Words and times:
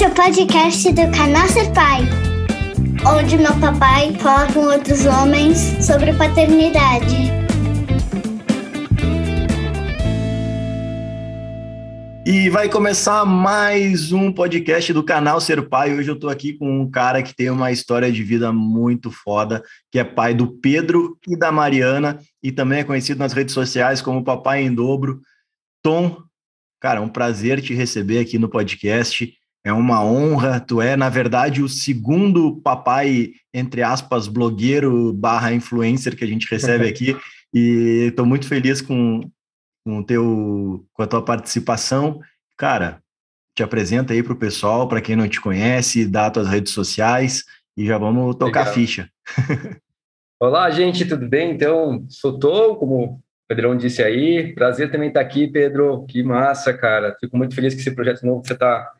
Esse 0.00 0.06
é 0.06 0.12
o 0.12 0.14
podcast 0.14 0.92
do 0.92 1.10
canal 1.14 1.46
Ser 1.46 1.70
Pai, 1.74 2.00
onde 3.06 3.36
meu 3.36 3.54
papai 3.60 4.14
fala 4.14 4.50
com 4.50 4.60
outros 4.60 5.04
homens 5.04 5.58
sobre 5.84 6.14
paternidade. 6.14 7.16
E 12.24 12.48
vai 12.48 12.70
começar 12.70 13.26
mais 13.26 14.10
um 14.10 14.32
podcast 14.32 14.90
do 14.94 15.04
canal 15.04 15.38
Ser 15.38 15.68
Pai. 15.68 15.92
Hoje 15.92 16.10
eu 16.10 16.18
tô 16.18 16.30
aqui 16.30 16.54
com 16.54 16.80
um 16.80 16.90
cara 16.90 17.22
que 17.22 17.36
tem 17.36 17.50
uma 17.50 17.70
história 17.70 18.10
de 18.10 18.22
vida 18.22 18.50
muito 18.50 19.10
foda, 19.10 19.62
que 19.92 19.98
é 19.98 20.04
pai 20.04 20.32
do 20.32 20.46
Pedro 20.46 21.18
e 21.28 21.36
da 21.36 21.52
Mariana, 21.52 22.18
e 22.42 22.50
também 22.50 22.78
é 22.78 22.84
conhecido 22.84 23.18
nas 23.18 23.34
redes 23.34 23.52
sociais 23.52 24.00
como 24.00 24.24
Papai 24.24 24.62
em 24.62 24.74
Dobro. 24.74 25.20
Tom, 25.82 26.22
cara, 26.80 27.00
é 27.00 27.02
um 27.02 27.08
prazer 27.10 27.60
te 27.60 27.74
receber 27.74 28.18
aqui 28.18 28.38
no 28.38 28.48
podcast. 28.48 29.38
É 29.64 29.72
uma 29.72 30.04
honra. 30.04 30.60
Tu 30.60 30.80
é, 30.80 30.96
na 30.96 31.08
verdade, 31.08 31.62
o 31.62 31.68
segundo 31.68 32.60
papai, 32.62 33.32
entre 33.52 33.82
aspas, 33.82 34.26
blogueiro 34.26 35.12
barra 35.12 35.52
influencer 35.52 36.16
que 36.16 36.24
a 36.24 36.26
gente 36.26 36.50
recebe 36.50 36.88
aqui. 36.88 37.16
E 37.52 38.06
estou 38.08 38.24
muito 38.24 38.46
feliz 38.46 38.80
com, 38.80 39.20
com, 39.84 40.02
teu, 40.02 40.86
com 40.92 41.02
a 41.02 41.06
tua 41.06 41.24
participação. 41.24 42.20
Cara, 42.56 43.02
te 43.54 43.62
apresenta 43.62 44.12
aí 44.12 44.22
para 44.22 44.32
o 44.32 44.38
pessoal, 44.38 44.88
para 44.88 45.00
quem 45.00 45.16
não 45.16 45.28
te 45.28 45.40
conhece, 45.40 46.06
dá 46.06 46.30
tuas 46.30 46.48
redes 46.48 46.72
sociais 46.72 47.44
e 47.76 47.86
já 47.86 47.98
vamos 47.98 48.36
tocar 48.36 48.60
Legal. 48.60 48.72
a 48.72 48.74
ficha. 48.74 49.10
Olá, 50.40 50.70
gente, 50.70 51.04
tudo 51.04 51.28
bem? 51.28 51.50
Então, 51.50 52.06
sou 52.08 52.38
Tom, 52.38 52.76
como 52.76 53.04
o 53.04 53.20
Pedrão 53.46 53.76
disse 53.76 54.02
aí. 54.02 54.54
Prazer 54.54 54.90
também 54.90 55.08
estar 55.08 55.20
aqui, 55.20 55.46
Pedro. 55.46 56.06
Que 56.06 56.22
massa, 56.22 56.72
cara. 56.72 57.14
Fico 57.20 57.36
muito 57.36 57.54
feliz 57.54 57.74
com 57.74 57.80
esse 57.80 57.90
projeto 57.90 58.24
novo 58.24 58.40
que 58.40 58.48
você 58.48 58.54
está 58.54 58.90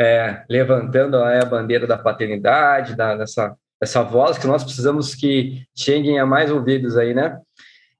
é, 0.00 0.44
levantando 0.48 1.18
a 1.18 1.44
bandeira 1.44 1.86
da 1.86 1.98
paternidade, 1.98 2.96
da, 2.96 3.16
dessa, 3.16 3.54
dessa 3.78 4.02
voz 4.02 4.38
que 4.38 4.46
nós 4.46 4.64
precisamos 4.64 5.14
que 5.14 5.62
cheguem 5.76 6.18
a 6.18 6.24
mais 6.24 6.50
ouvidos 6.50 6.96
aí, 6.96 7.12
né? 7.12 7.38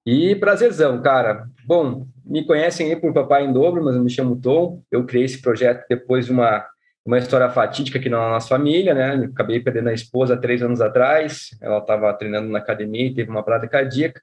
E 0.06 0.34
prazerzão, 0.34 1.02
cara. 1.02 1.46
Bom, 1.66 2.06
me 2.24 2.42
conhecem 2.46 2.88
aí 2.88 2.96
por 2.96 3.12
Papai 3.12 3.44
em 3.44 3.52
Dobro, 3.52 3.84
mas 3.84 3.94
eu 3.94 4.02
me 4.02 4.08
chamo 4.08 4.40
Tom. 4.40 4.82
Eu 4.90 5.04
criei 5.04 5.26
esse 5.26 5.42
projeto 5.42 5.84
depois 5.90 6.24
de 6.24 6.32
uma, 6.32 6.64
uma 7.04 7.18
história 7.18 7.50
fatídica 7.50 7.98
aqui 7.98 8.08
na 8.08 8.30
nossa 8.30 8.48
família, 8.48 8.94
né? 8.94 9.16
Eu 9.16 9.24
acabei 9.24 9.60
perdendo 9.60 9.90
a 9.90 9.92
esposa 9.92 10.38
três 10.38 10.62
anos 10.62 10.80
atrás. 10.80 11.50
Ela 11.60 11.80
estava 11.80 12.10
treinando 12.14 12.48
na 12.48 12.60
academia 12.60 13.08
e 13.08 13.14
teve 13.14 13.28
uma 13.28 13.42
parada 13.42 13.68
cardíaca. 13.68 14.22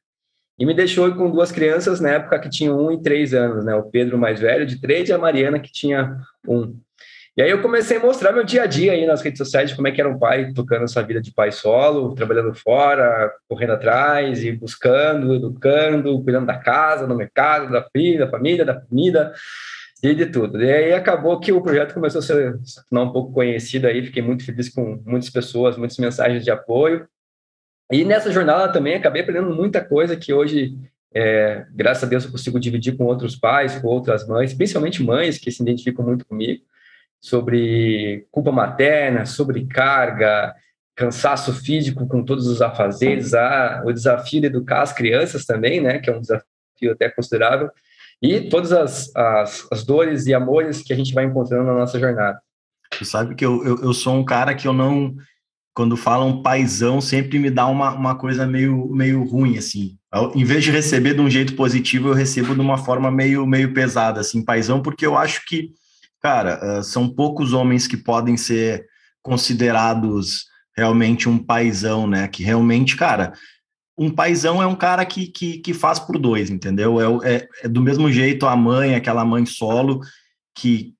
E 0.57 0.65
me 0.65 0.73
deixou 0.73 1.13
com 1.13 1.29
duas 1.29 1.51
crianças 1.51 1.99
na 1.99 2.09
época 2.09 2.39
que 2.39 2.49
tinham 2.49 2.83
um 2.83 2.91
e 2.91 2.99
três 2.99 3.35
anos, 3.35 3.63
né? 3.63 3.75
O 3.75 3.83
Pedro 3.83 4.17
mais 4.17 4.39
velho, 4.39 4.65
de 4.65 4.81
três, 4.81 5.07
e 5.09 5.13
a 5.13 5.17
Mariana, 5.19 5.59
que 5.59 5.71
tinha 5.71 6.17
um. 6.47 6.75
E 7.37 7.41
aí 7.43 7.51
eu 7.51 7.61
comecei 7.61 7.97
a 7.97 7.99
mostrar 7.99 8.31
meu 8.31 8.43
dia 8.43 8.63
a 8.63 8.65
dia 8.65 8.93
aí 8.93 9.05
nas 9.05 9.21
redes 9.21 9.37
sociais 9.37 9.71
como 9.71 9.87
é 9.87 9.91
que 9.91 10.01
era 10.01 10.09
um 10.09 10.17
pai 10.17 10.51
tocando 10.53 10.85
essa 10.85 11.03
vida 11.03 11.21
de 11.21 11.31
pai 11.31 11.51
solo, 11.51 12.15
trabalhando 12.15 12.51
fora, 12.55 13.31
correndo 13.47 13.73
atrás 13.73 14.43
e 14.43 14.51
buscando, 14.51 15.35
educando, 15.35 16.19
cuidando 16.23 16.47
da 16.47 16.57
casa, 16.57 17.05
do 17.05 17.15
mercado, 17.15 17.71
da 17.71 17.87
filha, 17.91 18.25
da 18.25 18.31
família, 18.31 18.65
da 18.65 18.81
comida 18.81 19.31
e 20.01 20.15
de 20.15 20.25
tudo. 20.25 20.59
E 20.63 20.71
aí 20.71 20.93
acabou 20.93 21.39
que 21.39 21.51
o 21.51 21.61
projeto 21.61 21.93
começou 21.93 22.19
a 22.19 22.21
se 22.23 22.33
tornar 22.89 23.07
um 23.07 23.13
pouco 23.13 23.31
conhecido 23.31 23.85
aí, 23.85 24.03
fiquei 24.03 24.23
muito 24.23 24.43
feliz 24.43 24.67
com 24.67 24.99
muitas 25.05 25.29
pessoas, 25.29 25.77
muitas 25.77 25.97
mensagens 25.99 26.43
de 26.43 26.49
apoio. 26.49 27.07
E 27.91 28.03
nessa 28.03 28.31
jornada 28.31 28.73
também 28.73 28.95
acabei 28.95 29.21
aprendendo 29.21 29.53
muita 29.53 29.85
coisa 29.85 30.15
que 30.15 30.33
hoje 30.33 30.75
é, 31.13 31.67
graças 31.69 32.03
a 32.03 32.07
Deus 32.07 32.25
eu 32.25 32.31
consigo 32.31 32.59
dividir 32.59 32.97
com 32.97 33.05
outros 33.05 33.35
pais, 33.35 33.77
com 33.77 33.89
outras 33.89 34.27
mães, 34.27 34.55
principalmente 34.55 35.03
mães 35.03 35.37
que 35.37 35.51
se 35.51 35.61
identificam 35.61 36.03
muito 36.03 36.25
comigo 36.25 36.63
sobre 37.19 38.27
culpa 38.31 38.51
materna, 38.51 39.25
sobre 39.25 39.65
carga, 39.65 40.55
cansaço 40.95 41.53
físico 41.53 42.07
com 42.07 42.23
todos 42.23 42.47
os 42.47 42.61
afazeres, 42.61 43.33
a, 43.33 43.83
o 43.85 43.93
desafio 43.93 44.41
de 44.41 44.47
educar 44.47 44.81
as 44.81 44.93
crianças 44.93 45.45
também, 45.45 45.79
né, 45.79 45.99
que 45.99 46.09
é 46.09 46.15
um 46.15 46.21
desafio 46.21 46.91
até 46.91 47.09
considerável, 47.09 47.69
e 48.21 48.41
todas 48.49 48.71
as, 48.71 49.15
as, 49.15 49.67
as 49.71 49.83
dores 49.83 50.25
e 50.25 50.33
amores 50.33 50.81
que 50.81 50.91
a 50.91 50.95
gente 50.95 51.13
vai 51.13 51.25
encontrando 51.25 51.65
na 51.65 51.73
nossa 51.75 51.99
jornada. 51.99 52.39
Tu 52.97 53.05
sabe 53.05 53.35
que 53.35 53.45
eu, 53.45 53.63
eu, 53.63 53.83
eu 53.83 53.93
sou 53.93 54.15
um 54.15 54.25
cara 54.25 54.55
que 54.55 54.67
eu 54.67 54.73
não, 54.73 55.15
quando 55.73 55.95
falam 55.95 56.41
paizão, 56.41 56.99
sempre 56.99 57.37
me 57.37 57.51
dá 57.51 57.67
uma, 57.67 57.93
uma 57.93 58.15
coisa 58.15 58.47
meio, 58.47 58.89
meio 58.89 59.23
ruim, 59.23 59.57
assim. 59.57 59.95
Em 60.33 60.43
vez 60.43 60.63
de 60.63 60.71
receber 60.71 61.13
de 61.13 61.21
um 61.21 61.29
jeito 61.29 61.55
positivo, 61.55 62.07
eu 62.07 62.13
recebo 62.13 62.55
de 62.55 62.61
uma 62.61 62.79
forma 62.79 63.11
meio, 63.11 63.45
meio 63.45 63.71
pesada, 63.71 64.21
assim, 64.21 64.43
paizão, 64.43 64.81
porque 64.81 65.05
eu 65.05 65.15
acho 65.15 65.45
que 65.45 65.73
cara, 66.27 66.79
uh, 66.79 66.83
são 66.83 67.07
poucos 67.07 67.53
homens 67.53 67.87
que 67.87 67.95
podem 67.95 68.35
ser 68.35 68.85
considerados 69.21 70.45
realmente 70.75 71.29
um 71.29 71.37
paizão, 71.37 72.05
né? 72.05 72.27
Que 72.27 72.43
realmente, 72.43 72.97
cara, 72.97 73.31
um 73.97 74.11
paizão 74.11 74.61
é 74.61 74.67
um 74.67 74.75
cara 74.75 75.05
que, 75.05 75.27
que, 75.27 75.59
que 75.59 75.73
faz 75.73 75.99
por 75.99 76.19
dois, 76.19 76.49
entendeu? 76.49 77.21
É, 77.23 77.35
é, 77.35 77.49
é, 77.63 77.67
do 77.69 77.81
mesmo 77.81 78.11
jeito 78.11 78.45
a 78.45 78.57
mãe, 78.57 78.93
aquela 78.93 79.23
mãe 79.23 79.45
solo, 79.45 80.01
que, 80.53 80.93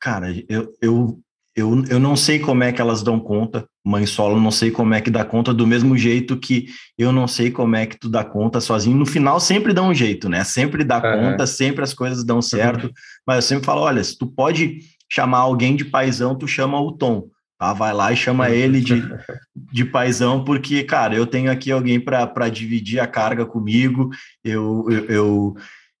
cara, 0.00 0.28
eu, 0.48 0.72
eu, 0.80 1.20
eu, 1.58 1.84
eu 1.88 1.98
não 1.98 2.14
sei 2.14 2.38
como 2.38 2.62
é 2.62 2.72
que 2.72 2.80
elas 2.80 3.02
dão 3.02 3.18
conta, 3.18 3.66
mãe 3.84 4.06
solo, 4.06 4.40
não 4.40 4.50
sei 4.50 4.70
como 4.70 4.94
é 4.94 5.00
que 5.00 5.10
dá 5.10 5.24
conta, 5.24 5.52
do 5.52 5.66
mesmo 5.66 5.96
jeito 5.96 6.36
que 6.36 6.68
eu 6.96 7.10
não 7.10 7.26
sei 7.26 7.50
como 7.50 7.74
é 7.74 7.84
que 7.84 7.98
tu 7.98 8.08
dá 8.08 8.22
conta 8.22 8.60
sozinho. 8.60 8.96
No 8.96 9.04
final 9.04 9.40
sempre 9.40 9.72
dá 9.72 9.82
um 9.82 9.92
jeito, 9.92 10.28
né? 10.28 10.44
Sempre 10.44 10.84
dá 10.84 11.00
conta, 11.00 11.46
sempre 11.46 11.82
as 11.82 11.92
coisas 11.92 12.24
dão 12.24 12.40
certo. 12.40 12.84
Uhum. 12.84 12.92
Mas 13.26 13.36
eu 13.36 13.42
sempre 13.42 13.66
falo, 13.66 13.80
olha, 13.80 14.02
se 14.04 14.16
tu 14.16 14.26
pode 14.26 14.78
chamar 15.10 15.38
alguém 15.38 15.74
de 15.74 15.84
paizão, 15.84 16.36
tu 16.36 16.46
chama 16.46 16.80
o 16.80 16.92
Tom. 16.92 17.24
Tá? 17.58 17.72
Vai 17.72 17.92
lá 17.92 18.12
e 18.12 18.16
chama 18.16 18.50
ele 18.50 18.80
de, 18.80 19.02
de 19.72 19.84
paizão, 19.84 20.44
porque, 20.44 20.84
cara, 20.84 21.16
eu 21.16 21.26
tenho 21.26 21.50
aqui 21.50 21.72
alguém 21.72 21.98
para 21.98 22.48
dividir 22.48 23.00
a 23.00 23.06
carga 23.06 23.44
comigo, 23.44 24.10
eu, 24.44 24.86
eu, 24.88 25.04
eu, 25.06 25.56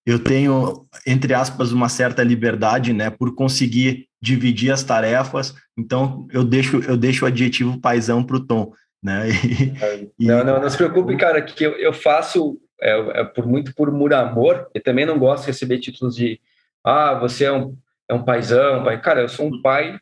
eu 0.08 0.18
tenho, 0.18 0.86
entre 1.06 1.34
aspas, 1.34 1.70
uma 1.70 1.90
certa 1.90 2.22
liberdade, 2.22 2.94
né, 2.94 3.10
por 3.10 3.34
conseguir 3.34 4.08
dividir 4.18 4.72
as 4.72 4.82
tarefas, 4.82 5.54
então 5.76 6.26
eu 6.32 6.42
deixo, 6.42 6.78
eu 6.78 6.96
deixo 6.96 7.26
o 7.26 7.28
adjetivo 7.28 7.78
paisão 7.78 8.24
para 8.24 8.36
o 8.36 8.46
Tom, 8.46 8.72
né? 9.02 9.26
E, 10.18 10.26
não, 10.26 10.42
não, 10.42 10.62
não 10.62 10.70
se 10.70 10.78
preocupe, 10.78 11.14
cara, 11.18 11.42
que 11.42 11.62
eu, 11.62 11.72
eu 11.72 11.92
faço 11.92 12.58
é, 12.80 13.20
é, 13.20 13.24
por 13.24 13.46
muito 13.46 13.74
por 13.74 13.92
muro 13.92 14.16
amor, 14.16 14.70
e 14.74 14.80
também 14.80 15.04
não 15.04 15.18
gosto 15.18 15.42
de 15.42 15.48
receber 15.48 15.78
títulos 15.78 16.16
de 16.16 16.40
ah, 16.82 17.12
você 17.18 17.44
é 17.44 17.52
um, 17.52 17.76
é 18.08 18.14
um 18.14 18.24
paizão, 18.24 18.82
pai. 18.84 18.98
Cara, 19.02 19.20
eu 19.20 19.28
sou 19.28 19.46
um 19.46 19.60
pai 19.60 20.00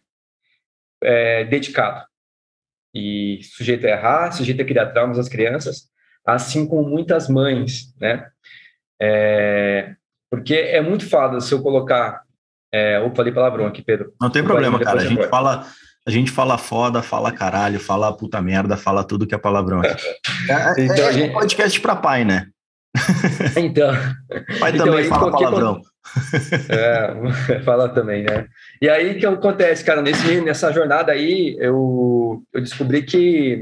é, 1.02 1.44
dedicado 1.46 2.06
e 2.94 3.40
sujeito 3.42 3.84
a 3.86 3.90
errar, 3.90 4.30
sujeito 4.30 4.62
a 4.62 4.64
criar 4.64 4.86
traumas 4.86 5.18
às 5.18 5.28
crianças, 5.28 5.90
assim 6.24 6.64
como 6.64 6.88
muitas 6.88 7.28
mães, 7.28 7.92
né? 8.00 8.24
É, 9.00 9.94
porque 10.30 10.54
é 10.54 10.80
muito 10.80 11.08
fácil 11.08 11.40
se 11.40 11.52
eu 11.52 11.62
colocar 11.62 12.26
é, 12.72 12.98
eu 12.98 13.14
falei 13.14 13.32
palavrão 13.32 13.66
aqui, 13.66 13.82
Pedro. 13.82 14.12
Não 14.20 14.30
tem 14.30 14.44
problema, 14.44 14.78
cara. 14.78 15.00
A 15.00 15.04
gente 15.04 15.26
fala, 15.28 15.66
a 16.06 16.10
gente 16.10 16.30
fala 16.30 16.58
foda, 16.58 17.02
fala 17.02 17.32
caralho, 17.32 17.80
fala 17.80 18.14
puta 18.14 18.40
merda, 18.42 18.76
fala 18.76 19.04
tudo 19.04 19.26
que 19.26 19.34
é 19.34 19.38
palavrão 19.38 19.80
aqui. 19.80 20.02
É, 20.48 20.84
então, 20.84 21.04
é, 21.06 21.08
é 21.08 21.12
gente... 21.12 21.30
um 21.30 21.32
podcast 21.32 21.80
para 21.80 21.96
pai, 21.96 22.24
né? 22.24 22.46
Então. 23.56 23.92
Pai 24.60 24.72
então, 24.72 24.86
também 24.86 25.04
fala 25.04 25.32
palavrão. 25.32 25.80
É, 26.68 27.60
fala 27.64 27.88
também, 27.88 28.22
né? 28.22 28.46
E 28.80 28.88
aí 28.88 29.16
o 29.16 29.18
que 29.18 29.26
acontece, 29.26 29.84
cara? 29.84 30.02
Nesse, 30.02 30.40
nessa 30.40 30.72
jornada 30.72 31.10
aí, 31.10 31.56
eu, 31.58 32.42
eu 32.52 32.60
descobri 32.60 33.02
que 33.02 33.60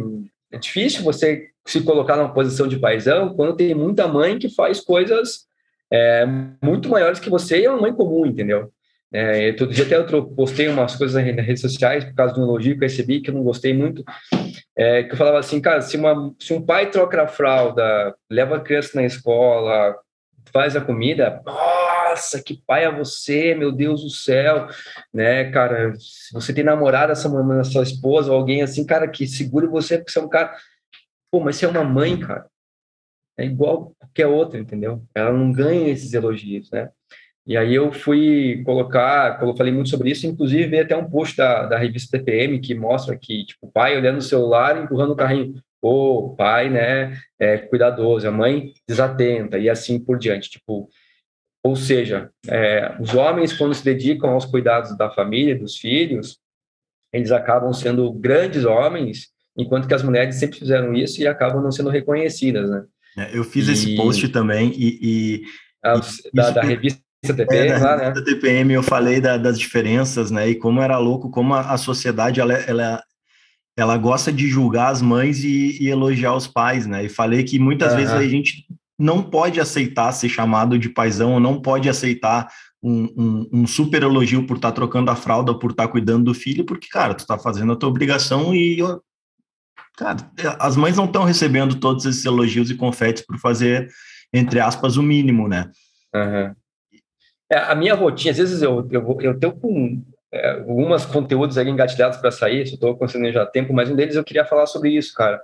é 0.54 0.58
difícil 0.58 1.02
você 1.02 1.48
se 1.66 1.82
colocar 1.82 2.16
numa 2.16 2.32
posição 2.32 2.68
de 2.68 2.78
paisão 2.78 3.34
quando 3.34 3.56
tem 3.56 3.74
muita 3.74 4.06
mãe 4.06 4.38
que 4.38 4.48
faz 4.48 4.80
coisas 4.80 5.46
é, 5.92 6.26
muito 6.62 6.88
maiores 6.88 7.18
que 7.18 7.30
você 7.30 7.60
e 7.60 7.64
é 7.64 7.70
uma 7.70 7.80
mãe 7.80 7.92
comum, 7.92 8.26
entendeu? 8.26 8.70
É, 9.12 9.52
todo 9.52 9.72
dia 9.72 9.84
até 9.84 9.96
eu 9.96 10.26
postei 10.26 10.66
umas 10.68 10.96
coisas 10.96 11.14
nas 11.14 11.46
redes 11.46 11.60
sociais 11.60 12.04
por 12.04 12.14
causa 12.14 12.34
de 12.34 12.40
um 12.40 12.42
elogio 12.42 12.76
que 12.76 12.84
eu 12.84 12.88
recebi 12.88 13.20
que 13.20 13.30
eu 13.30 13.34
não 13.34 13.44
gostei 13.44 13.72
muito, 13.72 14.02
é, 14.76 15.04
que 15.04 15.12
eu 15.12 15.16
falava 15.16 15.38
assim, 15.38 15.60
cara, 15.60 15.80
se, 15.80 15.96
uma, 15.96 16.34
se 16.38 16.52
um 16.52 16.60
pai 16.60 16.90
troca 16.90 17.22
a 17.22 17.28
fralda, 17.28 18.14
leva 18.28 18.56
a 18.56 18.60
criança 18.60 18.90
na 18.94 19.04
escola, 19.04 19.94
faz 20.52 20.74
a 20.74 20.80
comida, 20.80 21.40
nossa, 22.14 22.40
que 22.40 22.62
pai 22.64 22.84
é 22.84 22.92
você, 22.92 23.54
meu 23.54 23.72
Deus 23.72 24.02
do 24.02 24.10
céu, 24.10 24.68
né, 25.12 25.50
cara, 25.50 25.92
se 25.96 26.32
você 26.32 26.54
tem 26.54 26.62
namorada, 26.62 27.12
essa 27.12 27.28
mamãe, 27.28 27.62
sua 27.64 27.82
esposa, 27.82 28.30
ou 28.30 28.38
alguém 28.38 28.62
assim, 28.62 28.86
cara, 28.86 29.08
que 29.08 29.26
segure 29.26 29.66
você 29.66 29.98
porque 29.98 30.12
você 30.12 30.20
é 30.20 30.22
um 30.22 30.28
cara, 30.28 30.56
pô, 31.30 31.40
mas 31.40 31.56
você 31.56 31.66
é 31.66 31.68
uma 31.68 31.82
mãe, 31.82 32.18
cara, 32.18 32.46
é 33.36 33.44
igual 33.44 33.92
qualquer 33.98 34.28
outra, 34.28 34.60
entendeu? 34.60 35.02
Ela 35.12 35.32
não 35.32 35.50
ganha 35.50 35.90
esses 35.90 36.14
elogios, 36.14 36.70
né? 36.70 36.88
E 37.46 37.56
aí 37.56 37.74
eu 37.74 37.92
fui 37.92 38.62
colocar, 38.64 39.38
falei 39.56 39.72
muito 39.72 39.90
sobre 39.90 40.10
isso, 40.10 40.26
inclusive 40.26 40.68
veio 40.68 40.84
até 40.84 40.96
um 40.96 41.10
post 41.10 41.36
da, 41.36 41.66
da 41.66 41.76
revista 41.76 42.16
TPM 42.16 42.58
que 42.60 42.74
mostra 42.74 43.18
que, 43.18 43.44
tipo, 43.44 43.66
o 43.66 43.70
pai 43.70 43.96
olhando 43.96 44.18
o 44.18 44.22
celular 44.22 44.82
empurrando 44.82 45.12
o 45.12 45.16
carrinho. 45.16 45.60
O 45.82 46.34
pai, 46.34 46.70
né, 46.70 47.18
é 47.38 47.58
cuidadoso, 47.58 48.26
a 48.26 48.30
mãe 48.30 48.72
desatenta 48.88 49.58
e 49.58 49.68
assim 49.68 49.98
por 49.98 50.16
diante. 50.18 50.48
Tipo, 50.48 50.88
ou 51.64 51.74
seja, 51.74 52.30
é, 52.46 52.94
os 53.00 53.14
homens, 53.14 53.54
quando 53.54 53.74
se 53.74 53.82
dedicam 53.82 54.30
aos 54.30 54.44
cuidados 54.44 54.96
da 54.98 55.10
família, 55.10 55.58
dos 55.58 55.78
filhos, 55.78 56.38
eles 57.10 57.32
acabam 57.32 57.72
sendo 57.72 58.12
grandes 58.12 58.66
homens, 58.66 59.28
enquanto 59.56 59.88
que 59.88 59.94
as 59.94 60.02
mulheres 60.02 60.34
sempre 60.34 60.58
fizeram 60.58 60.92
isso 60.92 61.22
e 61.22 61.26
acabam 61.26 61.62
não 61.62 61.72
sendo 61.72 61.88
reconhecidas, 61.88 62.68
né? 62.68 62.84
É, 63.16 63.38
eu 63.38 63.44
fiz 63.44 63.68
e... 63.68 63.72
esse 63.72 63.96
post 63.96 64.28
também 64.28 64.72
e... 64.76 64.98
e, 65.00 65.42
a, 65.82 65.96
e 65.96 66.30
da, 66.34 66.50
da, 66.50 66.60
revista 66.60 67.00
TPM, 67.22 67.68
é, 67.68 67.78
lá, 67.78 67.96
né? 67.96 68.10
Da 68.10 68.22
TPM 68.22 68.74
eu 68.74 68.82
falei 68.82 69.18
da, 69.18 69.38
das 69.38 69.58
diferenças, 69.58 70.30
né? 70.30 70.50
E 70.50 70.54
como 70.56 70.82
era 70.82 70.98
louco, 70.98 71.30
como 71.30 71.54
a, 71.54 71.72
a 71.72 71.78
sociedade, 71.78 72.40
ela, 72.40 72.52
ela, 72.52 73.02
ela 73.74 73.96
gosta 73.96 74.30
de 74.30 74.48
julgar 74.48 74.90
as 74.90 75.00
mães 75.00 75.42
e, 75.42 75.82
e 75.82 75.88
elogiar 75.88 76.34
os 76.34 76.46
pais, 76.46 76.86
né? 76.86 77.04
E 77.04 77.08
falei 77.08 77.42
que 77.42 77.58
muitas 77.58 77.92
uhum. 77.92 77.98
vezes 77.98 78.12
a 78.12 78.26
gente 78.26 78.66
não 78.98 79.22
pode 79.22 79.60
aceitar 79.60 80.12
ser 80.12 80.28
chamado 80.28 80.78
de 80.78 80.88
paizão, 80.88 81.34
ou 81.34 81.40
não 81.40 81.60
pode 81.60 81.88
aceitar 81.88 82.48
um, 82.82 83.04
um, 83.16 83.50
um, 83.52 83.66
super 83.66 84.02
elogio 84.02 84.46
por 84.46 84.56
estar 84.56 84.70
tá 84.70 84.74
trocando 84.74 85.10
a 85.10 85.16
fralda, 85.16 85.58
por 85.58 85.70
estar 85.70 85.86
tá 85.86 85.92
cuidando 85.92 86.24
do 86.24 86.34
filho, 86.34 86.64
porque, 86.64 86.88
cara, 86.88 87.14
tu 87.14 87.20
está 87.20 87.38
fazendo 87.38 87.72
a 87.72 87.76
tua 87.76 87.88
obrigação 87.88 88.54
e, 88.54 88.78
cara, 89.96 90.18
as 90.60 90.76
mães 90.76 90.96
não 90.96 91.06
estão 91.06 91.24
recebendo 91.24 91.80
todos 91.80 92.04
esses 92.04 92.24
elogios 92.24 92.70
e 92.70 92.76
confetes 92.76 93.24
por 93.26 93.38
fazer, 93.38 93.88
entre 94.32 94.60
aspas, 94.60 94.96
o 94.96 95.02
mínimo, 95.02 95.48
né? 95.48 95.70
Uhum. 96.14 96.54
É, 97.50 97.58
a 97.58 97.74
minha 97.74 97.94
rotina, 97.94 98.30
às 98.30 98.38
vezes 98.38 98.62
eu, 98.62 98.86
eu, 98.90 99.18
eu 99.20 99.38
tenho 99.38 99.52
com 99.54 100.02
é, 100.32 100.50
alguns 100.50 101.06
conteúdos 101.06 101.56
ali 101.56 101.70
engatilhados 101.70 102.18
para 102.18 102.30
sair, 102.30 102.62
estou 102.62 102.96
conseguindo 102.96 103.32
já 103.32 103.46
tempo, 103.46 103.72
mas 103.72 103.90
um 103.90 103.96
deles 103.96 104.16
eu 104.16 104.24
queria 104.24 104.44
falar 104.44 104.66
sobre 104.66 104.90
isso, 104.90 105.14
cara. 105.14 105.40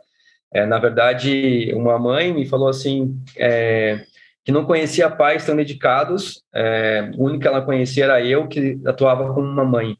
É, 0.53 0.67
na 0.67 0.79
verdade, 0.79 1.73
uma 1.75 1.99
mãe 1.99 2.33
me 2.33 2.45
falou 2.45 2.69
assim, 2.69 3.17
é, 3.37 4.05
que 4.45 4.51
não 4.51 4.65
conhecia 4.65 5.09
pais 5.09 5.47
tão 5.47 5.55
dedicados, 5.55 6.43
é, 6.53 7.11
o 7.17 7.25
único 7.25 7.43
que 7.43 7.49
ela 7.49 7.63
conhecia 7.63 8.05
era 8.05 8.25
eu, 8.25 8.49
que 8.49 8.81
atuava 8.85 9.33
como 9.33 9.47
uma 9.47 9.65
mãe. 9.65 9.97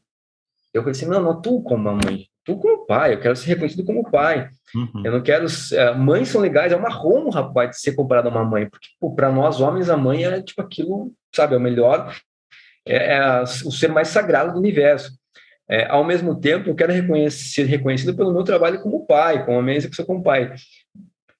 Eu 0.73 0.81
falei 0.81 0.91
assim, 0.91 1.05
não, 1.05 1.21
não 1.21 1.31
atuo 1.31 1.63
como 1.63 1.89
uma 1.89 1.93
mãe, 1.93 2.25
atuo 2.43 2.59
como 2.59 2.85
pai, 2.85 3.13
eu 3.13 3.19
quero 3.19 3.35
ser 3.35 3.49
reconhecido 3.49 3.85
como 3.85 4.09
pai. 4.09 4.49
Uhum. 4.75 5.03
Eu 5.05 5.11
não 5.13 5.21
quero... 5.21 5.45
É, 5.73 5.93
mães 5.93 6.29
são 6.29 6.41
legais, 6.41 6.73
é 6.73 6.75
uma 6.75 7.05
honra, 7.05 7.41
rapaz, 7.41 7.71
de 7.71 7.79
ser 7.79 7.93
comparado 7.93 8.27
a 8.27 8.31
uma 8.31 8.43
mãe, 8.43 8.69
porque 8.69 8.87
para 9.15 9.31
nós 9.31 9.61
homens 9.61 9.89
a 9.89 9.95
mãe 9.95 10.25
é 10.25 10.41
tipo 10.41 10.61
aquilo, 10.61 11.13
sabe, 11.33 11.53
é 11.53 11.57
o 11.57 11.61
melhor, 11.61 12.13
é, 12.85 13.15
é 13.15 13.41
o 13.41 13.71
ser 13.71 13.87
mais 13.89 14.09
sagrado 14.09 14.53
do 14.53 14.59
universo. 14.59 15.20
É, 15.71 15.85
ao 15.85 16.03
mesmo 16.03 16.37
tempo, 16.37 16.69
eu 16.69 16.75
quero 16.75 16.91
ser 17.31 17.63
reconhecido 17.63 18.13
pelo 18.13 18.33
meu 18.33 18.43
trabalho 18.43 18.81
como 18.81 19.05
pai, 19.05 19.45
como 19.45 19.57
a 19.57 19.63
minha 19.63 19.77
execução 19.77 20.05
como 20.05 20.21
pai. 20.21 20.53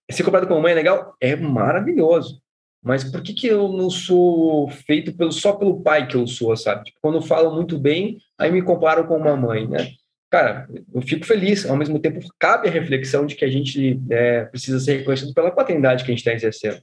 Ser 0.10 0.24
comparado 0.24 0.48
como 0.48 0.62
mãe 0.62 0.72
é 0.72 0.76
legal? 0.76 1.16
É 1.20 1.36
maravilhoso. 1.36 2.42
Mas 2.82 3.04
por 3.04 3.22
que, 3.22 3.34
que 3.34 3.48
eu 3.48 3.68
não 3.68 3.90
sou 3.90 4.70
feito 4.70 5.14
pelo, 5.14 5.34
só 5.34 5.52
pelo 5.52 5.82
pai 5.82 6.08
que 6.08 6.16
eu 6.16 6.26
sou, 6.26 6.56
sabe? 6.56 6.86
Tipo, 6.86 7.00
quando 7.02 7.22
falo 7.22 7.54
muito 7.54 7.78
bem, 7.78 8.20
aí 8.40 8.50
me 8.50 8.62
comparo 8.62 9.06
com 9.06 9.18
uma 9.18 9.36
mãe, 9.36 9.68
né? 9.68 9.92
Cara, 10.30 10.66
eu 10.94 11.02
fico 11.02 11.26
feliz. 11.26 11.70
Ao 11.70 11.76
mesmo 11.76 12.00
tempo, 12.00 12.22
cabe 12.40 12.70
a 12.70 12.72
reflexão 12.72 13.26
de 13.26 13.36
que 13.36 13.44
a 13.44 13.50
gente 13.50 14.00
é, 14.10 14.46
precisa 14.46 14.80
ser 14.80 15.00
reconhecido 15.00 15.34
pela 15.34 15.52
paternidade 15.52 16.06
que 16.06 16.10
a 16.10 16.14
gente 16.14 16.26
está 16.26 16.32
exercendo. 16.32 16.82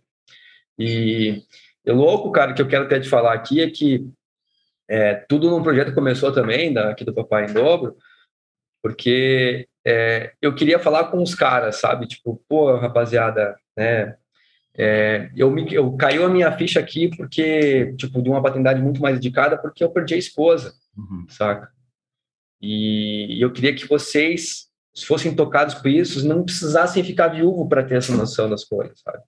E 0.78 1.42
é 1.86 1.92
louco, 1.92 2.30
cara, 2.30 2.52
que 2.52 2.60
eu 2.60 2.68
quero 2.68 2.84
até 2.84 3.00
te 3.00 3.08
falar 3.08 3.32
aqui 3.32 3.62
é 3.62 3.70
que 3.70 4.06
é, 4.88 5.14
tudo 5.14 5.50
num 5.50 5.62
projeto 5.62 5.94
começou 5.94 6.32
também, 6.32 6.72
da, 6.72 6.90
aqui 6.90 7.04
do 7.04 7.14
Papai 7.14 7.44
em 7.44 7.52
Dobro, 7.52 7.96
porque 8.82 9.68
é, 9.86 10.32
eu 10.40 10.54
queria 10.54 10.78
falar 10.78 11.04
com 11.04 11.22
os 11.22 11.34
caras, 11.34 11.76
sabe? 11.76 12.06
Tipo, 12.06 12.42
pô, 12.48 12.74
rapaziada, 12.76 13.56
né? 13.76 14.16
É, 14.80 15.30
eu, 15.36 15.50
me, 15.50 15.74
eu 15.74 15.96
caiu 15.96 16.24
a 16.24 16.28
minha 16.28 16.52
ficha 16.52 16.78
aqui 16.78 17.08
porque, 17.16 17.94
tipo, 17.96 18.22
de 18.22 18.30
uma 18.30 18.40
paternidade 18.40 18.80
muito 18.80 19.00
mais 19.02 19.16
dedicada, 19.16 19.58
porque 19.58 19.82
eu 19.82 19.90
perdi 19.90 20.14
a 20.14 20.18
esposa, 20.18 20.72
uhum. 20.96 21.26
saca? 21.28 21.68
E, 22.62 23.38
e 23.38 23.42
eu 23.42 23.52
queria 23.52 23.74
que 23.74 23.88
vocês, 23.88 24.68
se 24.94 25.04
fossem 25.04 25.34
tocados 25.34 25.74
por 25.74 25.88
isso, 25.88 26.26
não 26.26 26.44
precisassem 26.44 27.02
ficar 27.02 27.28
viúvo 27.28 27.68
para 27.68 27.82
ter 27.82 27.96
essa 27.96 28.16
noção 28.16 28.48
das 28.48 28.64
coisas, 28.64 29.00
sabe? 29.00 29.22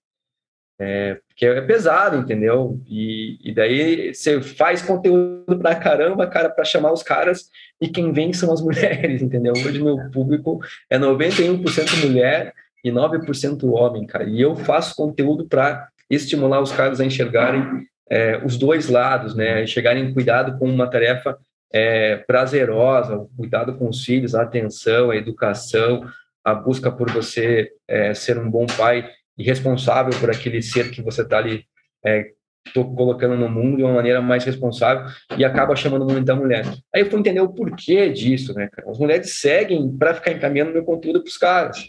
É, 0.82 1.18
porque 1.28 1.44
é 1.44 1.60
pesado, 1.60 2.16
entendeu? 2.16 2.80
E, 2.88 3.38
e 3.44 3.54
daí 3.54 4.14
você 4.14 4.40
faz 4.40 4.80
conteúdo 4.80 5.58
pra 5.58 5.74
caramba, 5.74 6.26
cara, 6.26 6.48
para 6.48 6.64
chamar 6.64 6.90
os 6.90 7.02
caras, 7.02 7.50
e 7.78 7.86
quem 7.86 8.12
vem 8.12 8.32
são 8.32 8.50
as 8.50 8.60
mulheres, 8.64 9.20
entendeu? 9.20 9.52
Hoje 9.52 9.82
meu 9.82 9.98
público 10.10 10.58
é 10.88 10.98
91% 10.98 12.06
mulher 12.06 12.54
e 12.82 12.90
9% 12.90 13.62
homem, 13.70 14.06
cara. 14.06 14.24
E 14.24 14.40
eu 14.40 14.56
faço 14.56 14.96
conteúdo 14.96 15.46
para 15.46 15.86
estimular 16.08 16.62
os 16.62 16.72
caras 16.72 16.98
a 16.98 17.04
enxergarem 17.04 17.86
é, 18.10 18.40
os 18.42 18.56
dois 18.56 18.88
lados, 18.88 19.34
né? 19.34 19.66
Chegarem 19.66 20.14
cuidado 20.14 20.58
com 20.58 20.66
uma 20.66 20.88
tarefa 20.88 21.36
é, 21.70 22.16
prazerosa, 22.16 23.26
cuidado 23.36 23.74
com 23.74 23.86
os 23.86 24.02
filhos, 24.02 24.34
a 24.34 24.42
atenção, 24.42 25.10
a 25.10 25.16
educação, 25.16 26.08
a 26.42 26.54
busca 26.54 26.90
por 26.90 27.10
você 27.10 27.70
é, 27.86 28.14
ser 28.14 28.38
um 28.38 28.50
bom 28.50 28.64
pai 28.66 29.06
e 29.40 29.42
responsável 29.42 30.12
por 30.20 30.30
aquele 30.30 30.60
ser 30.60 30.90
que 30.90 31.00
você 31.00 31.22
está 31.22 31.38
ali 31.38 31.64
é, 32.04 32.30
colocando 32.74 33.36
no 33.36 33.48
mundo 33.48 33.78
de 33.78 33.82
uma 33.82 33.94
maneira 33.94 34.20
mais 34.20 34.44
responsável 34.44 35.06
e 35.36 35.44
acaba 35.46 35.74
chamando 35.74 36.04
muito 36.04 36.26
da 36.26 36.36
mulher. 36.36 36.66
Aí 36.94 37.00
eu 37.00 37.10
fui 37.10 37.18
entender 37.18 37.40
o 37.40 37.48
porquê 37.48 38.10
disso, 38.10 38.52
né, 38.52 38.68
cara? 38.70 38.90
As 38.90 38.98
mulheres 38.98 39.40
seguem 39.40 39.96
para 39.96 40.12
ficar 40.12 40.32
encaminhando 40.32 40.72
meu 40.72 40.84
conteúdo 40.84 41.22
para 41.22 41.28
os 41.30 41.38
caras. 41.38 41.88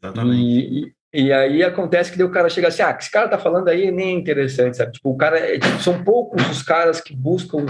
Exatamente. 0.00 0.94
E, 1.12 1.24
e, 1.24 1.32
aí 1.32 1.64
acontece 1.64 2.12
que 2.12 2.22
o 2.22 2.30
cara 2.30 2.48
chega 2.48 2.68
assim, 2.68 2.82
ah, 2.82 2.94
que 2.94 3.02
esse 3.02 3.10
cara 3.10 3.28
tá 3.28 3.38
falando 3.38 3.66
aí 3.66 3.90
nem 3.90 4.14
é 4.14 4.18
interessante, 4.18 4.76
sabe? 4.76 4.92
Tipo, 4.92 5.10
o 5.10 5.16
cara, 5.16 5.36
é, 5.36 5.58
tipo, 5.58 5.82
são 5.82 6.04
poucos 6.04 6.48
os 6.48 6.62
caras 6.62 7.00
que 7.00 7.16
buscam 7.16 7.66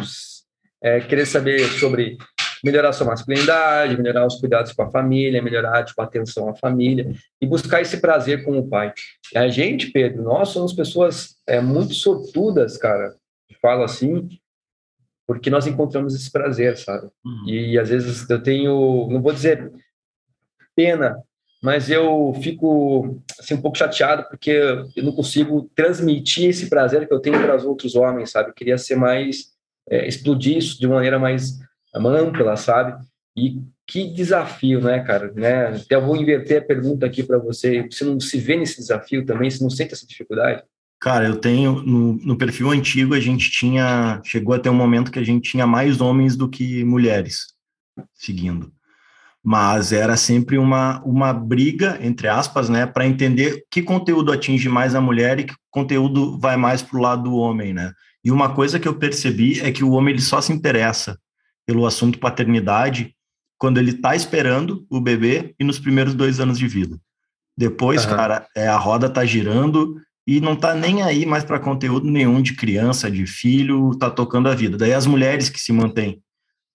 é, 0.83 1.01
querer 1.01 1.25
saber 1.25 1.61
sobre 1.61 2.19
melhorar 2.65 2.93
sua 2.93 3.07
masculinidade, 3.07 3.97
melhorar 3.97 4.27
os 4.27 4.37
cuidados 4.37 4.73
com 4.73 4.83
a 4.83 4.91
família, 4.91 5.43
melhorar 5.43 5.85
tipo, 5.85 6.01
a 6.01 6.05
atenção 6.05 6.49
à 6.49 6.55
família 6.55 7.13
e 7.41 7.47
buscar 7.47 7.81
esse 7.81 7.99
prazer 7.99 8.45
com 8.45 8.59
o 8.59 8.69
pai. 8.69 8.93
A 9.35 9.49
gente, 9.49 9.91
Pedro, 9.91 10.23
nós 10.23 10.49
somos 10.51 10.73
pessoas 10.73 11.37
é, 11.47 11.61
muito 11.61 11.95
sortudas, 11.95 12.77
cara, 12.77 13.15
falo 13.61 13.83
assim, 13.83 14.29
porque 15.27 15.51
nós 15.51 15.67
encontramos 15.67 16.15
esse 16.15 16.31
prazer, 16.31 16.77
sabe? 16.79 17.09
Uhum. 17.25 17.49
E 17.49 17.79
às 17.79 17.91
vezes 17.91 18.29
eu 18.29 18.43
tenho, 18.43 19.09
não 19.11 19.21
vou 19.21 19.33
dizer 19.33 19.71
pena, 20.75 21.23
mas 21.63 21.91
eu 21.91 22.33
fico 22.41 23.21
assim, 23.39 23.55
um 23.55 23.61
pouco 23.61 23.77
chateado 23.77 24.25
porque 24.29 24.51
eu 24.51 25.03
não 25.03 25.13
consigo 25.13 25.69
transmitir 25.75 26.49
esse 26.49 26.71
prazer 26.71 27.07
que 27.07 27.13
eu 27.13 27.21
tenho 27.21 27.41
para 27.41 27.57
os 27.57 27.65
outros 27.65 27.95
homens, 27.95 28.31
sabe? 28.31 28.51
Eu 28.51 28.55
queria 28.55 28.79
ser 28.79 28.97
mais, 28.97 29.53
é, 29.91 30.07
explodir 30.07 30.57
isso 30.57 30.79
de 30.79 30.87
maneira 30.87 31.19
mais 31.19 31.59
ampla, 31.95 32.57
sabe? 32.57 33.03
E 33.37 33.63
que 33.87 34.13
desafio, 34.13 34.81
né, 34.81 35.01
cara? 35.01 35.33
Né? 35.33 35.69
Até 35.69 35.95
eu 35.95 36.05
vou 36.05 36.17
inverter 36.17 36.63
a 36.63 36.65
pergunta 36.65 37.07
aqui 37.07 37.23
para 37.23 37.39
você. 37.39 37.87
Você 37.91 38.05
não 38.05 38.19
se 38.21 38.39
vê 38.39 38.57
nesse 38.57 38.77
desafio 38.77 39.25
também? 39.25 39.51
Você 39.51 39.63
não 39.63 39.71
sente 39.71 39.95
essa 39.95 40.07
dificuldade? 40.07 40.63
Cara, 41.01 41.27
eu 41.27 41.37
tenho 41.37 41.81
no, 41.83 42.15
no 42.15 42.37
perfil 42.37 42.71
antigo 42.71 43.15
a 43.15 43.21
gente 43.21 43.51
tinha 43.53 44.21
chegou 44.25 44.55
até 44.55 44.69
um 44.69 44.75
momento 44.75 45.13
que 45.13 45.19
a 45.19 45.25
gente 45.25 45.49
tinha 45.49 45.65
mais 45.65 46.01
homens 46.01 46.35
do 46.35 46.49
que 46.49 46.83
mulheres 46.83 47.55
seguindo 48.13 48.73
mas 49.43 49.93
era 49.93 50.17
sempre 50.17 50.59
uma, 50.59 51.03
uma 51.05 51.33
briga, 51.33 51.99
entre 52.03 52.29
aspas, 52.29 52.69
né, 52.69 52.85
para 52.85 53.07
entender 53.07 53.65
que 53.71 53.83
conteúdo 53.83 54.33
atinge 54.33 54.69
mais 54.69 54.95
a 54.95 55.01
mulher 55.01 55.41
e 55.41 55.45
que 55.45 55.55
conteúdo 55.71 56.39
vai 56.39 56.57
mais 56.57 56.83
para 56.83 56.99
o 56.99 57.01
lado 57.01 57.23
do 57.23 57.37
homem, 57.37 57.73
né? 57.73 57.93
E 58.23 58.31
uma 58.31 58.53
coisa 58.53 58.79
que 58.79 58.87
eu 58.87 58.99
percebi 58.99 59.61
é 59.61 59.71
que 59.71 59.85
o 59.85 59.93
homem 59.93 60.13
ele 60.13 60.23
só 60.23 60.41
se 60.41 60.53
interessa 60.53 61.19
pelo 61.69 61.85
assunto 61.85 62.19
paternidade 62.19 63.15
quando 63.59 63.77
ele 63.77 63.91
está 63.91 64.17
esperando 64.17 64.87
o 64.89 64.99
bebê 64.99 65.55
e 65.61 65.65
nos 65.65 65.79
primeiros 65.79 66.15
dois 66.15 66.41
anos 66.41 66.59
de 66.59 66.67
vida. 66.67 66.99
Depois, 67.55 68.07
uhum. 68.07 68.17
cara, 68.17 68.49
é, 68.57 68.67
a 68.67 68.77
roda 68.79 69.11
tá 69.11 69.23
girando 69.27 69.97
e 70.27 70.41
não 70.41 70.57
tá 70.57 70.75
nem 70.75 71.03
aí 71.03 71.27
mais 71.27 71.45
para 71.45 71.61
conteúdo 71.61 72.11
nenhum 72.11 72.41
de 72.41 72.55
criança, 72.55 73.11
de 73.11 73.27
filho, 73.27 73.95
tá 73.99 74.09
tocando 74.11 74.49
a 74.49 74.55
vida. 74.55 74.79
Daí 74.79 74.95
as 74.95 75.05
mulheres 75.05 75.51
que 75.51 75.61
se 75.61 75.71
mantêm 75.71 76.23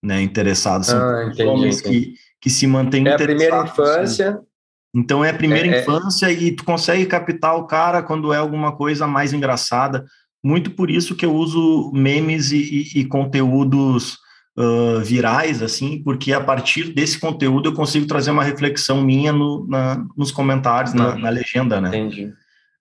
né, 0.03 0.21
interessadas, 0.21 0.87
são 0.87 0.99
ah, 0.99 1.25
entendi, 1.25 1.43
homens 1.43 1.79
entendi. 1.79 2.05
que 2.11 2.13
que 2.43 2.49
se 2.49 2.67
mantém 2.67 3.07
É 3.07 3.13
a 3.13 3.17
primeira 3.17 3.63
infância. 3.63 4.37
Então 4.93 5.23
é 5.23 5.29
a 5.29 5.33
primeira 5.33 5.65
é, 5.65 5.77
é, 5.77 5.81
infância 5.81 6.29
e 6.29 6.51
tu 6.51 6.65
consegue 6.65 7.05
captar 7.05 7.55
o 7.55 7.65
cara 7.65 8.03
quando 8.03 8.33
é 8.33 8.37
alguma 8.37 8.75
coisa 8.75 9.07
mais 9.07 9.31
engraçada. 9.31 10.05
Muito 10.43 10.71
por 10.71 10.91
isso 10.91 11.15
que 11.15 11.25
eu 11.25 11.33
uso 11.33 11.89
memes 11.93 12.51
e, 12.51 12.57
e, 12.57 12.99
e 12.99 13.05
conteúdos 13.05 14.17
uh, 14.57 14.99
virais, 15.01 15.61
assim, 15.61 16.01
porque 16.03 16.33
a 16.33 16.41
partir 16.41 16.93
desse 16.93 17.19
conteúdo 17.19 17.69
eu 17.69 17.73
consigo 17.73 18.07
trazer 18.07 18.31
uma 18.31 18.43
reflexão 18.43 19.01
minha 19.03 19.31
no, 19.31 19.67
na, 19.67 20.05
nos 20.15 20.31
comentários, 20.31 20.93
na, 20.93 21.15
na, 21.15 21.29
legenda, 21.29 21.79
né? 21.81 21.89
Entendi. 21.89 22.33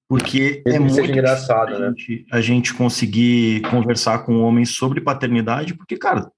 Porque 0.09 0.63
é 0.67 0.79
muito 0.79 1.01
engraçado, 1.01 1.79
né? 1.79 1.95
a 2.31 2.41
gente 2.41 2.75
conseguir 2.75 3.63
conversar 3.63 4.19
com 4.21 4.43
homens 4.43 4.71
sobre 4.71 5.01
paternidade, 5.01 5.75
porque, 5.75 5.97
cara, 5.97 6.31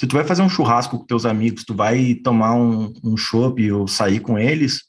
se 0.00 0.06
tu 0.06 0.16
vai 0.16 0.24
fazer 0.24 0.40
um 0.40 0.48
churrasco 0.48 0.98
com 0.98 1.04
teus 1.04 1.26
amigos, 1.26 1.62
tu 1.62 1.74
vai 1.74 2.14
tomar 2.14 2.54
um, 2.54 2.94
um 3.04 3.18
chopp 3.18 3.70
ou 3.70 3.86
sair 3.86 4.20
com 4.20 4.38
eles, 4.38 4.84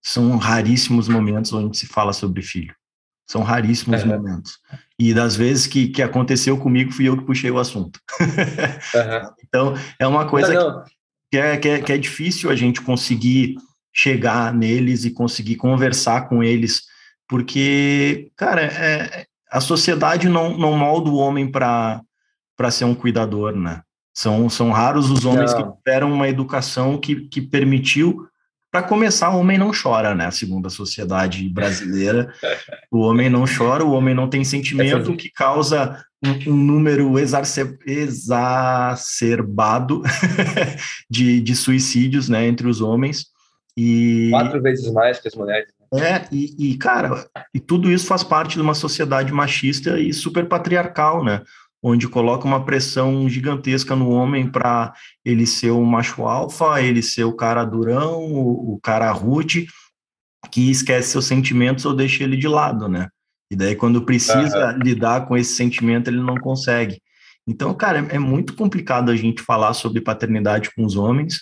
são 0.00 0.36
raríssimos 0.36 1.08
momentos 1.08 1.52
onde 1.52 1.76
se 1.76 1.86
fala 1.86 2.12
sobre 2.12 2.40
filho. 2.40 2.72
São 3.26 3.42
raríssimos 3.42 4.02
é. 4.02 4.04
momentos. 4.04 4.58
E 5.00 5.14
das 5.14 5.34
vezes 5.34 5.66
que, 5.66 5.88
que 5.88 6.02
aconteceu 6.02 6.58
comigo, 6.58 6.92
fui 6.92 7.08
eu 7.08 7.16
que 7.16 7.24
puxei 7.24 7.50
o 7.50 7.58
assunto. 7.58 7.98
Uhum. 8.92 9.30
então, 9.44 9.74
é 9.98 10.06
uma 10.06 10.26
coisa 10.26 10.52
não, 10.52 10.84
que, 11.30 11.38
é, 11.38 11.56
que, 11.56 11.68
é, 11.68 11.80
que 11.80 11.92
é 11.92 11.98
difícil 11.98 12.50
a 12.50 12.56
gente 12.56 12.82
conseguir 12.82 13.54
chegar 13.94 14.52
neles 14.52 15.04
e 15.04 15.10
conseguir 15.10 15.56
conversar 15.56 16.28
com 16.28 16.42
eles, 16.42 16.82
porque, 17.26 18.30
cara, 18.36 18.62
é, 18.62 19.26
a 19.50 19.60
sociedade 19.60 20.28
não, 20.28 20.58
não 20.58 20.76
molda 20.76 21.08
o 21.08 21.16
homem 21.16 21.50
para 21.50 22.02
ser 22.70 22.84
um 22.84 22.94
cuidador, 22.94 23.56
né? 23.56 23.82
São, 24.12 24.50
são 24.50 24.70
raros 24.70 25.10
os 25.10 25.24
homens 25.24 25.54
não. 25.54 25.72
que 25.72 25.78
tiveram 25.78 26.12
uma 26.12 26.28
educação 26.28 26.98
que, 26.98 27.28
que 27.28 27.40
permitiu. 27.40 28.26
Para 28.70 28.82
começar, 28.82 29.30
o 29.30 29.40
homem 29.40 29.58
não 29.58 29.72
chora, 29.72 30.14
né? 30.14 30.30
Segundo 30.30 30.66
a 30.66 30.70
sociedade 30.70 31.48
brasileira, 31.48 32.32
o 32.90 33.00
homem 33.00 33.28
não 33.28 33.44
chora, 33.44 33.84
o 33.84 33.92
homem 33.92 34.14
não 34.14 34.28
tem 34.28 34.44
sentimento, 34.44 35.16
que 35.16 35.30
causa 35.30 36.04
um, 36.24 36.52
um 36.52 36.56
número 36.56 37.18
exacerbado 37.18 40.02
de, 41.10 41.40
de 41.40 41.56
suicídios 41.56 42.28
né, 42.28 42.46
entre 42.46 42.68
os 42.68 42.80
homens. 42.80 43.26
E, 43.76 44.28
Quatro 44.30 44.62
vezes 44.62 44.92
mais 44.92 45.18
que 45.18 45.28
as 45.28 45.34
mulheres. 45.34 45.68
Né? 45.92 46.00
É, 46.00 46.28
e, 46.30 46.70
e, 46.70 46.76
cara, 46.76 47.26
e 47.52 47.58
tudo 47.58 47.90
isso 47.90 48.06
faz 48.06 48.22
parte 48.22 48.54
de 48.54 48.60
uma 48.60 48.74
sociedade 48.74 49.32
machista 49.32 49.98
e 49.98 50.12
super 50.12 50.46
patriarcal, 50.46 51.24
né? 51.24 51.42
Onde 51.82 52.08
coloca 52.08 52.46
uma 52.46 52.64
pressão 52.64 53.28
gigantesca 53.28 53.96
no 53.96 54.10
homem 54.10 54.50
para 54.50 54.92
ele 55.24 55.46
ser 55.46 55.70
o 55.70 55.84
macho 55.84 56.26
alfa, 56.26 56.82
ele 56.82 57.02
ser 57.02 57.24
o 57.24 57.34
cara 57.34 57.64
durão, 57.64 58.20
o, 58.22 58.74
o 58.74 58.80
cara 58.80 59.10
rude, 59.12 59.66
que 60.50 60.70
esquece 60.70 61.10
seus 61.10 61.24
sentimentos 61.24 61.84
ou 61.84 61.94
deixa 61.94 62.22
ele 62.22 62.36
de 62.36 62.48
lado, 62.48 62.88
né? 62.88 63.08
E 63.50 63.56
daí, 63.56 63.74
quando 63.74 64.04
precisa 64.04 64.72
lidar 64.72 65.26
com 65.26 65.36
esse 65.36 65.54
sentimento, 65.54 66.08
ele 66.08 66.20
não 66.20 66.36
consegue. 66.36 67.00
Então, 67.46 67.74
cara, 67.74 68.00
é, 68.00 68.16
é 68.16 68.18
muito 68.18 68.54
complicado 68.54 69.10
a 69.10 69.16
gente 69.16 69.42
falar 69.42 69.74
sobre 69.74 70.00
paternidade 70.00 70.70
com 70.74 70.84
os 70.84 70.96
homens, 70.96 71.40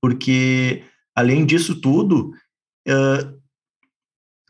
porque 0.00 0.84
Além 1.16 1.46
disso 1.46 1.80
tudo, 1.80 2.34
uh, 2.86 3.40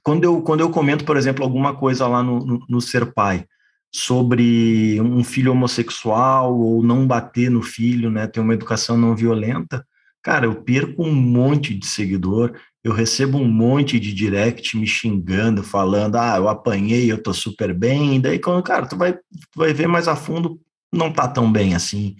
quando, 0.02 0.24
eu, 0.24 0.42
quando 0.42 0.60
eu 0.60 0.70
comento, 0.70 1.04
por 1.04 1.16
exemplo, 1.16 1.44
alguma 1.44 1.76
coisa 1.76 2.08
lá 2.08 2.24
no, 2.24 2.44
no, 2.44 2.66
no 2.68 2.80
Ser 2.80 3.12
Pai, 3.12 3.46
sobre 3.92 5.00
um 5.00 5.24
filho 5.24 5.52
homossexual 5.52 6.58
ou 6.58 6.82
não 6.82 7.06
bater 7.06 7.50
no 7.50 7.62
filho, 7.62 8.10
né, 8.10 8.26
ter 8.26 8.40
uma 8.40 8.54
educação 8.54 8.96
não 8.96 9.16
violenta, 9.16 9.86
cara, 10.22 10.46
eu 10.46 10.54
perco 10.56 11.04
um 11.04 11.14
monte 11.14 11.74
de 11.74 11.86
seguidor, 11.86 12.52
eu 12.84 12.92
recebo 12.92 13.38
um 13.38 13.48
monte 13.48 13.98
de 13.98 14.12
direct 14.12 14.76
me 14.76 14.86
xingando, 14.86 15.62
falando, 15.62 16.16
ah, 16.16 16.36
eu 16.36 16.48
apanhei, 16.48 17.10
eu 17.10 17.22
tô 17.22 17.32
super 17.32 17.72
bem, 17.72 18.16
e 18.16 18.20
daí 18.20 18.38
quando, 18.38 18.62
cara, 18.62 18.86
tu 18.86 18.96
vai, 18.96 19.12
tu 19.14 19.20
vai 19.56 19.72
ver 19.72 19.88
mais 19.88 20.08
a 20.08 20.14
fundo, 20.14 20.60
não 20.92 21.12
tá 21.12 21.26
tão 21.26 21.50
bem 21.50 21.74
assim. 21.74 22.16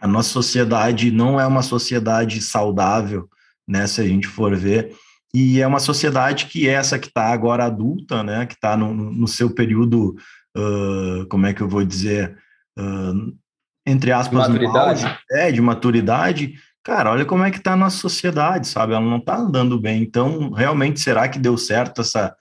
A 0.00 0.06
nossa 0.06 0.30
sociedade 0.30 1.10
não 1.10 1.38
é 1.38 1.46
uma 1.46 1.62
sociedade 1.62 2.40
saudável, 2.40 3.28
né, 3.68 3.86
se 3.86 4.00
a 4.00 4.04
gente 4.06 4.26
for 4.26 4.56
ver. 4.56 4.94
E 5.32 5.60
é 5.60 5.66
uma 5.66 5.78
sociedade 5.78 6.46
que 6.46 6.68
é 6.68 6.72
essa 6.72 6.98
que 6.98 7.06
está 7.06 7.32
agora 7.32 7.64
adulta, 7.64 8.22
né, 8.22 8.46
que 8.46 8.54
está 8.54 8.76
no, 8.76 8.92
no, 8.92 9.28
seu 9.28 9.50
período, 9.50 10.16
uh, 10.56 11.26
como 11.28 11.46
é 11.46 11.54
que 11.54 11.60
eu 11.60 11.68
vou 11.68 11.84
dizer, 11.84 12.36
uh, 12.78 13.36
entre 13.86 14.12
aspas, 14.12 14.46
de 14.46 14.52
maturidade. 14.52 15.02
Mal, 15.02 15.18
é, 15.32 15.52
de 15.52 15.60
maturidade. 15.60 16.54
Cara, 16.82 17.10
olha 17.12 17.24
como 17.24 17.44
é 17.44 17.50
que 17.50 17.58
está 17.58 17.74
a 17.74 17.76
nossa 17.76 17.98
sociedade, 17.98 18.66
sabe? 18.66 18.94
Ela 18.94 19.04
não 19.04 19.18
está 19.18 19.36
andando 19.36 19.78
bem. 19.78 20.02
Então, 20.02 20.50
realmente, 20.50 21.00
será 21.00 21.28
que 21.28 21.38
deu 21.38 21.56
certo 21.58 22.00
essa, 22.00 22.34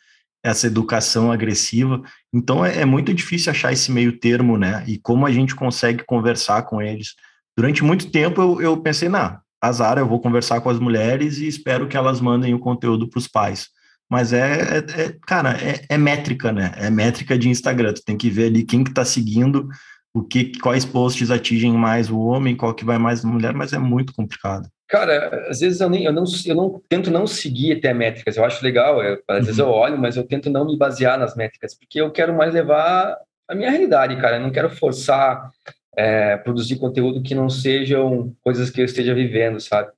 essa 0.43 0.67
educação 0.67 1.31
agressiva? 1.31 2.01
Então, 2.33 2.65
é, 2.65 2.81
é 2.81 2.85
muito 2.85 3.13
difícil 3.13 3.51
achar 3.51 3.73
esse 3.73 3.91
meio 3.91 4.17
termo, 4.17 4.57
né? 4.57 4.83
E 4.87 4.97
como 4.97 5.25
a 5.25 5.31
gente 5.31 5.55
consegue 5.55 6.03
conversar 6.05 6.63
com 6.63 6.81
eles. 6.81 7.15
Durante 7.57 7.83
muito 7.83 8.09
tempo, 8.09 8.41
eu, 8.41 8.61
eu 8.61 8.77
pensei, 8.77 9.09
não, 9.09 9.37
azar, 9.61 9.97
eu 9.97 10.07
vou 10.07 10.21
conversar 10.21 10.61
com 10.61 10.69
as 10.69 10.79
mulheres 10.79 11.39
e 11.39 11.47
espero 11.47 11.87
que 11.87 11.97
elas 11.97 12.21
mandem 12.21 12.53
o 12.53 12.59
conteúdo 12.59 13.09
para 13.09 13.17
os 13.17 13.27
pais. 13.27 13.67
Mas 14.09 14.33
é, 14.33 14.77
é, 14.77 15.01
é 15.01 15.15
cara, 15.27 15.51
é, 15.61 15.85
é, 15.87 15.97
métrica, 15.97 16.51
né? 16.51 16.71
É 16.75 16.89
métrica 16.89 17.37
de 17.37 17.49
Instagram. 17.49 17.93
Tu 17.93 18.03
tem 18.03 18.17
que 18.17 18.29
ver 18.29 18.47
ali 18.47 18.63
quem 18.63 18.83
que 18.83 18.93
tá 18.93 19.05
seguindo, 19.05 19.69
o 20.13 20.23
que, 20.23 20.57
quais 20.59 20.83
posts 20.83 21.29
atingem 21.29 21.73
mais 21.73 22.09
o 22.09 22.19
homem, 22.19 22.55
qual 22.55 22.73
que 22.73 22.83
vai 22.83 22.97
mais 22.97 23.23
na 23.23 23.29
mulher, 23.29 23.53
mas 23.53 23.71
é 23.71 23.77
muito 23.77 24.13
complicado. 24.13 24.67
Cara, 24.87 25.47
às 25.47 25.59
vezes 25.59 25.79
eu, 25.79 25.89
nem, 25.89 26.05
eu, 26.05 26.11
não, 26.11 26.23
eu 26.47 26.55
não 26.55 26.81
tento 26.89 27.11
não 27.11 27.27
seguir 27.27 27.77
até 27.77 27.93
métricas. 27.93 28.35
Eu 28.35 28.43
acho 28.43 28.63
legal, 28.63 29.03
eu, 29.03 29.21
às 29.27 29.37
uhum. 29.37 29.43
vezes 29.43 29.59
eu 29.59 29.67
olho, 29.67 29.99
mas 29.99 30.17
eu 30.17 30.23
tento 30.23 30.49
não 30.49 30.65
me 30.65 30.75
basear 30.75 31.19
nas 31.19 31.35
métricas, 31.35 31.77
porque 31.77 32.01
eu 32.01 32.09
quero 32.11 32.35
mais 32.35 32.51
levar 32.51 33.15
a 33.47 33.53
minha 33.53 33.69
realidade, 33.69 34.19
cara. 34.19 34.37
Eu 34.37 34.41
não 34.41 34.51
quero 34.51 34.71
forçar 34.71 35.51
é, 35.95 36.37
produzir 36.37 36.77
conteúdo 36.77 37.21
que 37.21 37.35
não 37.35 37.49
sejam 37.49 38.33
coisas 38.41 38.71
que 38.71 38.81
eu 38.81 38.85
esteja 38.85 39.13
vivendo, 39.13 39.59
sabe? 39.59 39.91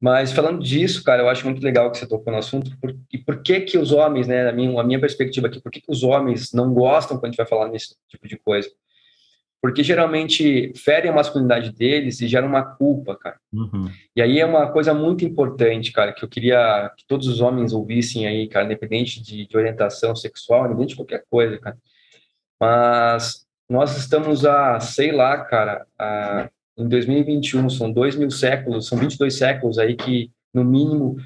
Mas 0.00 0.32
falando 0.32 0.62
disso, 0.62 1.04
cara, 1.04 1.22
eu 1.22 1.28
acho 1.28 1.44
muito 1.44 1.62
legal 1.62 1.90
que 1.90 1.98
você 1.98 2.06
tocou 2.06 2.32
no 2.32 2.38
assunto. 2.38 2.74
Por, 2.80 2.96
e 3.12 3.18
por 3.18 3.42
que 3.42 3.60
que 3.60 3.76
os 3.76 3.92
homens, 3.92 4.26
né, 4.26 4.48
a 4.48 4.52
minha, 4.52 4.80
a 4.80 4.82
minha 4.82 4.98
perspectiva 4.98 5.46
aqui, 5.46 5.60
por 5.60 5.70
que, 5.70 5.82
que 5.82 5.90
os 5.90 6.02
homens 6.02 6.54
não 6.54 6.72
gostam 6.72 7.18
quando 7.18 7.26
a 7.26 7.28
gente 7.28 7.36
vai 7.36 7.46
falar 7.46 7.68
nesse 7.68 7.94
tipo 8.08 8.26
de 8.26 8.38
coisa? 8.38 8.70
Porque 9.60 9.82
geralmente 9.82 10.72
ferem 10.74 11.10
a 11.10 11.14
masculinidade 11.14 11.70
deles 11.70 12.18
e 12.22 12.28
geram 12.28 12.48
uma 12.48 12.62
culpa, 12.62 13.14
cara. 13.14 13.38
Uhum. 13.52 13.90
E 14.16 14.22
aí 14.22 14.40
é 14.40 14.46
uma 14.46 14.72
coisa 14.72 14.94
muito 14.94 15.22
importante, 15.22 15.92
cara, 15.92 16.14
que 16.14 16.24
eu 16.24 16.28
queria 16.30 16.90
que 16.96 17.04
todos 17.06 17.28
os 17.28 17.42
homens 17.42 17.74
ouvissem 17.74 18.26
aí, 18.26 18.48
cara, 18.48 18.64
independente 18.64 19.22
de, 19.22 19.46
de 19.46 19.56
orientação 19.56 20.16
sexual, 20.16 20.64
independente 20.64 20.90
de 20.90 20.96
qualquer 20.96 21.24
coisa, 21.28 21.58
cara. 21.58 21.76
Mas 22.58 23.46
nós 23.68 23.98
estamos 23.98 24.46
a, 24.46 24.80
sei 24.80 25.12
lá, 25.12 25.44
cara, 25.44 25.86
a, 25.98 26.48
em 26.80 26.88
2021, 26.88 27.68
são 27.70 27.92
dois 27.92 28.16
mil 28.16 28.30
séculos, 28.30 28.86
são 28.86 28.98
22 28.98 29.34
séculos 29.34 29.78
aí 29.78 29.94
que, 29.94 30.30
no 30.52 30.64
mínimo, 30.64 31.16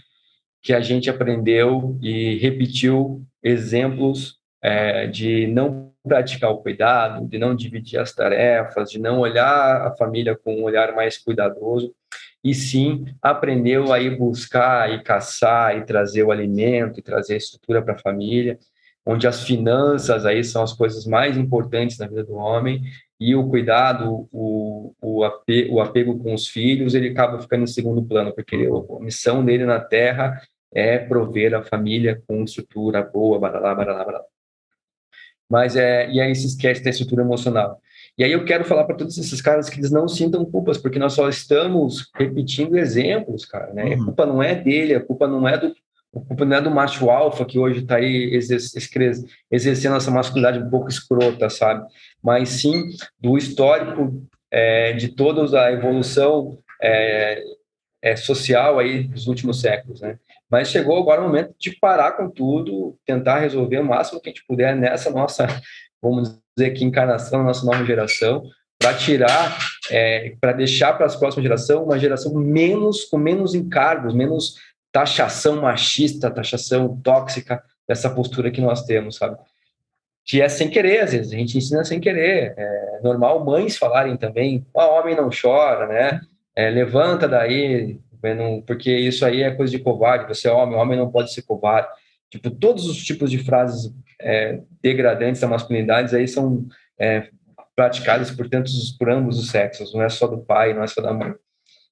que 0.62 0.72
a 0.72 0.80
gente 0.80 1.08
aprendeu 1.08 1.98
e 2.02 2.36
repetiu 2.38 3.22
exemplos 3.42 4.38
é, 4.62 5.06
de 5.06 5.46
não 5.46 5.92
praticar 6.02 6.50
o 6.50 6.58
cuidado, 6.58 7.26
de 7.26 7.38
não 7.38 7.54
dividir 7.54 7.98
as 7.98 8.12
tarefas, 8.12 8.90
de 8.90 8.98
não 8.98 9.20
olhar 9.20 9.86
a 9.86 9.96
família 9.96 10.36
com 10.36 10.54
um 10.56 10.64
olhar 10.64 10.94
mais 10.94 11.16
cuidadoso, 11.16 11.94
e 12.42 12.54
sim 12.54 13.06
aprendeu 13.22 13.92
a 13.92 14.00
ir 14.00 14.18
buscar 14.18 14.92
e 14.92 15.02
caçar 15.02 15.78
e 15.78 15.84
trazer 15.84 16.22
o 16.24 16.30
alimento 16.30 16.98
e 16.98 17.02
trazer 17.02 17.34
a 17.34 17.38
estrutura 17.38 17.80
para 17.82 17.94
a 17.94 17.98
família 17.98 18.58
onde 19.06 19.26
as 19.26 19.44
finanças 19.44 20.24
aí 20.24 20.42
são 20.42 20.62
as 20.62 20.72
coisas 20.72 21.04
mais 21.04 21.36
importantes 21.36 21.98
na 21.98 22.06
vida 22.06 22.24
do 22.24 22.34
homem 22.34 22.82
e 23.20 23.34
o 23.34 23.48
cuidado, 23.48 24.28
o, 24.32 24.94
o, 25.00 25.24
apego, 25.24 25.74
o 25.74 25.80
apego 25.80 26.18
com 26.18 26.34
os 26.34 26.48
filhos, 26.48 26.94
ele 26.94 27.10
acaba 27.10 27.40
ficando 27.40 27.64
em 27.64 27.68
segundo 27.68 28.02
plano, 28.02 28.34
porque 28.34 28.56
a 28.56 29.02
missão 29.02 29.44
dele 29.44 29.64
na 29.64 29.80
Terra 29.80 30.40
é 30.72 30.98
prover 30.98 31.54
a 31.54 31.62
família 31.62 32.20
com 32.26 32.42
estrutura 32.42 33.02
boa, 33.02 33.38
baralá, 33.38 33.74
baralá, 33.74 34.04
baralá. 34.04 34.24
Mas 35.48 35.76
é, 35.76 36.10
e 36.10 36.20
aí 36.20 36.34
se 36.34 36.46
esquece 36.46 36.82
da 36.82 36.90
estrutura 36.90 37.22
emocional. 37.22 37.80
E 38.18 38.24
aí 38.24 38.32
eu 38.32 38.44
quero 38.44 38.64
falar 38.64 38.84
para 38.84 38.96
todos 38.96 39.16
esses 39.18 39.40
caras 39.40 39.68
que 39.68 39.78
eles 39.78 39.90
não 39.90 40.08
sintam 40.08 40.44
culpas, 40.44 40.78
porque 40.78 40.98
nós 40.98 41.12
só 41.12 41.28
estamos 41.28 42.10
repetindo 42.14 42.76
exemplos, 42.76 43.44
cara, 43.44 43.72
né? 43.72 43.84
Uhum. 43.84 43.92
A 43.92 44.04
culpa 44.04 44.26
não 44.26 44.42
é 44.42 44.54
dele, 44.54 44.94
a 44.94 45.00
culpa 45.00 45.26
não 45.26 45.46
é 45.46 45.58
do 45.58 45.74
culpa 46.20 46.44
não 46.44 46.56
é 46.56 46.60
do 46.60 46.70
macho 46.70 47.10
alfa 47.10 47.44
que 47.44 47.58
hoje 47.58 47.80
está 47.80 47.96
aí 47.96 48.38
exercendo 49.50 49.96
essa 49.96 50.10
masculinidade 50.10 50.64
um 50.64 50.70
pouco 50.70 50.88
escrota, 50.88 51.48
sabe? 51.50 51.86
Mas 52.22 52.48
sim 52.50 52.88
do 53.20 53.36
histórico 53.36 54.22
é, 54.50 54.92
de 54.92 55.08
toda 55.08 55.60
a 55.60 55.72
evolução 55.72 56.58
é, 56.82 57.42
é, 58.02 58.16
social 58.16 58.78
aí 58.78 59.04
dos 59.04 59.26
últimos 59.26 59.60
séculos, 59.60 60.00
né? 60.00 60.18
Mas 60.50 60.68
chegou 60.68 60.98
agora 60.98 61.20
o 61.20 61.24
momento 61.24 61.54
de 61.58 61.72
parar 61.72 62.12
com 62.12 62.30
tudo, 62.30 62.96
tentar 63.04 63.40
resolver 63.40 63.78
o 63.78 63.84
máximo 63.84 64.20
que 64.20 64.28
a 64.28 64.32
gente 64.32 64.44
puder 64.46 64.76
nessa 64.76 65.10
nossa, 65.10 65.46
vamos 66.00 66.38
dizer 66.56 66.70
aqui, 66.70 66.84
encarnação, 66.84 67.42
nossa 67.42 67.66
nova 67.66 67.84
geração, 67.84 68.44
para 68.78 68.94
tirar, 68.94 69.58
é, 69.90 70.34
para 70.40 70.52
deixar 70.52 70.92
para 70.92 71.06
as 71.06 71.16
próximas 71.16 71.42
gerações 71.42 71.80
uma 71.80 71.98
geração 71.98 72.34
menos, 72.34 73.04
com 73.04 73.16
menos 73.16 73.54
encargos, 73.54 74.14
menos 74.14 74.56
taxação 74.94 75.60
machista, 75.60 76.30
taxação 76.30 76.96
tóxica 77.02 77.60
dessa 77.86 78.08
postura 78.08 78.52
que 78.52 78.60
nós 78.60 78.84
temos, 78.84 79.16
sabe? 79.16 79.36
Que 80.24 80.40
é 80.40 80.48
sem 80.48 80.70
querer, 80.70 81.00
às 81.00 81.10
vezes, 81.10 81.32
a 81.32 81.36
gente 81.36 81.58
ensina 81.58 81.84
sem 81.84 81.98
querer. 81.98 82.54
É 82.56 83.00
normal 83.02 83.44
mães 83.44 83.76
falarem 83.76 84.16
também, 84.16 84.64
o 84.72 84.80
oh, 84.80 85.00
homem 85.00 85.16
não 85.16 85.28
chora, 85.28 85.88
né? 85.88 86.20
É, 86.54 86.70
levanta 86.70 87.26
daí, 87.26 87.98
porque 88.64 88.96
isso 88.96 89.26
aí 89.26 89.42
é 89.42 89.50
coisa 89.50 89.76
de 89.76 89.82
covarde, 89.82 90.28
você 90.28 90.46
é 90.46 90.52
homem, 90.52 90.78
homem 90.78 90.96
não 90.96 91.10
pode 91.10 91.34
ser 91.34 91.42
covarde. 91.42 91.88
Tipo, 92.30 92.48
todos 92.52 92.86
os 92.86 93.04
tipos 93.04 93.32
de 93.32 93.38
frases 93.38 93.92
é, 94.22 94.60
degradantes 94.80 95.40
da 95.40 95.48
masculinidade 95.48 96.14
aí 96.14 96.28
são 96.28 96.68
é, 96.96 97.28
praticadas 97.74 98.30
por 98.30 98.48
tantos, 98.48 98.92
por 98.92 99.10
ambos 99.10 99.40
os 99.40 99.50
sexos, 99.50 99.92
não 99.92 100.02
é 100.02 100.08
só 100.08 100.28
do 100.28 100.38
pai, 100.38 100.72
não 100.72 100.84
é 100.84 100.86
só 100.86 101.02
da 101.02 101.12
mãe. 101.12 101.34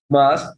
Mas 0.09 0.49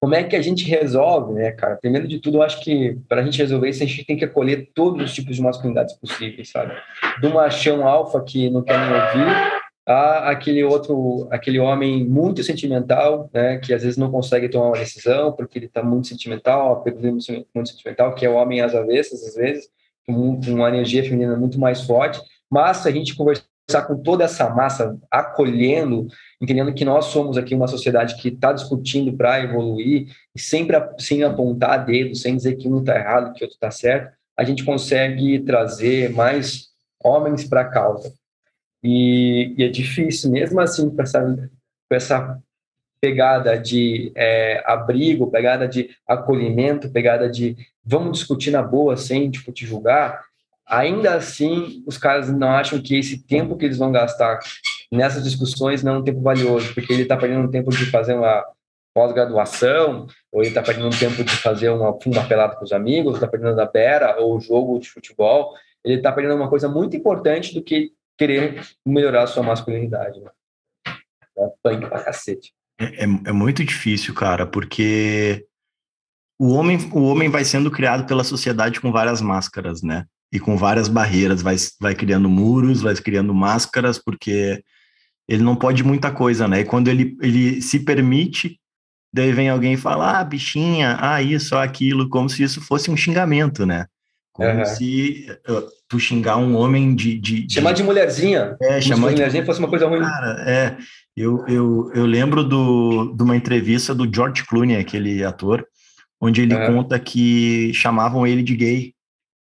como 0.00 0.14
é 0.14 0.22
que 0.22 0.36
a 0.36 0.42
gente 0.42 0.64
resolve, 0.64 1.32
né, 1.32 1.52
cara? 1.52 1.76
Primeiro 1.76 2.06
de 2.06 2.18
tudo, 2.18 2.38
eu 2.38 2.42
acho 2.42 2.60
que 2.62 2.98
para 3.08 3.22
a 3.22 3.24
gente 3.24 3.38
resolver 3.38 3.68
isso, 3.68 3.82
a 3.82 3.86
gente 3.86 4.04
tem 4.04 4.16
que 4.16 4.24
acolher 4.24 4.70
todos 4.74 5.02
os 5.02 5.14
tipos 5.14 5.36
de 5.36 5.42
masculinidades 5.42 5.94
possíveis, 5.94 6.50
sabe? 6.50 6.74
Do 7.20 7.30
machão 7.30 7.86
alfa 7.86 8.22
que 8.22 8.50
não 8.50 8.62
quer 8.62 8.78
nem 8.78 8.94
ouvir, 8.94 9.56
a 9.86 10.30
aquele 10.30 10.64
outro, 10.64 11.28
aquele 11.30 11.60
homem 11.60 12.04
muito 12.04 12.42
sentimental, 12.42 13.30
né, 13.32 13.58
que 13.58 13.72
às 13.72 13.82
vezes 13.82 13.96
não 13.96 14.10
consegue 14.10 14.48
tomar 14.48 14.66
uma 14.66 14.78
decisão 14.78 15.32
porque 15.32 15.58
ele 15.58 15.66
está 15.66 15.82
muito 15.82 16.08
sentimental, 16.08 16.84
muito 17.54 17.68
sentimental, 17.68 18.14
que 18.14 18.26
é 18.26 18.28
o 18.28 18.34
homem 18.34 18.60
às 18.60 18.74
avessas, 18.74 19.22
às 19.22 19.36
vezes, 19.36 19.68
com 20.04 20.40
uma 20.48 20.68
energia 20.68 21.04
feminina 21.04 21.36
muito 21.36 21.58
mais 21.58 21.82
forte. 21.82 22.20
Mas 22.50 22.84
a 22.86 22.90
gente 22.90 23.14
conversar 23.66 23.86
com 23.86 24.00
toda 24.00 24.24
essa 24.24 24.48
massa, 24.48 24.96
acolhendo, 25.10 26.06
entendendo 26.40 26.72
que 26.72 26.84
nós 26.84 27.06
somos 27.06 27.36
aqui 27.36 27.54
uma 27.54 27.66
sociedade 27.66 28.16
que 28.16 28.28
está 28.28 28.52
discutindo 28.52 29.12
para 29.12 29.42
evoluir, 29.42 30.08
e 30.34 30.40
sempre 30.40 30.76
sem 30.98 31.24
apontar 31.24 31.84
dedo, 31.84 32.14
sem 32.14 32.36
dizer 32.36 32.56
que 32.56 32.68
um 32.68 32.78
está 32.78 32.96
errado, 32.96 33.32
que 33.34 33.42
outro 33.42 33.56
está 33.56 33.70
certo, 33.70 34.14
a 34.36 34.44
gente 34.44 34.64
consegue 34.64 35.40
trazer 35.40 36.10
mais 36.10 36.68
homens 37.02 37.44
para 37.44 37.62
a 37.62 37.68
causa. 37.68 38.14
E, 38.82 39.54
e, 39.58 39.64
é 39.64 39.68
difícil, 39.68 40.30
mesmo 40.30 40.60
assim, 40.60 40.88
com 40.88 41.02
essa, 41.02 41.22
com 41.88 41.94
essa 41.94 42.38
pegada 43.00 43.58
de 43.58 44.12
é, 44.14 44.62
abrigo, 44.64 45.30
pegada 45.30 45.66
de 45.66 45.90
acolhimento, 46.06 46.90
pegada 46.90 47.28
de 47.28 47.56
vamos 47.84 48.18
discutir 48.18 48.50
na 48.50 48.62
boa 48.62 48.96
sem 48.96 49.30
tipo, 49.30 49.50
te 49.52 49.66
julgar, 49.66 50.24
ainda 50.66 51.14
assim 51.14 51.82
os 51.86 51.96
caras 51.96 52.30
não 52.30 52.50
acham 52.50 52.80
que 52.80 52.96
esse 52.96 53.22
tempo 53.24 53.56
que 53.56 53.64
eles 53.64 53.78
vão 53.78 53.92
gastar 53.92 54.40
nessas 54.90 55.24
discussões 55.24 55.82
não 55.82 55.96
é 55.96 55.98
um 55.98 56.04
tempo 56.04 56.20
valioso, 56.20 56.74
porque 56.74 56.92
ele 56.92 57.02
está 57.02 57.16
perdendo 57.16 57.46
um 57.46 57.50
tempo 57.50 57.70
de 57.70 57.86
fazer 57.86 58.14
uma 58.14 58.44
pós-graduação, 58.94 60.06
ou 60.32 60.40
ele 60.40 60.48
está 60.48 60.62
perdendo 60.62 60.86
um 60.86 60.98
tempo 60.98 61.22
de 61.22 61.36
fazer 61.36 61.68
uma, 61.68 61.90
uma 61.90 62.24
pelada 62.26 62.56
com 62.56 62.64
os 62.64 62.72
amigos, 62.72 63.14
está 63.14 63.28
perdendo 63.28 63.60
a 63.60 63.66
pera, 63.66 64.18
ou 64.18 64.40
jogo 64.40 64.78
de 64.78 64.88
futebol, 64.88 65.52
ele 65.84 65.96
está 65.96 66.10
perdendo 66.10 66.36
uma 66.36 66.48
coisa 66.48 66.66
muito 66.68 66.96
importante 66.96 67.54
do 67.54 67.62
que 67.62 67.92
querer 68.16 68.66
melhorar 68.86 69.24
a 69.24 69.26
sua 69.26 69.42
masculinidade. 69.42 70.20
Né? 70.20 70.30
É 71.38 71.48
punk 71.62 71.86
pra 71.88 72.02
cacete. 72.02 72.54
É, 72.80 73.04
é, 73.04 73.08
é, 73.26 73.32
muito 73.32 73.62
difícil, 73.62 74.14
cara, 74.14 74.46
porque 74.46 75.46
o 76.38 76.54
homem, 76.54 76.78
o 76.94 77.02
homem 77.04 77.28
vai 77.28 77.44
sendo 77.44 77.70
criado 77.70 78.06
pela 78.06 78.24
sociedade 78.24 78.80
com 78.80 78.90
várias 78.90 79.20
máscaras, 79.20 79.82
né? 79.82 80.06
E 80.36 80.38
com 80.38 80.54
várias 80.54 80.86
barreiras, 80.86 81.40
vai, 81.40 81.56
vai 81.80 81.94
criando 81.94 82.28
muros, 82.28 82.82
vai 82.82 82.94
criando 82.94 83.32
máscaras, 83.32 83.98
porque 83.98 84.62
ele 85.26 85.42
não 85.42 85.56
pode 85.56 85.82
muita 85.82 86.10
coisa, 86.10 86.46
né? 86.46 86.60
E 86.60 86.64
quando 86.64 86.88
ele, 86.88 87.16
ele 87.22 87.62
se 87.62 87.80
permite, 87.80 88.60
daí 89.10 89.32
vem 89.32 89.48
alguém 89.48 89.72
e 89.72 89.78
fala, 89.78 90.20
ah, 90.20 90.24
bichinha, 90.24 90.98
ah, 91.00 91.22
isso, 91.22 91.56
aquilo, 91.56 92.10
como 92.10 92.28
se 92.28 92.42
isso 92.42 92.60
fosse 92.60 92.90
um 92.90 92.96
xingamento, 92.98 93.64
né? 93.64 93.86
Como 94.30 94.50
uhum. 94.50 94.64
se 94.66 95.26
uh, 95.48 95.66
tu 95.88 95.98
xingar 95.98 96.36
um 96.36 96.54
homem 96.54 96.94
de. 96.94 97.18
de, 97.18 97.46
de... 97.46 97.54
Chamar 97.54 97.72
de 97.72 97.82
mulherzinha. 97.82 98.54
É, 98.60 98.78
chamar 98.78 99.08
de 99.08 99.14
mulherzinha 99.14 99.46
fosse 99.46 99.58
uma 99.58 99.70
coisa 99.70 99.88
ruim. 99.88 100.00
Cara, 100.00 100.44
é. 100.46 100.76
Eu, 101.16 101.42
eu, 101.48 101.90
eu 101.94 102.04
lembro 102.04 102.44
do, 102.44 103.14
de 103.16 103.22
uma 103.22 103.34
entrevista 103.34 103.94
do 103.94 104.06
George 104.14 104.44
Clooney, 104.44 104.76
aquele 104.76 105.24
ator, 105.24 105.66
onde 106.20 106.42
ele 106.42 106.54
uhum. 106.54 106.74
conta 106.74 106.98
que 106.98 107.72
chamavam 107.72 108.26
ele 108.26 108.42
de 108.42 108.54
gay. 108.54 108.95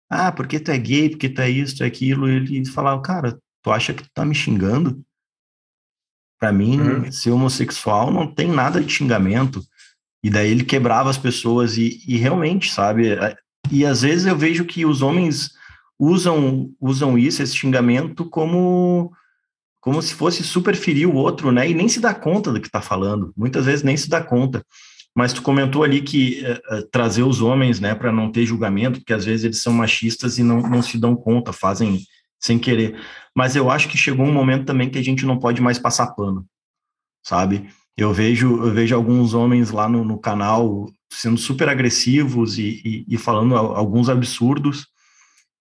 Ah, 0.10 0.32
porque 0.32 0.60
tu 0.60 0.72
é 0.72 0.78
gay, 0.78 1.10
porque 1.10 1.30
tu 1.30 1.42
é 1.42 1.50
isso, 1.50 1.78
tu 1.78 1.84
é 1.84 1.88
aquilo. 1.88 2.28
Ele 2.28 2.66
falava, 2.66 3.02
cara, 3.02 3.40
tu 3.64 3.72
acha 3.72 3.94
que 3.94 4.04
tu 4.04 4.10
tá 4.14 4.24
me 4.24 4.36
xingando? 4.36 5.04
Para 6.40 6.52
mim, 6.52 6.80
uhum. 6.80 7.12
ser 7.12 7.32
homossexual 7.32 8.12
não 8.12 8.28
tem 8.28 8.48
nada 8.48 8.82
de 8.82 8.92
xingamento. 8.92 9.62
E 10.24 10.30
daí 10.30 10.50
ele 10.52 10.64
quebrava 10.64 11.10
as 11.10 11.18
pessoas 11.18 11.78
e, 11.78 12.04
e 12.08 12.18
realmente, 12.18 12.72
sabe? 12.72 13.18
E 13.72 13.86
às 13.86 14.02
vezes 14.02 14.26
eu 14.26 14.38
vejo 14.38 14.66
que 14.66 14.86
os 14.86 15.02
homens 15.02 15.52
usam 16.00 16.72
usam 16.80 17.18
isso, 17.18 17.42
esse 17.42 17.56
xingamento, 17.56 18.30
como 18.30 19.12
como 19.80 20.02
se 20.02 20.16
fosse 20.16 20.44
super 20.44 20.76
ferir 20.76 21.08
o 21.08 21.14
outro, 21.14 21.52
né? 21.52 21.70
E 21.70 21.74
nem 21.76 21.88
se 21.88 22.00
dá 22.00 22.14
conta 22.14 22.52
do 22.52 22.60
que 22.60 22.68
está 22.68 22.82
falando. 22.82 23.32
Muitas 23.38 23.66
vezes 23.66 23.84
nem 23.84 23.96
se 23.96 24.10
dá 24.10 24.22
conta. 24.22 24.66
Mas 25.15 25.31
tu 25.31 25.41
comentou 25.41 25.84
ali 25.84 26.01
que 26.01 26.43
uh, 26.43 26.75
uh, 26.75 26.88
trazer 26.91 27.23
os 27.23 27.41
homens, 27.41 27.80
né, 27.80 27.95
para 27.95 28.12
não 28.12 28.32
ter 28.32 28.45
julgamento, 28.45 28.99
porque 28.99 29.13
às 29.13 29.23
vezes 29.23 29.45
eles 29.45 29.62
são 29.62 29.71
machistas 29.71 30.38
e 30.38 30.43
não, 30.43 30.62
não 30.62 30.82
se 30.82 30.97
dão 30.97 31.15
conta, 31.15 31.54
fazem 31.54 32.01
sem 32.39 32.60
querer. 32.60 32.99
Mas 33.34 33.56
eu 33.56 33.71
acho 33.71 33.88
que 33.88 33.97
chegou 33.97 34.25
um 34.25 34.34
momento 34.34 34.65
também 34.65 34.89
que 34.89 34.99
a 34.99 35.04
gente 35.04 35.25
não 35.25 35.39
pode 35.39 35.62
mais 35.62 35.80
passar 35.80 36.08
pano, 36.08 36.45
sabe? 37.25 37.69
Eu 37.97 38.13
vejo, 38.13 38.62
eu 38.62 38.73
vejo 38.73 38.93
alguns 38.93 39.34
homens 39.34 39.71
lá 39.71 39.88
no, 39.88 40.04
no 40.04 40.19
canal 40.19 40.86
sendo 41.10 41.38
super 41.38 41.69
agressivos 41.69 42.58
e, 42.58 42.82
e, 42.84 43.06
e, 43.08 43.17
falando 43.17 43.56
alguns 43.56 44.10
absurdos, 44.10 44.88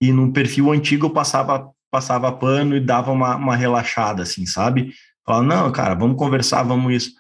e 0.01 0.11
no 0.13 0.33
perfil 0.33 0.73
antigo 0.73 1.07
eu 1.07 1.11
passava, 1.11 1.71
passava 1.91 2.33
pano 2.33 2.77
e 2.77 2.81
dava 2.81 3.13
uma, 3.13 3.37
uma 3.37 3.55
relaxada, 3.55 4.25
assim, 4.25 4.47
sabe? 4.47 4.93
Falava, 5.25 5.45
não, 5.45 5.73
cara, 5.73 5.95
vamos 5.95 6.17
conversar, 6.17 6.65
vamos 6.65 6.93
isso. 6.93 7.13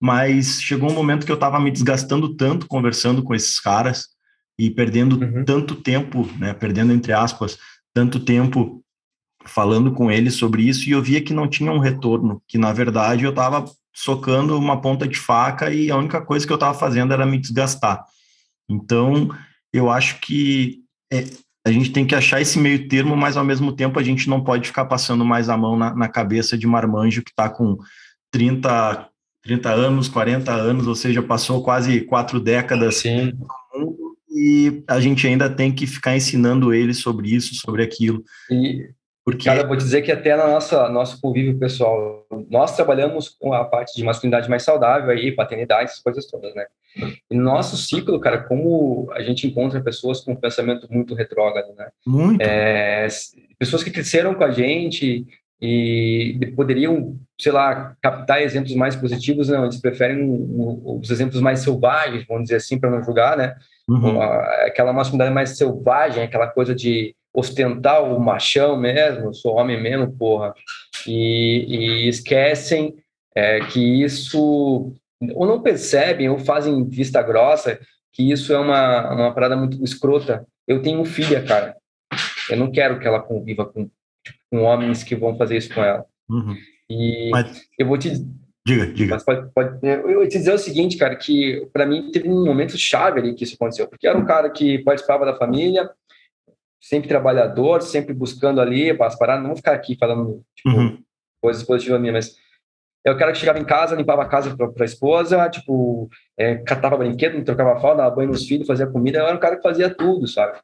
Mas 0.00 0.62
chegou 0.62 0.90
um 0.90 0.94
momento 0.94 1.26
que 1.26 1.32
eu 1.32 1.36
estava 1.36 1.58
me 1.58 1.70
desgastando 1.70 2.34
tanto 2.36 2.66
conversando 2.66 3.22
com 3.22 3.34
esses 3.34 3.58
caras 3.58 4.08
e 4.58 4.70
perdendo 4.70 5.20
uhum. 5.20 5.44
tanto 5.44 5.74
tempo, 5.74 6.28
né, 6.38 6.52
perdendo 6.52 6.92
entre 6.92 7.12
aspas, 7.12 7.58
tanto 7.94 8.20
tempo 8.20 8.82
falando 9.44 9.92
com 9.92 10.10
eles 10.10 10.34
sobre 10.34 10.62
isso 10.62 10.88
e 10.88 10.92
eu 10.92 11.02
via 11.02 11.22
que 11.22 11.32
não 11.32 11.48
tinha 11.48 11.72
um 11.72 11.78
retorno, 11.78 12.42
que 12.46 12.58
na 12.58 12.72
verdade 12.72 13.24
eu 13.24 13.30
estava 13.30 13.64
socando 13.94 14.56
uma 14.56 14.80
ponta 14.80 15.08
de 15.08 15.16
faca 15.16 15.72
e 15.72 15.90
a 15.90 15.96
única 15.96 16.20
coisa 16.20 16.46
que 16.46 16.52
eu 16.52 16.56
estava 16.56 16.78
fazendo 16.78 17.12
era 17.12 17.26
me 17.26 17.38
desgastar. 17.38 18.04
Então, 18.68 19.28
eu 19.72 19.90
acho 19.90 20.20
que 20.20 20.80
é, 21.12 21.24
a 21.66 21.72
gente 21.72 21.90
tem 21.90 22.06
que 22.06 22.14
achar 22.14 22.40
esse 22.40 22.58
meio 22.58 22.88
termo, 22.88 23.16
mas 23.16 23.36
ao 23.36 23.44
mesmo 23.44 23.72
tempo 23.72 23.98
a 23.98 24.02
gente 24.02 24.28
não 24.28 24.42
pode 24.44 24.68
ficar 24.68 24.84
passando 24.84 25.24
mais 25.24 25.48
a 25.48 25.56
mão 25.56 25.76
na, 25.76 25.94
na 25.94 26.08
cabeça 26.08 26.56
de 26.56 26.66
marmanjo 26.66 27.22
que 27.22 27.30
está 27.30 27.48
com 27.48 27.76
30, 28.30 29.08
30 29.48 29.70
anos, 29.70 30.08
40 30.08 30.52
anos, 30.52 30.86
ou 30.86 30.94
seja, 30.94 31.22
passou 31.22 31.62
quase 31.62 32.02
quatro 32.02 32.38
décadas 32.38 32.96
Sim. 32.96 33.32
e 34.30 34.82
a 34.86 35.00
gente 35.00 35.26
ainda 35.26 35.48
tem 35.48 35.74
que 35.74 35.86
ficar 35.86 36.14
ensinando 36.14 36.74
ele 36.74 36.92
sobre 36.92 37.34
isso, 37.34 37.54
sobre 37.54 37.82
aquilo. 37.82 38.22
E 38.50 38.90
porque... 39.24 39.44
Cara, 39.44 39.66
vou 39.66 39.76
dizer 39.76 40.02
que 40.02 40.12
até 40.12 40.34
na 40.36 40.46
nossa 40.46 40.88
nosso 40.88 41.20
convívio 41.20 41.58
pessoal, 41.58 42.26
nós 42.50 42.74
trabalhamos 42.74 43.28
com 43.28 43.52
a 43.52 43.64
parte 43.64 43.94
de 43.94 44.02
masculinidade 44.02 44.48
mais 44.48 44.62
saudável 44.62 45.10
aí, 45.10 45.32
paternidade, 45.32 45.84
essas 45.90 46.00
coisas 46.00 46.26
todas, 46.26 46.54
né? 46.54 46.64
E 47.30 47.36
no 47.36 47.44
nosso 47.44 47.76
ciclo, 47.76 48.18
cara, 48.20 48.38
como 48.38 49.10
a 49.12 49.22
gente 49.22 49.46
encontra 49.46 49.82
pessoas 49.82 50.22
com 50.22 50.32
um 50.32 50.36
pensamento 50.36 50.86
muito 50.90 51.14
retrógrado, 51.14 51.74
né? 51.74 51.88
Muito. 52.06 52.40
É, 52.40 53.06
pessoas 53.58 53.82
que 53.82 53.90
cresceram 53.90 54.34
com 54.34 54.44
a 54.44 54.50
gente 54.50 55.26
e 55.60 56.52
poderiam, 56.54 57.16
sei 57.38 57.52
lá, 57.52 57.96
captar 58.00 58.42
exemplos 58.42 58.74
mais 58.74 58.94
positivos, 58.94 59.48
não, 59.48 59.64
eles 59.64 59.80
preferem 59.80 60.18
os 60.84 61.10
exemplos 61.10 61.40
mais 61.40 61.60
selvagens, 61.60 62.24
vamos 62.28 62.44
dizer 62.44 62.56
assim, 62.56 62.78
para 62.78 62.90
não 62.90 63.02
julgar, 63.02 63.36
né? 63.36 63.56
Uhum. 63.88 64.20
Aquela 64.20 64.92
masculinidade 64.92 65.34
mais 65.34 65.56
selvagem, 65.56 66.22
aquela 66.22 66.46
coisa 66.46 66.74
de 66.74 67.14
ostentar 67.34 68.02
o 68.02 68.20
machão 68.20 68.76
mesmo, 68.76 69.34
sou 69.34 69.56
homem 69.56 69.80
mesmo, 69.80 70.12
porra, 70.12 70.54
e, 71.06 71.66
e 71.68 72.08
esquecem 72.08 72.94
é, 73.34 73.60
que 73.60 73.80
isso, 74.02 74.92
ou 75.34 75.46
não 75.46 75.62
percebem, 75.62 76.28
ou 76.28 76.38
fazem 76.38 76.88
vista 76.88 77.22
grossa, 77.22 77.78
que 78.12 78.30
isso 78.30 78.52
é 78.52 78.58
uma, 78.58 79.12
uma 79.12 79.34
parada 79.34 79.56
muito 79.56 79.82
escrota. 79.82 80.44
Eu 80.66 80.82
tenho 80.82 81.04
filha, 81.04 81.42
cara, 81.42 81.76
eu 82.50 82.56
não 82.56 82.70
quero 82.70 82.98
que 82.98 83.06
ela 83.06 83.20
conviva 83.20 83.64
com, 83.64 83.88
tipo, 84.32 84.38
com 84.50 84.62
homens 84.62 85.02
que 85.02 85.16
vão 85.16 85.36
fazer 85.36 85.56
isso 85.56 85.72
com 85.74 85.82
ela. 85.82 86.04
Uhum. 86.28 86.56
E 86.90 87.30
Mas... 87.30 87.62
eu 87.78 87.86
vou 87.86 87.98
te 87.98 88.12
Diga, 88.66 88.86
diga. 88.86 89.14
Mas 89.14 89.24
pode, 89.24 89.50
pode, 89.54 89.78
eu 89.82 90.14
vou 90.18 90.28
te 90.28 90.36
dizer 90.36 90.52
o 90.52 90.58
seguinte, 90.58 90.98
cara, 90.98 91.16
que 91.16 91.66
para 91.72 91.86
mim 91.86 92.10
teve 92.10 92.28
um 92.28 92.44
momento 92.44 92.76
chave 92.76 93.18
ali 93.18 93.34
que 93.34 93.44
isso 93.44 93.54
aconteceu, 93.54 93.88
porque 93.88 94.06
era 94.06 94.18
um 94.18 94.26
cara 94.26 94.50
que 94.50 94.78
participava 94.80 95.24
da 95.24 95.34
família, 95.34 95.90
sempre 96.78 97.08
trabalhador, 97.08 97.80
sempre 97.80 98.12
buscando 98.12 98.60
ali 98.60 98.90
as 98.90 99.18
paradas, 99.18 99.42
não 99.42 99.50
vou 99.50 99.56
ficar 99.56 99.72
aqui 99.72 99.96
falando 99.98 100.42
tipo, 100.54 100.68
uhum. 100.68 101.02
coisas 101.40 101.62
positivas 101.62 101.98
minhas, 101.98 102.14
mas 102.14 102.36
é 103.06 103.10
o 103.10 103.16
cara 103.16 103.32
que 103.32 103.38
chegava 103.38 103.58
em 103.58 103.64
casa, 103.64 103.96
limpava 103.96 104.22
a 104.22 104.28
casa 104.28 104.54
para 104.54 104.70
a 104.78 104.84
esposa, 104.84 105.48
tipo, 105.48 106.10
é, 106.36 106.56
catava 106.56 106.98
brinquedo, 106.98 107.42
trocava 107.42 107.80
falda, 107.80 108.02
dava 108.02 108.16
banho 108.16 108.28
nos 108.28 108.46
filhos, 108.46 108.66
fazia 108.66 108.86
comida, 108.86 109.18
eu 109.18 109.26
era 109.26 109.36
um 109.36 109.40
cara 109.40 109.56
que 109.56 109.62
fazia 109.62 109.88
tudo, 109.88 110.28
sabe? 110.28 110.58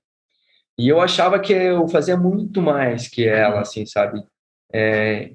E 0.76 0.88
eu 0.88 1.00
achava 1.00 1.38
que 1.38 1.52
eu 1.52 1.87
fazia 1.88 2.16
muito 2.16 2.60
mais 2.60 3.08
que 3.08 3.26
ela, 3.26 3.60
assim, 3.60 3.87
sabe? 3.87 4.24
É, 4.72 5.32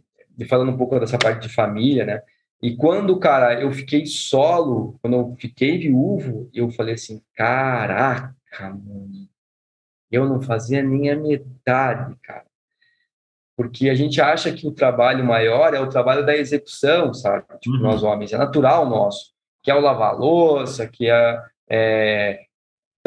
falando 0.47 0.71
um 0.71 0.77
pouco 0.77 0.99
dessa 0.99 1.17
parte 1.17 1.47
de 1.47 1.53
família, 1.53 2.05
né? 2.05 2.21
E 2.61 2.75
quando, 2.75 3.17
cara, 3.17 3.59
eu 3.61 3.71
fiquei 3.71 4.05
solo, 4.05 4.99
quando 5.01 5.15
eu 5.15 5.35
fiquei 5.39 5.77
viúvo, 5.77 6.49
eu 6.53 6.69
falei 6.69 6.95
assim, 6.95 7.21
caraca, 7.33 8.35
mano, 8.61 9.29
eu 10.11 10.27
não 10.27 10.41
fazia 10.41 10.83
nem 10.83 11.09
a 11.09 11.15
metade, 11.15 12.15
cara. 12.21 12.45
Porque 13.55 13.89
a 13.89 13.95
gente 13.95 14.21
acha 14.21 14.51
que 14.51 14.67
o 14.67 14.71
trabalho 14.71 15.23
maior 15.23 15.73
é 15.73 15.79
o 15.79 15.89
trabalho 15.89 16.25
da 16.25 16.35
execução, 16.35 17.13
sabe? 17.13 17.45
Tipo, 17.61 17.75
uhum. 17.75 17.81
nós 17.81 18.03
homens, 18.03 18.33
é 18.33 18.37
natural 18.37 18.89
nosso. 18.89 19.33
que 19.63 19.71
é 19.71 19.75
o 19.75 19.81
lavar 19.81 20.17
louça, 20.17 20.87
que 20.87 21.09
é, 21.09 21.41
é 21.69 22.45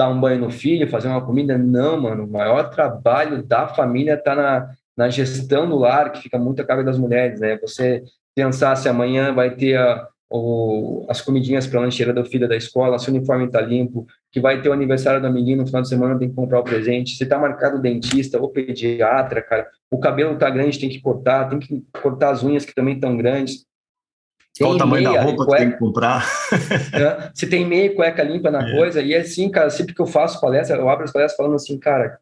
dar 0.02 0.08
um 0.08 0.20
banho 0.20 0.40
no 0.40 0.50
filho, 0.50 0.88
fazer 0.88 1.08
uma 1.08 1.24
comida. 1.24 1.56
Não, 1.56 2.00
mano, 2.00 2.24
o 2.24 2.30
maior 2.30 2.70
trabalho 2.70 3.42
da 3.42 3.68
família 3.68 4.14
está 4.14 4.34
na, 4.34 4.70
na 4.96 5.08
gestão 5.08 5.68
do 5.68 5.78
lar, 5.78 6.12
que 6.12 6.22
fica 6.22 6.38
muito 6.38 6.60
a 6.60 6.64
cargo 6.64 6.84
das 6.84 6.98
mulheres, 6.98 7.40
né? 7.40 7.58
Você 7.58 8.02
pensar 8.34 8.74
se 8.76 8.88
amanhã 8.88 9.32
vai 9.32 9.54
ter 9.54 9.76
a, 9.76 10.08
o, 10.30 11.06
as 11.08 11.20
comidinhas 11.20 11.66
para 11.66 11.78
a 11.78 11.82
lancheira 11.82 12.12
do 12.12 12.24
filho 12.24 12.48
da 12.48 12.56
escola, 12.56 12.98
se 12.98 13.08
o 13.08 13.14
uniforme 13.14 13.46
está 13.46 13.60
limpo, 13.60 14.06
que 14.30 14.40
vai 14.40 14.60
ter 14.60 14.68
o 14.68 14.72
aniversário 14.72 15.20
da 15.20 15.30
menina 15.30 15.62
no 15.62 15.66
final 15.66 15.82
de 15.82 15.88
semana, 15.88 16.18
tem 16.18 16.28
que 16.28 16.34
comprar 16.34 16.60
o 16.60 16.64
presente, 16.64 17.16
se 17.16 17.22
está 17.22 17.38
marcado 17.38 17.80
dentista 17.80 18.40
ou 18.40 18.48
pediatra, 18.48 19.42
cara, 19.42 19.68
o 19.90 19.98
cabelo 19.98 20.34
está 20.34 20.50
grande, 20.50 20.80
tem 20.80 20.88
que 20.88 21.00
cortar, 21.00 21.48
tem 21.48 21.58
que 21.58 21.84
cortar 22.02 22.30
as 22.30 22.42
unhas 22.42 22.64
que 22.64 22.74
também 22.74 22.94
estão 22.94 23.16
grandes. 23.16 23.66
Qual 24.58 24.72
o 24.72 24.78
tamanho 24.78 25.08
meia, 25.08 25.18
da 25.18 25.24
roupa 25.24 25.46
cueca, 25.46 25.56
que 25.56 25.70
tem 25.70 25.72
que 25.72 25.78
comprar? 25.78 26.26
se 27.34 27.46
tem 27.46 27.66
meia 27.66 27.94
cueca 27.94 28.22
limpa 28.22 28.50
na 28.50 28.68
é. 28.68 28.76
coisa, 28.76 29.00
e 29.00 29.14
é 29.14 29.20
assim, 29.20 29.50
cara, 29.50 29.70
sempre 29.70 29.94
que 29.94 30.00
eu 30.00 30.06
faço 30.06 30.40
palestra, 30.40 30.76
eu 30.76 30.88
abro 30.88 31.04
as 31.04 31.12
palestras 31.12 31.36
falando 31.36 31.54
assim, 31.54 31.78
cara, 31.78 32.18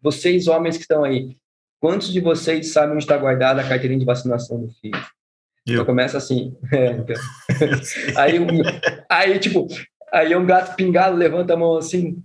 vocês 0.00 0.46
homens 0.46 0.76
que 0.76 0.82
estão 0.82 1.04
aí, 1.04 1.36
quantos 1.80 2.12
de 2.12 2.20
vocês 2.20 2.72
sabem 2.72 2.94
onde 2.94 3.04
está 3.04 3.16
guardada 3.16 3.62
a 3.62 3.68
carteirinha 3.68 3.98
de 3.98 4.04
vacinação 4.04 4.60
do 4.60 4.68
filho? 4.68 5.00
Eu. 5.66 5.74
Então 5.74 5.84
começa 5.84 6.18
assim. 6.18 6.56
É, 6.72 6.86
então. 6.92 7.16
aí, 8.16 8.38
um, 8.38 8.46
aí, 9.08 9.38
tipo, 9.38 9.66
aí 10.12 10.34
um 10.34 10.46
gato 10.46 10.74
pingado 10.76 11.16
levanta 11.16 11.54
a 11.54 11.56
mão 11.56 11.76
assim, 11.76 12.22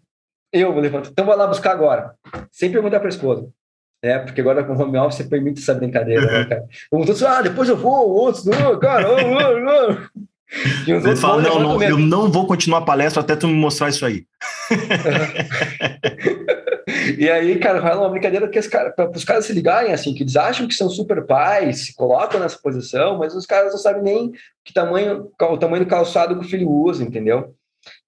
eu 0.52 0.72
vou 0.72 0.82
levantar. 0.82 1.10
Então 1.12 1.26
vou 1.26 1.36
lá 1.36 1.48
buscar 1.48 1.72
agora. 1.72 2.16
Sem 2.52 2.72
perguntar 2.72 3.00
para 3.00 3.08
a 3.08 3.10
esposa. 3.10 3.50
É, 4.04 4.20
porque 4.20 4.42
agora 4.42 4.66
com 4.66 4.74
o 4.74 4.82
home 4.82 4.98
office 4.98 5.26
permite 5.26 5.62
essa 5.62 5.74
brincadeira, 5.74 6.26
né, 6.26 6.44
cara? 6.44 6.66
Um 6.92 6.98
outros, 6.98 7.24
ah, 7.24 7.42
depois 7.42 7.70
eu 7.70 7.78
vou, 7.78 8.10
outros, 8.10 8.44
não, 8.44 8.78
cara, 8.78 9.10
oh, 9.10 9.16
oh, 9.16 9.94
oh. 10.20 10.24
Ele 10.86 11.16
fala, 11.16 11.42
não, 11.42 11.60
não 11.60 11.82
eu 11.82 11.98
não 11.98 12.30
vou 12.30 12.46
continuar 12.46 12.80
a 12.80 12.86
palestra 12.86 13.22
até 13.22 13.34
tu 13.34 13.48
me 13.48 13.54
mostrar 13.54 13.88
isso 13.88 14.06
aí. 14.06 14.26
e 17.18 17.30
aí, 17.30 17.58
cara, 17.58 17.80
rola 17.80 18.02
uma 18.02 18.10
brincadeira 18.10 18.50
que 18.50 18.60
para 18.70 19.10
os 19.16 19.24
caras 19.24 19.46
se 19.46 19.54
ligarem, 19.54 19.94
assim, 19.94 20.14
que 20.14 20.24
eles 20.24 20.36
acham 20.36 20.68
que 20.68 20.76
são 20.76 20.90
super 20.90 21.26
pais, 21.26 21.86
se 21.86 21.96
colocam 21.96 22.42
nessa 22.42 22.60
posição, 22.62 23.18
mas 23.18 23.34
os 23.34 23.46
caras 23.46 23.72
não 23.72 23.80
sabem 23.80 24.04
nem 24.04 24.34
que 24.66 24.74
tamanho, 24.74 25.32
o 25.42 25.58
tamanho 25.58 25.86
do 25.86 25.90
calçado 25.90 26.38
que 26.38 26.46
o 26.46 26.50
filho 26.50 26.70
usa, 26.70 27.04
entendeu? 27.04 27.56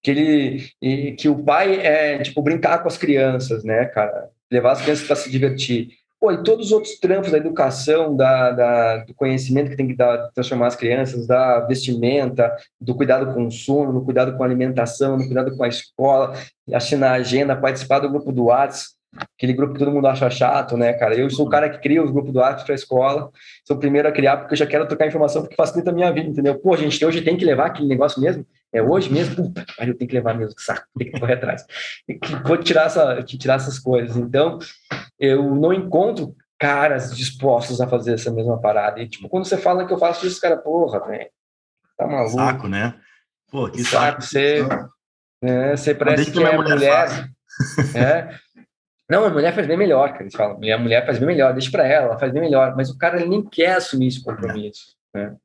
Que 0.03 0.11
ele, 0.11 0.69
e, 0.81 1.13
que 1.13 1.29
o 1.29 1.41
pai 1.41 1.79
é, 1.79 2.19
tipo, 2.19 2.41
brincar 2.41 2.79
com 2.79 2.89
as 2.89 2.97
crianças, 2.97 3.63
né, 3.63 3.85
cara? 3.85 4.34
Levar 4.51 4.73
as 4.73 4.81
crianças 4.81 5.07
para 5.07 5.15
se 5.15 5.29
divertir. 5.29 5.89
Pô, 6.19 6.31
e 6.31 6.43
todos 6.43 6.67
os 6.67 6.71
outros 6.71 6.97
trampos 6.97 7.31
da 7.31 7.37
educação, 7.37 8.15
da, 8.15 8.51
da, 8.51 8.97
do 8.97 9.13
conhecimento 9.13 9.69
que 9.69 9.75
tem 9.75 9.87
que 9.87 9.95
dar, 9.95 10.29
transformar 10.33 10.67
as 10.67 10.75
crianças, 10.75 11.27
da 11.27 11.59
vestimenta, 11.61 12.51
do 12.79 12.95
cuidado 12.95 13.27
com 13.27 13.41
o 13.41 13.43
consumo, 13.43 13.91
no 13.91 14.03
cuidado 14.03 14.35
com 14.35 14.41
a 14.41 14.45
alimentação, 14.45 15.17
no 15.17 15.25
cuidado 15.25 15.55
com 15.55 15.63
a 15.63 15.67
escola, 15.67 16.33
assinar 16.73 17.11
a 17.11 17.15
agenda, 17.15 17.55
participar 17.55 17.99
do 17.99 18.09
grupo 18.09 18.31
do 18.31 18.45
WhatsApp, 18.45 18.95
aquele 19.37 19.53
grupo 19.53 19.73
que 19.73 19.79
todo 19.79 19.91
mundo 19.91 20.07
acha 20.07 20.29
chato, 20.29 20.75
né, 20.77 20.93
cara? 20.93 21.15
Eu 21.15 21.29
sou 21.29 21.45
o 21.45 21.49
cara 21.49 21.69
que 21.69 21.79
cria 21.79 22.03
os 22.03 22.11
grupos 22.11 22.31
do 22.31 22.39
WhatsApp 22.39 22.65
para 22.65 22.73
a 22.73 22.75
escola, 22.75 23.29
sou 23.65 23.75
o 23.77 23.79
primeiro 23.79 24.07
a 24.07 24.11
criar 24.11 24.37
porque 24.37 24.53
eu 24.53 24.57
já 24.57 24.65
quero 24.65 24.87
trocar 24.87 25.07
informação 25.07 25.41
porque 25.41 25.55
facilita 25.55 25.91
a 25.91 25.93
minha 25.93 26.11
vida, 26.11 26.27
entendeu? 26.27 26.57
Pô, 26.57 26.75
gente, 26.75 27.05
hoje 27.05 27.21
tem 27.21 27.37
que 27.37 27.45
levar 27.45 27.67
aquele 27.67 27.87
negócio 27.87 28.21
mesmo? 28.21 28.45
É 28.75 28.81
hoje 28.81 29.09
mesmo? 29.11 29.35
Puta, 29.35 29.65
eu 29.79 29.97
tenho 29.97 30.09
que 30.09 30.15
levar 30.15 30.35
mesmo, 30.35 30.53
que 30.53 30.61
saco, 30.61 30.85
tem 30.97 31.09
que 31.09 31.17
correr 31.17 31.35
atrás. 31.35 31.65
Vou 32.45 32.57
tirar, 32.57 32.87
essa, 32.87 33.23
tirar 33.23 33.55
essas 33.55 33.79
coisas. 33.79 34.17
Então, 34.17 34.59
eu 35.17 35.55
não 35.55 35.71
encontro 35.71 36.35
caras 36.59 37.15
dispostos 37.15 37.79
a 37.79 37.87
fazer 37.87 38.15
essa 38.15 38.29
mesma 38.31 38.59
parada. 38.59 39.01
E, 39.01 39.07
tipo, 39.07 39.29
quando 39.29 39.45
você 39.45 39.57
fala 39.57 39.87
que 39.87 39.93
eu 39.93 39.97
faço 39.97 40.27
isso, 40.27 40.41
cara, 40.41 40.57
porra, 40.57 40.99
velho, 41.07 41.29
tá 41.97 42.05
maluco. 42.05 42.31
Saco, 42.31 42.67
né? 42.67 42.95
Pô, 43.49 43.69
que 43.69 43.81
saco. 43.81 44.21
saco. 44.21 44.23
Você, 44.23 44.67
é, 45.41 45.77
você 45.77 45.95
parece 45.95 46.31
que 46.31 46.43
é 46.43 46.57
mulher. 46.57 46.75
mulher 46.75 47.29
é. 47.95 48.35
Não, 49.09 49.23
a 49.23 49.29
mulher 49.29 49.53
faz 49.53 49.67
bem 49.67 49.77
melhor, 49.77 50.09
cara. 50.09 50.23
Eles 50.23 50.35
falam, 50.35 50.57
a 50.57 50.77
mulher 50.77 51.05
faz 51.05 51.17
bem 51.17 51.27
melhor, 51.27 51.53
deixa 51.53 51.71
para 51.71 51.87
ela, 51.87 52.07
ela 52.07 52.19
faz 52.19 52.33
bem 52.33 52.41
melhor. 52.41 52.75
Mas 52.75 52.89
o 52.89 52.97
cara 52.97 53.21
ele 53.21 53.29
nem 53.29 53.41
quer 53.41 53.77
assumir 53.77 54.07
esse 54.07 54.21
compromisso, 54.21 54.95
né? 55.13 55.35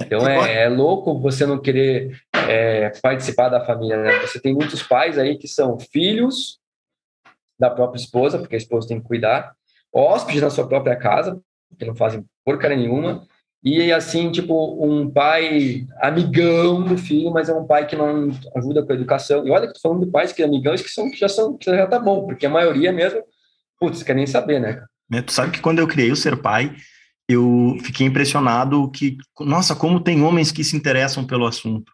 Então 0.00 0.26
é, 0.26 0.64
é, 0.64 0.68
louco 0.68 1.18
você 1.18 1.46
não 1.46 1.60
querer 1.60 2.20
é, 2.48 2.90
participar 3.00 3.48
da 3.48 3.64
família, 3.64 3.96
né? 3.96 4.18
Você 4.20 4.40
tem 4.40 4.54
muitos 4.54 4.82
pais 4.82 5.18
aí 5.18 5.36
que 5.36 5.48
são 5.48 5.78
filhos 5.78 6.58
da 7.58 7.70
própria 7.70 8.00
esposa, 8.00 8.38
porque 8.38 8.54
a 8.54 8.58
esposa 8.58 8.88
tem 8.88 9.00
que 9.00 9.06
cuidar, 9.06 9.54
hóspedes 9.92 10.42
na 10.42 10.50
sua 10.50 10.68
própria 10.68 10.96
casa, 10.96 11.40
que 11.78 11.84
não 11.84 11.94
fazem 11.94 12.24
porcaria 12.44 12.76
nenhuma, 12.76 13.26
e 13.62 13.92
assim, 13.92 14.30
tipo, 14.30 14.84
um 14.84 15.10
pai 15.10 15.86
amigão 16.00 16.84
do 16.84 16.96
filho, 16.96 17.32
mas 17.32 17.48
é 17.48 17.54
um 17.54 17.66
pai 17.66 17.86
que 17.86 17.96
não 17.96 18.30
ajuda 18.54 18.84
com 18.84 18.92
a 18.92 18.94
educação. 18.94 19.44
E 19.44 19.50
olha 19.50 19.66
que 19.66 19.74
tô 19.74 19.80
falando 19.80 20.04
de 20.04 20.10
pais 20.12 20.32
que 20.32 20.42
amigões 20.42 20.80
que 20.80 20.88
são 20.88 21.10
que 21.10 21.16
já 21.16 21.28
são 21.28 21.56
que 21.56 21.64
já 21.64 21.86
tá 21.86 21.98
bom, 21.98 22.26
porque 22.26 22.46
a 22.46 22.50
maioria 22.50 22.92
mesmo, 22.92 23.22
putz, 23.80 24.04
quer 24.04 24.14
nem 24.14 24.26
saber, 24.26 24.60
né? 24.60 24.84
É, 25.12 25.20
tu 25.20 25.32
sabe 25.32 25.50
que 25.52 25.60
quando 25.60 25.80
eu 25.80 25.88
criei 25.88 26.12
o 26.12 26.16
Ser 26.16 26.36
Pai, 26.40 26.74
eu 27.28 27.76
fiquei 27.82 28.06
impressionado 28.06 28.88
que, 28.90 29.16
nossa, 29.40 29.74
como 29.74 30.00
tem 30.00 30.22
homens 30.22 30.52
que 30.52 30.62
se 30.62 30.76
interessam 30.76 31.26
pelo 31.26 31.46
assunto. 31.46 31.92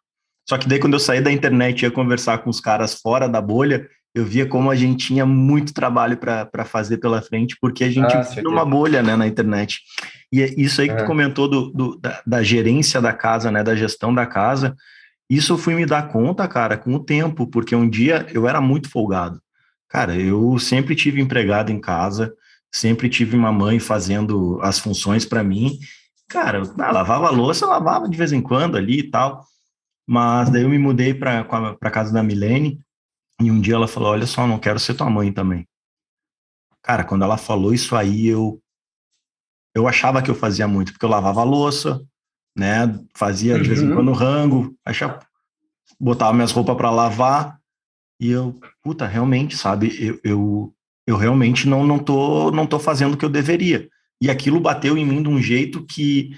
Só 0.53 0.59
que 0.59 0.69
daí 0.69 0.79
quando 0.79 0.93
eu 0.93 1.01
saí 1.01 1.19
da 1.19 1.33
internet 1.33 1.81
e 1.81 1.85
ia 1.87 1.91
conversar 1.91 2.37
com 2.37 2.51
os 2.51 2.61
caras 2.61 3.01
fora 3.01 3.27
da 3.27 3.41
bolha, 3.41 3.89
eu 4.15 4.23
via 4.23 4.45
como 4.45 4.71
a 4.71 4.77
gente 4.77 5.07
tinha 5.07 5.25
muito 5.25 5.73
trabalho 5.73 6.19
para 6.19 6.65
fazer 6.67 6.99
pela 6.99 7.23
frente, 7.23 7.57
porque 7.59 7.83
a 7.85 7.91
gente 7.91 8.15
ah, 8.15 8.21
vive 8.21 8.43
numa 8.43 8.63
bolha 8.63 9.03
né, 9.03 9.17
na 9.17 9.27
internet. 9.27 9.81
E 10.31 10.43
é 10.43 10.55
isso 10.59 10.83
aí 10.83 10.89
que 10.89 10.93
é. 10.93 10.97
tu 10.99 11.07
comentou 11.07 11.49
do, 11.49 11.71
do 11.71 11.97
da, 11.99 12.21
da, 12.27 12.43
gerência 12.43 13.01
da 13.01 13.15
casa, 13.15 13.51
né, 13.51 13.63
da 13.63 13.75
gestão 13.75 14.15
da 14.15 14.27
casa, 14.27 14.77
isso 15.31 15.55
eu 15.55 15.57
fui 15.57 15.75
me 15.75 15.87
dar 15.87 16.09
conta, 16.09 16.47
cara, 16.47 16.77
com 16.77 16.95
o 16.95 17.03
tempo, 17.03 17.47
porque 17.47 17.75
um 17.75 17.89
dia 17.89 18.27
eu 18.35 18.47
era 18.47 18.61
muito 18.61 18.91
folgado. 18.91 19.41
Cara, 19.89 20.15
eu 20.15 20.59
sempre 20.59 20.95
tive 20.95 21.23
empregado 21.23 21.73
em 21.73 21.81
casa, 21.81 22.31
sempre 22.71 23.09
tive 23.09 23.35
uma 23.35 23.51
mãe 23.51 23.79
fazendo 23.79 24.61
as 24.61 24.79
funções 24.79 25.25
para 25.25 25.43
mim. 25.43 25.79
Cara, 26.29 26.59
eu, 26.59 26.75
ah, 26.79 26.93
lavava 26.93 27.29
a 27.29 27.31
louça, 27.31 27.65
lavava 27.65 28.07
de 28.07 28.19
vez 28.19 28.35
em 28.35 28.43
quando 28.43 28.77
ali 28.77 28.99
e 28.99 29.11
tal. 29.11 29.51
Mas 30.07 30.51
daí 30.51 30.63
eu 30.63 30.69
me 30.69 30.79
mudei 30.79 31.15
para 31.15 31.41
a 31.41 31.91
casa 31.91 32.13
da 32.13 32.23
Milene, 32.23 32.81
e 33.41 33.51
um 33.51 33.61
dia 33.61 33.75
ela 33.75 33.89
falou: 33.89 34.11
Olha 34.11 34.27
só, 34.27 34.47
não 34.47 34.59
quero 34.59 34.79
ser 34.79 34.95
tua 34.95 35.11
mãe 35.11 35.33
também. 35.33 35.67
Cara, 36.83 37.05
quando 37.05 37.23
ela 37.23 37.37
falou 37.37 37.73
isso 37.73 37.95
aí, 37.95 38.27
eu 38.27 38.61
eu 39.75 39.89
achava 39.89 40.21
que 40.21 40.31
eu 40.31 40.35
fazia 40.35 40.69
muito, 40.69 40.93
porque 40.93 41.05
eu 41.05 41.09
lavava 41.09 41.41
a 41.41 41.45
louça, 41.45 42.05
né? 42.57 42.87
Fazia 43.17 43.59
de 43.59 43.69
vez 43.69 43.81
em 43.81 43.89
uhum. 43.89 43.95
quando 43.97 44.13
rango, 44.13 44.77
achava, 44.85 45.19
botava 45.99 46.35
minhas 46.35 46.53
roupas 46.53 46.77
para 46.77 46.91
lavar, 46.91 47.59
e 48.21 48.31
eu, 48.31 48.61
puta, 48.83 49.07
realmente, 49.07 49.57
sabe? 49.57 49.97
Eu, 49.99 50.21
eu, 50.23 50.75
eu 51.07 51.17
realmente 51.17 51.67
não, 51.67 51.87
não, 51.87 51.99
tô, 51.99 52.51
não 52.51 52.67
tô 52.67 52.79
fazendo 52.79 53.15
o 53.15 53.17
que 53.17 53.25
eu 53.25 53.31
deveria. 53.31 53.89
E 54.21 54.31
aquilo 54.31 54.61
bateu 54.61 54.97
em 54.97 55.05
mim 55.05 55.23
de 55.23 55.29
um 55.29 55.41
jeito 55.41 55.85
que, 55.85 56.31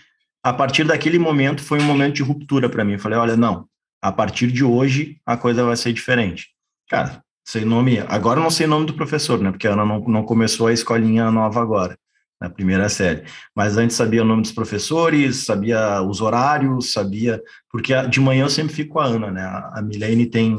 a 0.44 0.52
partir 0.52 0.85
daquele 0.85 1.18
momento, 1.18 1.62
foi 1.62 1.80
um 1.80 1.85
momento 1.85 2.16
de 2.16 2.22
ruptura 2.22 2.68
para 2.68 2.85
mim. 2.85 2.92
Eu 2.92 2.98
falei: 2.98 3.18
olha, 3.18 3.37
não, 3.37 3.66
a 4.02 4.12
partir 4.12 4.52
de 4.52 4.62
hoje 4.62 5.16
a 5.24 5.38
coisa 5.38 5.64
vai 5.64 5.74
ser 5.74 5.94
diferente. 5.94 6.48
Cara, 6.90 7.24
sei 7.42 7.64
nome. 7.64 7.98
Agora 8.07 8.38
eu 8.38 8.44
não 8.44 8.50
sei 8.50 8.66
o 8.66 8.68
nome 8.68 8.85
do 8.85 8.92
professor, 8.92 9.40
né? 9.40 9.50
Porque 9.50 9.66
ela 9.66 9.87
não, 9.87 10.00
não 10.00 10.22
começou 10.22 10.66
a 10.66 10.72
escolinha 10.72 11.30
nova 11.30 11.62
agora, 11.62 11.98
na 12.38 12.50
primeira 12.50 12.90
série. 12.90 13.24
Mas 13.57 13.78
antes 13.78 13.96
sabia 13.96 14.20
o 14.20 14.26
nome 14.26 14.42
dos 14.42 14.52
professores, 14.52 15.46
sabia 15.46 16.02
os 16.02 16.20
horários, 16.20 16.92
sabia. 16.92 17.42
Porque 17.70 17.94
de 18.09 18.20
manhã 18.20 18.44
eu 18.44 18.50
sempre 18.50 18.74
fico 18.74 18.92
com 18.92 19.00
a 19.00 19.07
Ana, 19.07 19.30
né? 19.30 19.42
A 19.42 19.80
Milene 19.80 20.26
tem, 20.26 20.59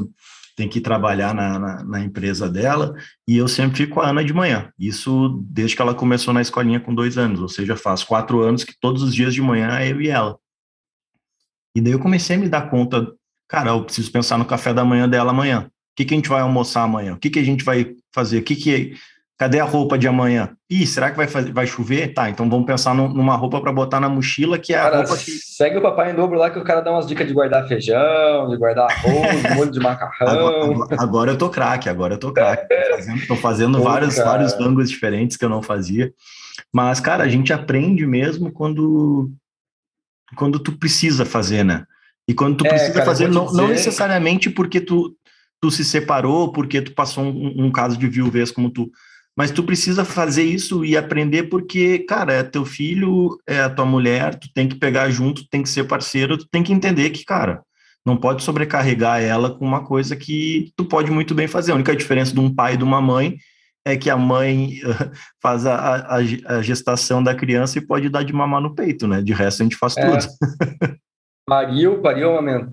tem 0.56 0.68
que 0.68 0.80
trabalhar 0.80 1.34
na, 1.34 1.58
na, 1.58 1.84
na, 1.84 2.00
empresa 2.00 2.48
dela 2.48 2.94
e 3.28 3.36
eu 3.36 3.46
sempre 3.46 3.76
fico 3.76 3.94
com 3.94 4.00
a 4.00 4.08
Ana 4.08 4.24
de 4.24 4.32
manhã. 4.32 4.72
Isso 4.78 5.44
desde 5.48 5.76
que 5.76 5.82
ela 5.82 5.94
começou 5.94 6.32
na 6.32 6.40
escolinha 6.40 6.80
com 6.80 6.94
dois 6.94 7.18
anos, 7.18 7.40
ou 7.40 7.48
seja, 7.48 7.76
faz 7.76 8.02
quatro 8.02 8.40
anos 8.40 8.64
que 8.64 8.74
todos 8.80 9.02
os 9.02 9.14
dias 9.14 9.34
de 9.34 9.42
manhã 9.42 9.78
é 9.78 9.92
eu 9.92 10.00
e 10.00 10.08
ela. 10.08 10.38
E 11.76 11.80
daí 11.80 11.92
eu 11.92 12.00
comecei 12.00 12.36
a 12.36 12.38
me 12.38 12.48
dar 12.48 12.70
conta, 12.70 13.06
cara, 13.46 13.70
eu 13.70 13.84
preciso 13.84 14.10
pensar 14.10 14.38
no 14.38 14.46
café 14.46 14.72
da 14.72 14.84
manhã 14.84 15.06
dela 15.06 15.30
amanhã 15.30 15.70
que, 15.96 16.04
que 16.04 16.14
a 16.14 16.16
gente 16.16 16.28
vai 16.28 16.42
almoçar 16.42 16.82
amanhã? 16.82 17.14
O 17.14 17.18
que, 17.18 17.30
que 17.30 17.38
a 17.38 17.44
gente 17.44 17.64
vai 17.64 17.96
fazer? 18.12 18.38
O 18.38 18.42
que 18.42 18.54
que 18.54 18.94
Cadê 19.38 19.60
a 19.60 19.64
roupa 19.64 19.98
de 19.98 20.08
amanhã? 20.08 20.56
Ih, 20.70 20.86
será 20.86 21.10
que 21.10 21.16
vai, 21.16 21.28
fazer, 21.28 21.52
vai 21.52 21.66
chover? 21.66 22.14
Tá, 22.14 22.30
então 22.30 22.48
vamos 22.48 22.64
pensar 22.64 22.94
no, 22.94 23.08
numa 23.08 23.36
roupa 23.36 23.60
para 23.60 23.70
botar 23.70 24.00
na 24.00 24.08
mochila, 24.08 24.58
que 24.58 24.72
é 24.72 24.78
cara, 24.78 24.96
a 24.96 24.98
roupa 25.00 25.16
que. 25.18 25.30
Segue 25.30 25.76
o 25.76 25.82
papai 25.82 26.10
em 26.10 26.14
dobro 26.14 26.38
lá 26.38 26.48
que 26.48 26.58
o 26.58 26.64
cara 26.64 26.80
dá 26.80 26.90
umas 26.90 27.06
dicas 27.06 27.26
de 27.26 27.34
guardar 27.34 27.68
feijão, 27.68 28.48
de 28.48 28.56
guardar 28.56 28.90
arroz, 28.90 29.42
molho 29.54 29.70
de 29.70 29.78
macarrão. 29.78 30.28
Agora, 30.28 30.96
agora, 30.98 31.30
eu 31.32 31.38
tô 31.38 31.50
craque, 31.50 31.88
agora 31.88 32.14
eu 32.14 32.18
tô 32.18 32.32
craque. 32.32 32.66
Tô 32.66 32.96
fazendo, 32.96 33.26
tô 33.26 33.36
fazendo 33.36 33.78
Pô, 33.78 33.84
vários, 33.84 34.16
vários 34.16 34.54
ângulos 34.54 34.88
diferentes 34.88 35.36
que 35.36 35.44
eu 35.44 35.50
não 35.50 35.62
fazia. 35.62 36.12
Mas, 36.72 36.98
cara, 37.00 37.24
a 37.24 37.28
gente 37.28 37.52
aprende 37.52 38.06
mesmo 38.06 38.50
quando, 38.50 39.30
quando 40.34 40.58
tu 40.58 40.78
precisa 40.78 41.26
fazer, 41.26 41.62
né? 41.62 41.84
E 42.28 42.34
quando 42.34 42.56
tu 42.56 42.66
é, 42.66 42.70
precisa 42.70 42.92
cara, 42.92 43.04
fazer, 43.04 43.28
não, 43.28 43.46
dizer... 43.46 43.56
não 43.56 43.68
necessariamente 43.68 44.50
porque 44.50 44.80
tu, 44.80 45.14
tu 45.60 45.70
se 45.70 45.84
separou 45.84 46.52
porque 46.52 46.82
tu 46.82 46.92
passou 46.94 47.24
um, 47.24 47.66
um 47.66 47.70
caso 47.70 47.96
de 47.96 48.08
viuvez 48.08 48.50
como 48.50 48.70
tu. 48.70 48.90
Mas 49.36 49.50
tu 49.50 49.62
precisa 49.62 50.04
fazer 50.04 50.44
isso 50.44 50.84
e 50.84 50.96
aprender 50.96 51.44
porque, 51.44 51.98
cara, 52.00 52.32
é 52.32 52.42
teu 52.42 52.64
filho, 52.64 53.38
é 53.46 53.60
a 53.60 53.70
tua 53.70 53.84
mulher, 53.84 54.34
tu 54.34 54.48
tem 54.54 54.66
que 54.66 54.76
pegar 54.76 55.10
junto, 55.10 55.42
tu 55.42 55.48
tem 55.50 55.62
que 55.62 55.68
ser 55.68 55.84
parceiro, 55.84 56.38
tu 56.38 56.48
tem 56.50 56.62
que 56.62 56.72
entender 56.72 57.10
que, 57.10 57.24
cara, 57.24 57.62
não 58.04 58.16
pode 58.16 58.42
sobrecarregar 58.42 59.20
ela 59.20 59.50
com 59.50 59.64
uma 59.64 59.84
coisa 59.84 60.16
que 60.16 60.72
tu 60.76 60.84
pode 60.84 61.10
muito 61.10 61.34
bem 61.34 61.46
fazer. 61.46 61.72
A 61.72 61.74
única 61.74 61.94
diferença 61.94 62.32
de 62.32 62.40
um 62.40 62.54
pai 62.54 62.74
e 62.74 62.76
de 62.76 62.84
uma 62.84 63.00
mãe 63.00 63.36
é 63.84 63.96
que 63.96 64.08
a 64.08 64.16
mãe 64.16 64.80
faz 65.42 65.66
a, 65.66 65.74
a, 65.74 66.16
a 66.16 66.62
gestação 66.62 67.22
da 67.22 67.34
criança 67.34 67.78
e 67.78 67.86
pode 67.86 68.08
dar 68.08 68.24
de 68.24 68.32
mamar 68.32 68.60
no 68.60 68.74
peito, 68.74 69.06
né? 69.06 69.20
De 69.20 69.32
resto 69.32 69.60
a 69.60 69.64
gente 69.64 69.76
faz 69.76 69.96
é. 69.96 70.08
tudo. 70.08 70.26
Pariu, 71.48 72.02
pariu, 72.02 72.30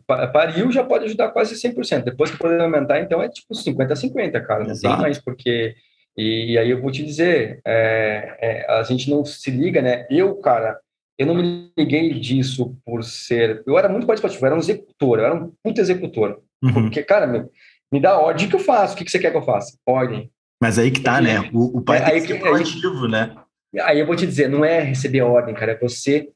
pariu 0.08 0.72
já 0.72 0.84
pode 0.84 1.06
ajudar 1.06 1.30
quase 1.30 1.54
100%. 1.54 2.06
Depois 2.06 2.32
que 2.32 2.40
poder 2.40 2.60
aumentar, 2.60 3.00
então 3.00 3.22
é 3.22 3.30
tipo 3.30 3.54
50-50, 3.54 4.44
cara. 4.44 4.64
Não 4.64 4.72
Exato. 4.72 4.96
tem 4.96 5.02
mais 5.04 5.22
porque. 5.22 5.76
E, 6.18 6.58
aí 6.58 6.70
eu 6.70 6.82
vou 6.82 6.92
te 6.92 7.04
dizer, 7.04 7.60
é, 7.66 8.38
é, 8.40 8.72
a 8.72 8.84
gente 8.84 9.10
não 9.10 9.26
se 9.26 9.50
liga, 9.50 9.82
né? 9.82 10.06
Eu, 10.10 10.36
cara, 10.36 10.80
eu 11.18 11.26
não 11.26 11.36
me 11.36 11.72
liguei 11.78 12.14
disso 12.20 12.76
por 12.86 13.04
ser. 13.04 13.64
Eu 13.66 13.78
era 13.78 13.90
muito 13.90 14.06
participativo, 14.06 14.44
eu 14.44 14.48
era 14.48 14.56
um 14.56 14.60
executor, 14.60 15.20
eu 15.20 15.26
era 15.26 15.36
um 15.36 15.52
puto 15.64 15.82
executor. 15.82 16.40
Uhum. 16.64 16.74
Porque, 16.74 17.04
cara, 17.04 17.26
me, 17.26 17.46
me 17.92 18.00
dá 18.00 18.18
ordem, 18.18 18.46
o 18.46 18.50
que 18.50 18.56
eu 18.56 18.60
faço? 18.60 18.94
O 18.94 18.98
que, 18.98 19.06
que 19.06 19.12
você 19.12 19.20
quer 19.20 19.32
que 19.32 19.38
eu 19.38 19.44
faça? 19.44 19.78
Ordem. 19.86 20.32
Mas 20.62 20.80
aí 20.80 20.92
que 20.92 21.02
tá, 21.02 21.20
né? 21.20 21.50
O, 21.54 21.80
o 21.80 21.82
pai 21.82 21.98
é, 21.98 22.06
tem 22.06 22.22
que 22.22 22.28
ser 22.28 22.40
proativo, 22.40 23.08
né? 23.08 23.36
Aí 23.82 24.00
eu 24.00 24.06
vou 24.06 24.16
te 24.16 24.26
dizer, 24.26 24.48
não 24.48 24.64
é 24.64 24.80
receber 24.80 25.22
ordem, 25.22 25.56
cara, 25.56 25.72
é 25.72 25.78
você 25.78 26.30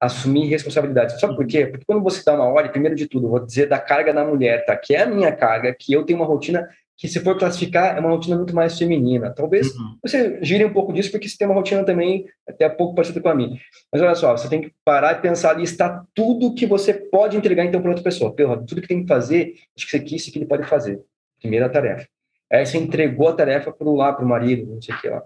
assumir 0.00 0.46
responsabilidade. 0.46 1.18
Sabe 1.20 1.36
por 1.36 1.46
quê? 1.46 1.66
Porque 1.66 1.84
quando 1.86 2.02
você 2.02 2.22
dá 2.24 2.34
uma 2.34 2.44
ordem, 2.44 2.72
primeiro 2.72 2.96
de 2.96 3.06
tudo, 3.06 3.28
vou 3.28 3.44
dizer 3.44 3.68
da 3.68 3.78
carga 3.78 4.12
da 4.12 4.24
mulher, 4.24 4.64
tá? 4.64 4.76
Que 4.76 4.94
é 4.94 5.02
a 5.02 5.06
minha 5.06 5.30
carga, 5.30 5.74
que 5.78 5.92
eu 5.92 6.04
tenho 6.04 6.18
uma 6.18 6.26
rotina 6.26 6.68
que, 7.02 7.08
se 7.08 7.18
for 7.18 7.36
classificar, 7.36 7.96
é 7.96 8.00
uma 8.00 8.10
rotina 8.10 8.36
muito 8.36 8.54
mais 8.54 8.78
feminina. 8.78 9.34
Talvez 9.34 9.74
uhum. 9.74 9.98
você 10.00 10.38
gire 10.40 10.64
um 10.64 10.72
pouco 10.72 10.92
disso, 10.92 11.10
porque 11.10 11.28
você 11.28 11.36
tem 11.36 11.48
uma 11.48 11.56
rotina 11.56 11.82
também 11.82 12.26
até 12.48 12.68
pouco 12.68 12.94
parecida 12.94 13.20
com 13.20 13.28
a 13.28 13.34
minha. 13.34 13.58
Mas 13.92 14.00
olha 14.00 14.14
só, 14.14 14.36
você 14.36 14.48
tem 14.48 14.60
que 14.60 14.72
parar 14.84 15.18
e 15.18 15.20
pensar 15.20 15.50
ali, 15.50 15.64
está 15.64 16.04
tudo 16.14 16.54
que 16.54 16.64
você 16.64 16.94
pode 16.94 17.36
entregar 17.36 17.64
então 17.64 17.80
para 17.80 17.90
outra 17.90 18.04
pessoa. 18.04 18.32
Pelo, 18.32 18.64
tudo 18.64 18.80
que 18.80 18.86
tem 18.86 19.02
que 19.02 19.08
fazer, 19.08 19.52
acho 19.76 19.84
que 19.84 19.90
você 19.90 19.98
quis, 19.98 20.30
que 20.30 20.38
ele 20.38 20.46
pode 20.46 20.62
fazer. 20.68 21.00
Primeira 21.40 21.68
tarefa. 21.68 22.06
Aí 22.52 22.64
você 22.64 22.78
entregou 22.78 23.30
a 23.30 23.32
tarefa 23.32 23.72
para 23.72 23.88
o 23.88 23.96
lá, 23.96 24.12
para 24.12 24.24
o 24.24 24.28
marido, 24.28 24.72
não 24.72 24.80
sei 24.80 24.94
o 24.94 25.00
que 25.00 25.08
lá. 25.08 25.24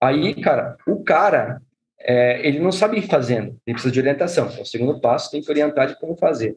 Aí, 0.00 0.34
cara, 0.40 0.78
o 0.86 1.04
cara 1.04 1.60
é, 2.00 2.40
ele 2.48 2.58
não 2.58 2.72
sabe 2.72 2.96
ir 2.96 3.06
fazendo, 3.06 3.54
ele 3.66 3.74
precisa 3.74 3.92
de 3.92 4.00
orientação. 4.00 4.48
Então, 4.50 4.62
o 4.62 4.66
segundo 4.66 4.98
passo 4.98 5.30
tem 5.30 5.42
que 5.42 5.50
orientar 5.50 5.88
de 5.88 6.00
como 6.00 6.16
fazer. 6.16 6.56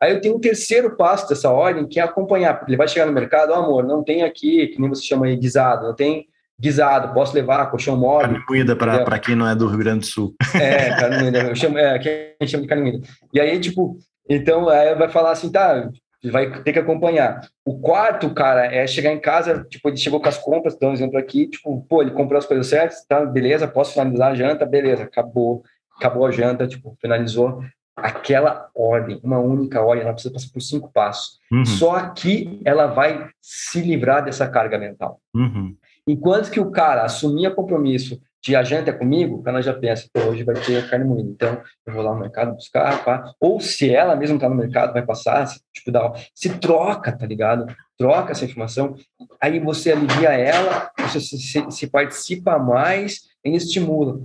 Aí 0.00 0.12
eu 0.12 0.20
tenho 0.20 0.36
um 0.36 0.40
terceiro 0.40 0.96
passo 0.96 1.28
dessa 1.28 1.50
ordem, 1.50 1.86
que 1.86 1.98
é 1.98 2.02
acompanhar, 2.02 2.54
porque 2.54 2.70
ele 2.70 2.76
vai 2.76 2.88
chegar 2.88 3.06
no 3.06 3.12
mercado, 3.12 3.50
oh, 3.50 3.54
amor, 3.54 3.84
não 3.84 4.02
tem 4.02 4.22
aqui, 4.22 4.68
que 4.68 4.80
nem 4.80 4.88
você 4.88 5.02
chama 5.02 5.26
aí, 5.26 5.36
guisado, 5.36 5.86
não 5.86 5.94
tem 5.94 6.26
guisado, 6.58 7.14
posso 7.14 7.34
levar 7.34 7.70
colchão 7.70 7.96
móvel. 7.96 8.28
Carne 8.28 8.44
moída 8.48 8.76
para 8.76 9.18
quem 9.18 9.36
não 9.36 9.48
é 9.48 9.54
do 9.54 9.68
Rio 9.68 9.78
Grande 9.78 10.00
do 10.00 10.06
Sul. 10.06 10.34
É, 10.54 10.90
carne 10.96 11.18
moída, 11.22 11.38
eu 11.40 11.54
chamo, 11.54 11.78
é, 11.78 11.94
aqui 11.94 12.08
a 12.08 12.44
gente 12.44 12.50
chama 12.50 12.62
de 12.62 12.68
carne 12.68 12.90
moída. 12.90 13.08
E 13.32 13.40
aí, 13.40 13.58
tipo, 13.60 13.96
então, 14.28 14.68
aí 14.68 14.94
vai 14.94 15.08
falar 15.08 15.32
assim, 15.32 15.50
tá, 15.50 15.88
vai 16.24 16.62
ter 16.62 16.72
que 16.72 16.78
acompanhar. 16.78 17.40
O 17.64 17.78
quarto, 17.78 18.32
cara, 18.34 18.66
é 18.66 18.86
chegar 18.86 19.12
em 19.12 19.20
casa, 19.20 19.64
tipo, 19.70 19.88
ele 19.88 19.96
chegou 19.96 20.20
com 20.20 20.28
as 20.28 20.38
compras, 20.38 20.76
dando 20.78 20.90
um 20.90 20.94
exemplo 20.94 21.18
aqui, 21.18 21.46
tipo, 21.46 21.84
pô, 21.88 22.02
ele 22.02 22.10
comprou 22.10 22.38
as 22.38 22.46
coisas 22.46 22.66
certas, 22.66 23.04
tá, 23.06 23.24
beleza, 23.24 23.68
posso 23.68 23.92
finalizar 23.92 24.32
a 24.32 24.34
janta, 24.34 24.66
beleza, 24.66 25.04
acabou, 25.04 25.62
acabou 25.96 26.26
a 26.26 26.30
janta, 26.30 26.66
tipo, 26.66 26.96
finalizou 27.00 27.62
aquela 28.02 28.68
ordem, 28.74 29.20
uma 29.22 29.38
única 29.38 29.80
ordem, 29.80 30.04
ela 30.04 30.12
precisa 30.12 30.34
passar 30.34 30.48
por 30.52 30.60
cinco 30.60 30.90
passos. 30.92 31.38
Uhum. 31.50 31.64
Só 31.64 31.96
aqui 31.96 32.60
ela 32.64 32.86
vai 32.86 33.28
se 33.40 33.80
livrar 33.80 34.24
dessa 34.24 34.48
carga 34.48 34.78
mental. 34.78 35.20
Uhum. 35.34 35.76
Enquanto 36.06 36.50
que 36.50 36.60
o 36.60 36.70
cara 36.70 37.02
assumia 37.02 37.50
compromisso 37.50 38.20
de 38.42 38.54
a 38.54 38.62
janta 38.62 38.90
é 38.90 38.92
comigo, 38.92 39.36
o 39.36 39.42
cara 39.42 39.60
já 39.60 39.74
pensa, 39.74 40.08
hoje 40.26 40.44
vai 40.44 40.54
ter 40.54 40.88
carne 40.88 41.04
moída, 41.04 41.28
então 41.28 41.62
eu 41.84 41.92
vou 41.92 42.02
lá 42.02 42.14
no 42.14 42.20
mercado 42.20 42.54
buscar, 42.54 43.04
pá. 43.04 43.32
ou 43.40 43.60
se 43.60 43.92
ela 43.92 44.14
mesma 44.14 44.36
está 44.36 44.48
no 44.48 44.54
mercado, 44.54 44.92
vai 44.92 45.04
passar, 45.04 45.44
se, 45.46 45.60
tipo, 45.72 45.90
dá, 45.90 46.12
se 46.34 46.58
troca, 46.58 47.10
tá 47.12 47.26
ligado? 47.26 47.66
Troca 47.98 48.32
essa 48.32 48.44
informação, 48.44 48.94
aí 49.40 49.58
você 49.58 49.92
alivia 49.92 50.30
ela, 50.30 50.90
você 50.98 51.20
se, 51.20 51.36
se, 51.38 51.70
se 51.70 51.86
participa 51.88 52.58
mais 52.58 53.22
e 53.44 53.54
estimula. 53.54 54.20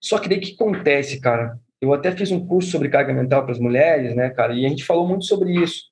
Só 0.00 0.18
que 0.18 0.28
daí 0.28 0.38
o 0.38 0.40
que 0.40 0.54
acontece, 0.54 1.20
cara? 1.20 1.56
Eu 1.82 1.92
até 1.92 2.12
fiz 2.12 2.30
um 2.30 2.46
curso 2.46 2.70
sobre 2.70 2.88
carga 2.88 3.12
mental 3.12 3.42
para 3.42 3.50
as 3.50 3.58
mulheres, 3.58 4.14
né, 4.14 4.30
cara, 4.30 4.54
e 4.54 4.64
a 4.64 4.68
gente 4.68 4.84
falou 4.84 5.04
muito 5.04 5.24
sobre 5.24 5.52
isso. 5.52 5.90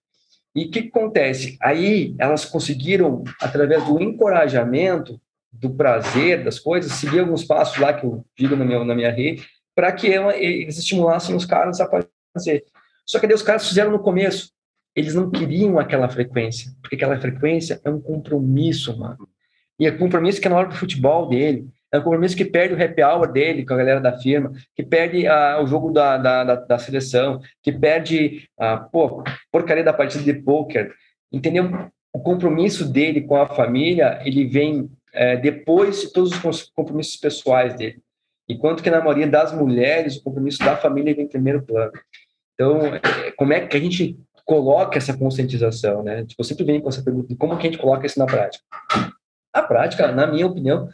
E 0.55 0.67
o 0.67 0.71
que 0.71 0.79
acontece? 0.79 1.59
Aí 1.61 2.15
elas 2.17 2.45
conseguiram, 2.45 3.25
através 3.43 3.85
do 3.85 4.01
encorajamento, 4.01 5.21
do 5.53 5.69
prazer 5.69 6.45
das 6.45 6.61
coisas, 6.61 6.93
seguir 6.93 7.19
alguns 7.19 7.43
passos 7.43 7.77
lá 7.79 7.93
que 7.93 8.07
eu 8.07 8.25
digo 8.39 8.55
na 8.55 8.65
minha, 8.65 8.85
na 8.85 8.95
minha 8.95 9.11
rede, 9.11 9.45
para 9.75 9.91
que 9.91 10.07
ela, 10.13 10.37
eles 10.37 10.79
estimulassem 10.79 11.35
os 11.35 11.45
caras 11.45 11.81
a 11.81 11.91
fazer. 12.33 12.65
Só 13.05 13.19
que 13.19 13.27
daí 13.27 13.35
os 13.35 13.43
caras 13.43 13.69
fizeram 13.69 13.91
no 13.91 13.99
começo. 13.99 14.53
Eles 14.95 15.17
não 15.17 15.29
queriam 15.29 15.77
aquela 15.77 16.09
frequência, 16.09 16.71
porque 16.81 16.95
aquela 16.95 17.21
frequência 17.21 17.81
é 17.85 17.91
um 17.91 18.01
compromisso, 18.01 18.97
mano. 18.97 19.29
E 19.77 19.87
é 19.87 19.91
compromisso 19.91 20.41
que 20.41 20.47
é 20.47 20.51
na 20.51 20.57
hora 20.57 20.69
do 20.69 20.77
futebol 20.77 21.29
dele, 21.29 21.69
é 21.93 21.99
um 21.99 22.03
compromisso 22.03 22.37
que 22.37 22.45
perde 22.45 22.75
o 22.75 22.83
happy 22.83 23.03
hour 23.03 23.31
dele 23.31 23.65
com 23.65 23.75
a 23.75 23.77
galera 23.77 24.01
da 24.01 24.17
firma, 24.17 24.53
que 24.77 24.83
perde 24.83 25.27
uh, 25.27 25.63
o 25.63 25.67
jogo 25.67 25.91
da, 25.91 26.17
da, 26.17 26.45
da, 26.45 26.55
da, 26.55 26.79
seleção, 26.79 27.41
que 27.63 27.73
perde 27.73 28.49
a 28.59 28.77
pô, 28.77 29.25
porcaria 29.51 29.83
da 29.83 29.93
partida 29.93 30.23
de 30.23 30.35
poker, 30.35 30.93
entendeu? 31.33 31.91
O 32.13 32.21
compromisso 32.21 32.91
dele 32.91 33.23
com 33.23 33.37
a 33.37 33.49
família, 33.49 34.21
ele 34.25 34.47
vem 34.47 34.91
é, 35.13 35.37
depois 35.37 36.01
de 36.01 36.13
todos 36.13 36.33
os 36.45 36.71
compromissos 36.75 37.17
pessoais 37.17 37.75
dele. 37.75 38.01
Enquanto 38.49 38.83
que 38.83 38.91
na 38.91 39.01
maioria 39.01 39.29
das 39.29 39.53
mulheres, 39.53 40.17
o 40.17 40.23
compromisso 40.23 40.59
da 40.59 40.77
família 40.77 41.15
vem 41.15 41.25
em 41.25 41.29
primeiro 41.29 41.63
plano. 41.63 41.93
Então, 42.55 42.81
é, 42.87 43.31
como 43.37 43.53
é 43.53 43.67
que 43.67 43.77
a 43.77 43.81
gente 43.81 44.19
coloca 44.45 44.99
essa 44.99 45.17
conscientização, 45.17 46.03
né? 46.03 46.25
Tipo, 46.25 46.41
eu 46.41 46.45
sempre 46.45 46.65
venho 46.65 46.83
com 46.83 46.89
essa 46.89 47.03
pergunta 47.03 47.35
como 47.39 47.57
que 47.57 47.69
a 47.69 47.71
gente 47.71 47.81
coloca 47.81 48.07
isso 48.07 48.19
na 48.19 48.27
prática. 48.27 48.65
A 49.53 49.63
prática, 49.63 50.11
na 50.11 50.27
minha 50.27 50.47
opinião, 50.47 50.89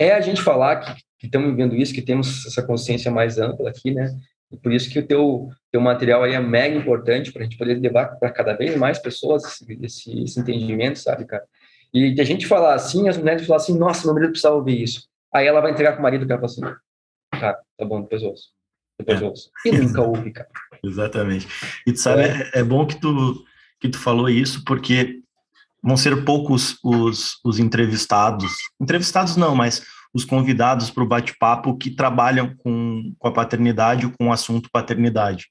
é 0.00 0.12
a 0.12 0.20
gente 0.20 0.40
falar 0.40 0.76
que, 0.76 0.94
que 1.18 1.26
estamos 1.26 1.50
vivendo 1.50 1.76
isso, 1.76 1.92
que 1.92 2.00
temos 2.00 2.46
essa 2.46 2.62
consciência 2.62 3.10
mais 3.10 3.38
ampla 3.38 3.68
aqui, 3.68 3.92
né? 3.92 4.16
E 4.50 4.56
por 4.56 4.72
isso 4.72 4.90
que 4.90 4.98
o 4.98 5.06
teu, 5.06 5.48
teu 5.70 5.80
material 5.80 6.24
aí 6.24 6.32
é 6.32 6.40
mega 6.40 6.74
importante 6.74 7.30
para 7.30 7.42
a 7.42 7.44
gente 7.44 7.58
poder 7.58 7.74
levar 7.74 8.06
para 8.18 8.30
cada 8.30 8.54
vez 8.54 8.74
mais 8.76 8.98
pessoas 8.98 9.44
esse, 9.44 9.78
esse, 9.82 10.22
esse 10.24 10.40
entendimento, 10.40 10.98
sabe, 10.98 11.26
cara? 11.26 11.44
E 11.92 12.12
de 12.14 12.20
a 12.20 12.24
gente 12.24 12.46
falar 12.46 12.74
assim, 12.74 13.08
as 13.08 13.18
mulheres 13.18 13.46
falar 13.46 13.58
assim, 13.58 13.78
nossa, 13.78 14.06
meu 14.06 14.14
marido 14.14 14.30
precisava 14.30 14.56
ouvir 14.56 14.82
isso. 14.82 15.06
Aí 15.32 15.46
ela 15.46 15.60
vai 15.60 15.70
entregar 15.70 15.92
com 15.92 16.00
o 16.00 16.02
marido 16.02 16.26
que 16.26 16.32
ela 16.32 16.40
fala 16.40 16.52
assim, 16.52 16.78
cara, 17.38 17.58
tá 17.76 17.84
bom, 17.84 18.00
depois 18.00 18.22
ouço. 18.22 18.48
Depois 18.98 19.20
é. 19.20 19.24
ouço. 19.24 19.50
E 19.66 19.72
nunca 19.72 20.02
ouve, 20.02 20.30
cara. 20.32 20.48
Exatamente. 20.82 21.46
E 21.86 21.92
tu 21.92 22.00
sabe, 22.00 22.22
é. 22.22 22.50
é, 22.54 22.64
bom 22.64 22.86
que 22.86 22.98
tu, 23.00 23.44
que 23.78 23.88
tu 23.88 23.98
falou 23.98 24.28
isso, 24.28 24.64
porque 24.64 25.20
vão 25.82 25.96
ser 25.96 26.24
poucos 26.24 26.76
os, 26.82 27.38
os 27.44 27.58
entrevistados, 27.58 28.52
entrevistados 28.80 29.36
não, 29.36 29.54
mas 29.54 29.82
os 30.12 30.24
convidados 30.24 30.90
para 30.90 31.04
o 31.04 31.08
bate-papo 31.08 31.76
que 31.76 31.90
trabalham 31.90 32.54
com, 32.56 33.14
com 33.18 33.28
a 33.28 33.32
paternidade 33.32 34.06
ou 34.06 34.12
com 34.18 34.28
o 34.28 34.32
assunto 34.32 34.68
paternidade. 34.72 35.46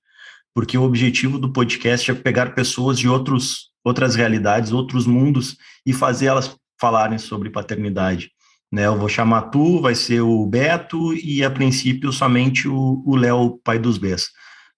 Porque 0.54 0.78
o 0.78 0.84
objetivo 0.84 1.39
do 1.39 1.54
podcast 1.54 2.12
é 2.12 2.13
pegar 2.13 2.54
pessoas 2.54 3.00
de 3.00 3.08
outros 3.08 3.70
outras 3.84 4.13
realidades, 4.15 4.72
outros 4.74 5.08
mundos 5.08 5.56
e 5.86 5.94
fazer 5.94 6.28
elas 6.28 6.56
falarem 6.80 7.18
sobre 7.18 7.50
paternidade. 7.50 8.32
Né, 8.72 8.86
eu 8.86 8.98
vou 8.98 9.10
chamar 9.10 9.44
tu, 9.44 9.82
vai 9.82 9.96
ser 9.96 10.22
o 10.22 10.46
Beto 10.46 11.13
e 11.15 11.44
a 11.44 11.50
princípio 11.50 12.12
somente 12.12 12.68
o 12.68 13.15
Léo, 13.15 13.60
pai 13.63 13.80
dos 13.80 13.98
Bs. 13.98 14.30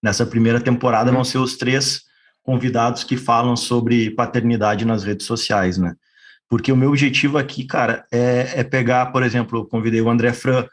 Nessa 0.02 0.26
primeira 0.26 0.62
temporada 0.62 1.12
vão 1.12 1.26
ser 1.26 1.40
os 1.40 1.58
três 1.58 2.02
convidados 2.43 3.04
que 3.04 3.17
falam 3.17 3.56
sobre 3.56 4.12
paternidade 4.12 4.86
nas 4.86 5.04
redes 5.04 5.25
sociais, 5.25 5.77
né? 5.77 5.95
Porque 6.49 6.71
o 6.71 6.75
meu 6.75 6.89
objetivo 6.89 7.38
aqui, 7.38 7.63
cara, 7.63 8.06
é, 8.12 8.60
é 8.60 8.63
pegar, 8.63 9.08
por 9.08 9.23
exemplo, 9.23 9.60
eu 9.60 9.65
convidei 9.65 10.01
o 10.01 10.10
André 10.10 10.34
Fran, 10.34 10.65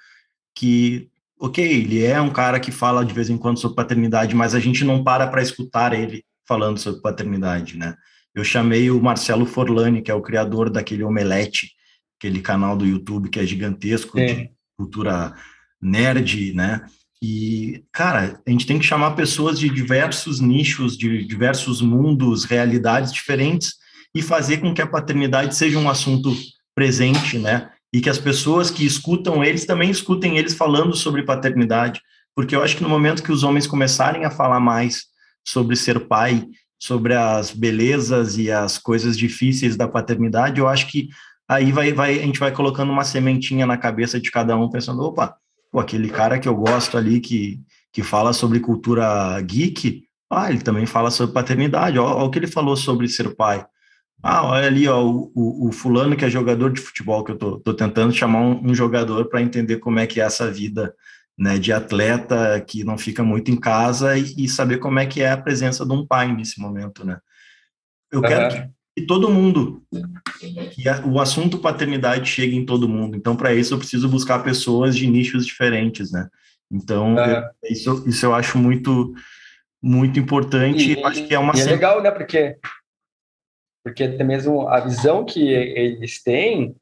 que, 0.54 1.08
ok, 1.38 1.64
ele 1.64 2.04
é 2.04 2.20
um 2.20 2.30
cara 2.30 2.58
que 2.58 2.72
fala 2.72 3.04
de 3.04 3.14
vez 3.14 3.30
em 3.30 3.38
quando 3.38 3.60
sobre 3.60 3.76
paternidade, 3.76 4.34
mas 4.34 4.54
a 4.54 4.60
gente 4.60 4.84
não 4.84 5.04
para 5.04 5.26
para 5.26 5.42
escutar 5.42 5.92
ele 5.92 6.24
falando 6.46 6.78
sobre 6.78 7.00
paternidade, 7.00 7.76
né? 7.76 7.94
eu 8.38 8.44
chamei 8.44 8.90
o 8.90 9.00
Marcelo 9.02 9.44
Forlani, 9.44 10.00
que 10.00 10.10
é 10.10 10.14
o 10.14 10.22
criador 10.22 10.70
daquele 10.70 11.02
Omelete, 11.02 11.72
aquele 12.18 12.40
canal 12.40 12.76
do 12.76 12.86
YouTube 12.86 13.28
que 13.28 13.40
é 13.40 13.44
gigantesco, 13.44 14.16
Sim. 14.16 14.26
de 14.26 14.50
cultura 14.76 15.34
nerd, 15.80 16.54
né? 16.54 16.86
E, 17.22 17.82
cara, 17.92 18.40
a 18.46 18.50
gente 18.50 18.66
tem 18.66 18.78
que 18.78 18.86
chamar 18.86 19.12
pessoas 19.12 19.58
de 19.58 19.68
diversos 19.68 20.40
nichos, 20.40 20.96
de 20.96 21.24
diversos 21.24 21.80
mundos, 21.80 22.44
realidades 22.44 23.12
diferentes 23.12 23.74
e 24.14 24.22
fazer 24.22 24.58
com 24.58 24.72
que 24.72 24.82
a 24.82 24.86
paternidade 24.86 25.54
seja 25.56 25.78
um 25.78 25.90
assunto 25.90 26.32
presente, 26.74 27.38
né? 27.38 27.70
E 27.92 28.00
que 28.00 28.08
as 28.08 28.18
pessoas 28.18 28.70
que 28.70 28.86
escutam 28.86 29.42
eles 29.42 29.66
também 29.66 29.90
escutem 29.90 30.38
eles 30.38 30.54
falando 30.54 30.94
sobre 30.94 31.24
paternidade, 31.24 32.00
porque 32.36 32.54
eu 32.54 32.62
acho 32.62 32.76
que 32.76 32.82
no 32.82 32.88
momento 32.88 33.22
que 33.22 33.32
os 33.32 33.42
homens 33.42 33.66
começarem 33.66 34.24
a 34.24 34.30
falar 34.30 34.60
mais 34.60 35.06
sobre 35.44 35.74
ser 35.74 36.06
pai 36.06 36.46
sobre 36.78 37.14
as 37.14 37.50
belezas 37.50 38.38
e 38.38 38.50
as 38.50 38.78
coisas 38.78 39.18
difíceis 39.18 39.76
da 39.76 39.88
paternidade, 39.88 40.60
eu 40.60 40.68
acho 40.68 40.86
que 40.86 41.08
aí 41.48 41.72
vai, 41.72 41.92
vai, 41.92 42.18
a 42.18 42.22
gente 42.22 42.38
vai 42.38 42.52
colocando 42.52 42.92
uma 42.92 43.04
sementinha 43.04 43.66
na 43.66 43.76
cabeça 43.76 44.20
de 44.20 44.30
cada 44.30 44.56
um, 44.56 44.70
pensando, 44.70 45.02
opa, 45.02 45.36
pô, 45.70 45.80
aquele 45.80 46.08
cara 46.08 46.38
que 46.38 46.48
eu 46.48 46.54
gosto 46.54 46.96
ali, 46.96 47.20
que, 47.20 47.60
que 47.92 48.02
fala 48.02 48.32
sobre 48.32 48.60
cultura 48.60 49.40
geek, 49.42 50.02
Ah, 50.30 50.50
ele 50.50 50.60
também 50.60 50.86
fala 50.86 51.10
sobre 51.10 51.34
paternidade. 51.34 51.98
Olha 51.98 52.24
o 52.24 52.30
que 52.30 52.38
ele 52.38 52.46
falou 52.46 52.76
sobre 52.76 53.08
ser 53.08 53.34
pai. 53.34 53.64
Ah, 54.22 54.44
olha 54.44 54.66
ali, 54.66 54.88
ó, 54.88 55.02
o, 55.04 55.30
o, 55.34 55.68
o, 55.68 55.72
fulano 55.72 56.16
que 56.16 56.24
é 56.24 56.30
jogador 56.30 56.72
de 56.72 56.80
futebol, 56.80 57.22
que 57.22 57.32
eu 57.32 57.38
tô, 57.38 57.58
tô 57.60 57.72
tentando 57.72 58.12
chamar 58.12 58.40
um, 58.40 58.70
um 58.70 58.74
jogador 58.74 59.28
para 59.28 59.40
entender 59.40 59.78
como 59.78 60.00
é 60.00 60.06
que 60.06 60.20
é 60.20 60.24
essa 60.24 60.50
vida 60.50 60.92
né, 61.38 61.56
de 61.56 61.72
atleta 61.72 62.60
que 62.60 62.82
não 62.82 62.98
fica 62.98 63.22
muito 63.22 63.50
em 63.50 63.56
casa 63.56 64.18
e, 64.18 64.34
e, 64.36 64.48
saber 64.48 64.78
como 64.78 64.98
é 64.98 65.06
que 65.06 65.22
é 65.22 65.30
a 65.30 65.36
presença 65.36 65.86
de 65.86 65.92
um 65.92 66.04
pai 66.04 66.34
nesse 66.34 66.60
momento, 66.60 67.06
né? 67.06 67.20
Eu 68.10 68.20
uhum. 68.20 68.26
quero 68.26 68.48
que, 68.48 68.70
que, 68.98 69.06
todo 69.06 69.30
mundo, 69.30 69.82
que 70.72 70.88
a, 70.88 71.04
o 71.06 71.20
assunto 71.20 71.58
paternidade 71.58 72.28
chegue 72.28 72.56
em 72.56 72.66
todo 72.66 72.88
mundo. 72.88 73.16
Então, 73.16 73.36
para 73.36 73.54
isso, 73.54 73.74
eu 73.74 73.78
preciso 73.78 74.08
buscar 74.08 74.42
pessoas 74.42 74.96
de 74.96 75.06
nichos 75.06 75.46
diferentes, 75.46 76.10
né? 76.10 76.28
Então, 76.70 77.16
eu, 77.18 77.42
isso, 77.70 78.04
isso 78.06 78.26
eu 78.26 78.34
acho 78.34 78.58
muito, 78.58 79.14
muito 79.82 80.18
importante. 80.18 80.92
E, 80.92 81.04
acho 81.04 81.26
que 81.26 81.34
é 81.34 81.38
uma. 81.38 81.56
E 81.56 81.60
é 81.60 81.64
legal, 81.64 82.02
né? 82.02 82.10
Porque 82.10 82.56
porque 83.82 84.04
até 84.04 84.22
mesmo 84.22 84.68
a 84.68 84.80
visão 84.80 85.24
que 85.24 85.48
eles 85.48 86.22
têm, 86.22 86.76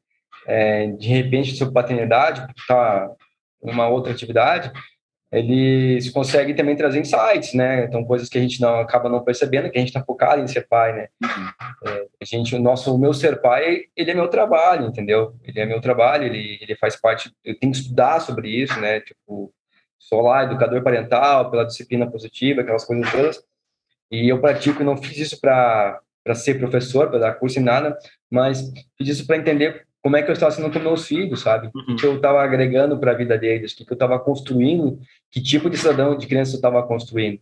é, 0.45 0.87
de 0.87 1.07
repente, 1.07 1.55
sobre 1.55 1.73
paternidade, 1.73 2.45
tá 2.67 3.09
uma 3.61 3.87
outra 3.87 4.11
atividade, 4.11 4.71
eles 5.31 6.09
conseguem 6.09 6.55
também 6.55 6.75
trazer 6.75 6.99
insights, 6.99 7.53
né? 7.53 7.83
Então, 7.83 8.05
coisas 8.05 8.29
que 8.29 8.37
a 8.37 8.41
gente 8.41 8.61
não 8.61 8.79
acaba 8.79 9.09
não 9.09 9.23
percebendo, 9.23 9.69
que 9.69 9.77
a 9.77 9.81
gente 9.81 9.89
está 9.89 10.01
focado 10.03 10.41
em 10.41 10.47
ser 10.47 10.67
pai, 10.67 10.93
né? 10.93 11.07
Uhum. 11.21 11.49
É, 11.85 12.07
a 12.21 12.25
gente, 12.25 12.55
o 12.55 12.59
nosso, 12.59 12.95
o 12.95 12.97
meu 12.97 13.13
ser 13.13 13.41
pai, 13.41 13.83
ele 13.95 14.11
é 14.11 14.13
meu 14.13 14.29
trabalho, 14.29 14.87
entendeu? 14.87 15.35
Ele 15.43 15.59
é 15.59 15.65
meu 15.65 15.81
trabalho, 15.81 16.25
ele, 16.25 16.57
ele 16.61 16.75
faz 16.77 16.95
parte, 16.95 17.31
eu 17.43 17.57
tenho 17.59 17.73
que 17.73 17.79
estudar 17.79 18.21
sobre 18.21 18.49
isso, 18.49 18.79
né? 18.79 19.01
Tipo, 19.01 19.53
sou 19.99 20.21
lá 20.21 20.43
educador 20.43 20.81
parental, 20.81 21.51
pela 21.51 21.65
disciplina 21.65 22.09
positiva, 22.09 22.61
aquelas 22.61 22.85
coisas 22.85 23.11
todas, 23.11 23.43
e 24.09 24.29
eu 24.29 24.39
pratico, 24.39 24.83
não 24.83 24.95
fiz 24.95 25.17
isso 25.17 25.41
para 25.41 25.99
para 26.23 26.35
ser 26.35 26.59
professor, 26.59 27.09
para 27.09 27.19
dar 27.19 27.35
curso 27.35 27.57
em 27.57 27.63
nada, 27.63 27.97
mas 28.29 28.59
fiz 28.97 29.07
isso 29.07 29.25
para 29.25 29.37
entender 29.37 29.86
como 30.03 30.15
é 30.15 30.23
que 30.23 30.29
eu 30.29 30.33
estava 30.33 30.51
sendo 30.51 30.71
com 30.71 30.79
meus 30.79 31.07
filhos, 31.07 31.41
sabe? 31.41 31.69
Uhum. 31.73 31.93
O 31.93 31.95
que 31.95 32.05
eu 32.05 32.15
estava 32.15 32.41
agregando 32.41 32.97
para 32.99 33.11
a 33.11 33.15
vida 33.15 33.37
deles, 33.37 33.73
o 33.73 33.75
que 33.75 33.91
eu 33.91 33.95
estava 33.95 34.19
construindo, 34.19 34.99
que 35.31 35.41
tipo 35.41 35.69
de 35.69 35.77
cidadão, 35.77 36.17
de 36.17 36.27
criança 36.27 36.53
eu 36.53 36.57
estava 36.57 36.81
construindo. 36.83 37.39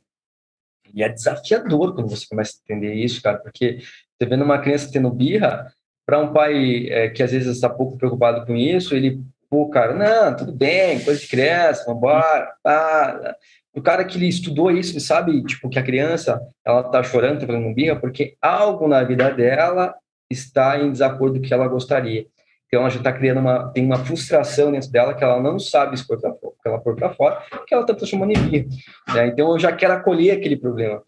E 0.94 1.04
é 1.04 1.10
desafiador 1.10 1.94
quando 1.94 2.10
você 2.10 2.26
começa 2.28 2.54
a 2.58 2.62
entender 2.64 2.94
isso, 2.94 3.22
cara, 3.22 3.38
porque 3.38 3.80
você 3.80 4.28
vendo 4.28 4.44
uma 4.44 4.60
criança 4.60 4.92
tendo 4.92 5.10
birra, 5.10 5.72
para 6.06 6.20
um 6.20 6.32
pai 6.32 6.88
é, 6.90 7.10
que 7.10 7.24
às 7.24 7.32
vezes 7.32 7.48
está 7.48 7.68
pouco 7.68 7.98
preocupado 7.98 8.46
com 8.46 8.56
isso, 8.56 8.96
ele, 8.96 9.22
pô, 9.50 9.70
cara, 9.70 9.94
não, 9.94 10.36
tudo 10.36 10.52
bem, 10.52 11.04
coisa 11.04 11.20
de 11.20 11.28
criança, 11.28 11.84
vambora, 11.86 12.54
pá 12.64 13.36
o 13.76 13.82
cara 13.82 14.06
que 14.06 14.18
ele 14.18 14.28
estudou 14.28 14.72
isso, 14.72 14.94
ele 14.94 15.02
sabe, 15.02 15.44
tipo, 15.44 15.70
que 15.70 15.78
a 15.78 15.84
criança, 15.84 16.42
ela 16.64 16.82
tá 16.84 17.04
chorando, 17.04 17.42
tá 17.42 17.46
fazendo 17.46 17.74
birra, 17.74 18.00
porque 18.00 18.38
algo 18.42 18.88
na 18.88 19.04
vida 19.04 19.30
dela 19.30 19.94
está 20.32 20.80
em 20.80 20.92
desacordo 20.92 21.40
com 21.40 21.46
o 21.46 21.48
que 21.48 21.54
ela 21.54 21.68
gostaria. 21.68 22.26
Então, 22.76 22.82
ela 22.82 22.90
já 22.90 22.98
está 22.98 23.14
criando 23.14 23.40
uma, 23.40 23.72
tem 23.72 23.86
uma 23.86 24.04
frustração 24.04 24.70
dentro 24.70 24.92
dela 24.92 25.14
que 25.14 25.24
ela 25.24 25.42
não 25.42 25.58
sabe 25.58 25.96
expor 25.96 26.20
para 26.20 26.34
fora, 26.34 26.54
que 26.62 26.68
ela 26.68 26.78
pôr 26.78 26.94
para 26.94 27.14
fora, 27.14 27.42
que 27.66 27.74
ela 27.74 27.84
está 27.84 27.94
transformando 27.94 28.32
em 28.32 28.50
birra. 28.50 28.66
Né? 29.14 29.28
Então, 29.28 29.50
eu 29.52 29.58
já 29.58 29.72
quero 29.72 29.94
acolher 29.94 30.32
aquele 30.32 30.58
problema. 30.58 31.02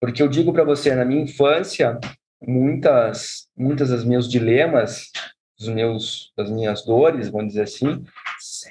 Porque 0.00 0.20
eu 0.20 0.26
digo 0.26 0.52
para 0.52 0.64
você, 0.64 0.96
na 0.96 1.04
minha 1.04 1.22
infância, 1.22 1.96
muitas, 2.42 3.46
muitas 3.56 3.90
das 3.90 4.02
meus 4.02 4.28
dilemas, 4.28 5.12
dos 5.56 5.68
meus, 5.68 6.32
das 6.36 6.50
minhas 6.50 6.84
dores, 6.84 7.28
vamos 7.28 7.50
dizer 7.50 7.62
assim, 7.62 8.02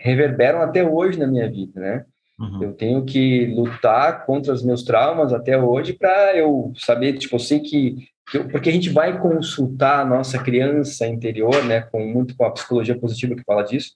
reverberam 0.02 0.62
até 0.62 0.84
hoje 0.84 1.18
na 1.18 1.28
minha 1.28 1.50
vida, 1.50 1.80
né? 1.80 2.06
Uhum. 2.38 2.64
Eu 2.64 2.74
tenho 2.74 3.06
que 3.06 3.46
lutar 3.46 4.26
contra 4.26 4.52
os 4.52 4.62
meus 4.62 4.84
traumas 4.84 5.32
até 5.32 5.58
hoje 5.58 5.94
para 5.94 6.36
eu 6.36 6.74
saber, 6.76 7.14
tipo, 7.14 7.36
eu 7.36 7.40
sei 7.40 7.62
que, 7.62 8.10
porque 8.52 8.70
a 8.70 8.72
gente 8.72 8.90
vai 8.90 9.20
consultar 9.20 10.00
a 10.00 10.06
nossa 10.06 10.42
criança 10.42 11.08
interior, 11.08 11.64
né, 11.64 11.82
com 11.82 12.06
muito 12.06 12.36
com 12.36 12.46
a 12.46 12.52
psicologia 12.52 12.98
positiva 12.98 13.36
que 13.36 13.44
fala 13.44 13.64
disso, 13.64 13.94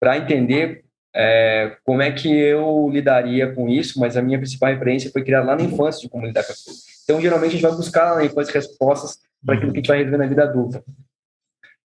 para 0.00 0.18
entender 0.18 0.84
é, 1.14 1.76
como 1.84 2.02
é 2.02 2.10
que 2.10 2.28
eu 2.28 2.88
lidaria 2.90 3.52
com 3.54 3.68
isso, 3.68 4.00
mas 4.00 4.16
a 4.16 4.22
minha 4.22 4.38
principal 4.38 4.70
referência 4.70 5.10
foi 5.10 5.22
criar 5.22 5.44
lá 5.44 5.54
na 5.54 5.62
infância 5.62 6.00
de 6.00 6.08
como 6.08 6.26
lidar 6.26 6.42
com 6.44 6.52
aquilo. 6.52 6.76
Então, 7.04 7.20
geralmente, 7.20 7.50
a 7.50 7.52
gente 7.52 7.62
vai 7.62 7.72
buscar 7.72 8.16
na 8.16 8.24
infância 8.24 8.52
respostas 8.54 9.20
para 9.44 9.54
aquilo 9.54 9.72
que 9.72 9.78
a 9.78 9.80
gente 9.80 9.88
vai 9.88 9.98
resolver 9.98 10.18
na 10.18 10.26
vida 10.26 10.44
adulta. 10.44 10.82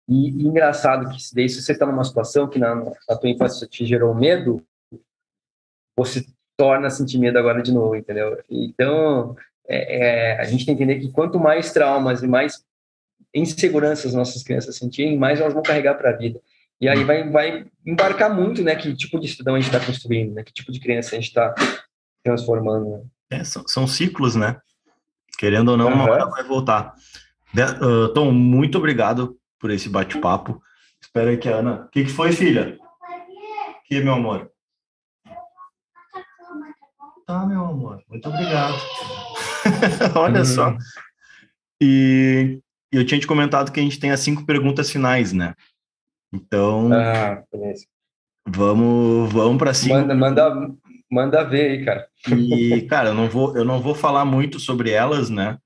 E, 0.09 0.29
e 0.29 0.47
engraçado 0.47 1.09
que 1.09 1.21
se 1.21 1.61
você 1.61 1.71
está 1.71 1.85
numa 1.85 2.03
situação 2.03 2.49
que 2.49 2.59
na, 2.59 2.75
na 2.75 3.15
tua 3.15 3.29
infância 3.29 3.67
te 3.67 3.85
gerou 3.85 4.15
medo, 4.15 4.61
você 5.95 6.25
torna 6.57 6.87
a 6.87 6.89
sentir 6.89 7.17
medo 7.17 7.37
agora 7.37 7.61
de 7.61 7.71
novo, 7.71 7.95
entendeu? 7.95 8.41
Então, 8.49 9.35
é, 9.67 9.97
é, 9.97 10.41
a 10.41 10.45
gente 10.45 10.65
tem 10.65 10.75
que 10.75 10.83
entender 10.83 10.99
que 10.99 11.11
quanto 11.11 11.39
mais 11.39 11.71
traumas 11.71 12.23
e 12.23 12.27
mais 12.27 12.63
inseguranças 13.33 14.13
nossas 14.13 14.43
crianças 14.43 14.75
sentirem, 14.75 15.17
mais 15.17 15.39
elas 15.39 15.53
vão 15.53 15.63
carregar 15.63 15.95
para 15.95 16.09
a 16.09 16.17
vida. 16.17 16.39
E 16.79 16.89
aí 16.89 17.03
vai, 17.03 17.29
vai 17.29 17.65
embarcar 17.85 18.33
muito, 18.33 18.63
né? 18.63 18.75
Que 18.75 18.93
tipo 18.95 19.19
de 19.19 19.27
cidadão 19.27 19.55
a 19.55 19.59
gente 19.59 19.73
está 19.73 19.85
construindo, 19.85 20.33
né? 20.33 20.43
Que 20.43 20.51
tipo 20.51 20.71
de 20.71 20.79
criança 20.79 21.15
a 21.15 21.19
gente 21.19 21.27
está 21.27 21.53
transformando. 22.23 22.89
Né? 22.89 23.03
É, 23.39 23.43
são, 23.43 23.67
são, 23.67 23.87
ciclos, 23.87 24.35
né? 24.35 24.59
Querendo 25.37 25.69
ou 25.69 25.77
não, 25.77 25.87
uhum. 25.87 25.93
uma 25.93 26.09
hora 26.09 26.25
vai 26.25 26.43
voltar. 26.43 26.95
Uh, 27.53 28.09
Tom, 28.13 28.31
muito 28.31 28.77
obrigado 28.77 29.37
por 29.59 29.69
esse 29.69 29.89
bate-papo. 29.89 30.61
Espera 30.99 31.29
aí 31.29 31.37
que 31.37 31.49
a 31.49 31.57
Ana... 31.57 31.85
O 31.85 31.89
que, 31.89 32.03
que 32.03 32.11
foi, 32.11 32.31
filha? 32.31 32.77
Que, 33.85 34.01
meu 34.01 34.13
amor? 34.13 34.51
Tá, 37.27 37.45
meu 37.45 37.65
amor. 37.65 38.03
Muito 38.09 38.27
obrigado. 38.27 38.75
Olha 40.15 40.39
uhum. 40.39 40.45
só. 40.45 40.77
E 41.81 42.59
eu 42.91 43.05
tinha 43.05 43.19
te 43.19 43.27
comentado 43.27 43.71
que 43.71 43.79
a 43.79 43.83
gente 43.83 43.99
tem 43.99 44.11
as 44.11 44.19
cinco 44.19 44.45
perguntas 44.45 44.91
finais, 44.91 45.33
né? 45.33 45.55
Então. 46.33 46.91
Ah, 46.93 47.43
beleza. 47.51 47.85
Vamos, 48.47 49.31
vamos 49.31 49.57
para 49.57 49.73
cima. 49.73 49.99
Manda, 49.99 50.15
manda, 50.15 50.71
manda 51.09 51.43
ver 51.43 51.71
aí, 51.71 51.85
cara. 51.85 52.07
E, 52.27 52.81
cara, 52.89 53.09
eu 53.09 53.13
não 53.13 53.29
vou, 53.29 53.55
eu 53.55 53.63
não 53.63 53.79
vou 53.79 53.93
falar 53.93 54.25
muito 54.25 54.59
sobre 54.59 54.91
elas, 54.91 55.29
né? 55.29 55.57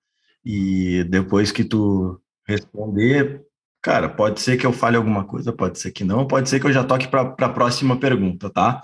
E 0.44 1.04
depois 1.06 1.52
que 1.52 1.64
tu 1.64 2.22
responder, 2.48 3.42
cara, 3.82 4.10
pode 4.10 4.42
ser 4.42 4.58
que 4.58 4.66
eu 4.66 4.74
fale 4.74 4.98
alguma 4.98 5.26
coisa, 5.26 5.52
pode 5.52 5.80
ser 5.80 5.92
que 5.92 6.04
não, 6.04 6.28
pode 6.28 6.50
ser 6.50 6.60
que 6.60 6.68
eu 6.68 6.74
já 6.74 6.84
toque 6.84 7.08
para 7.08 7.22
a 7.22 7.50
próxima 7.50 7.98
pergunta, 7.98 8.50
tá? 8.50 8.82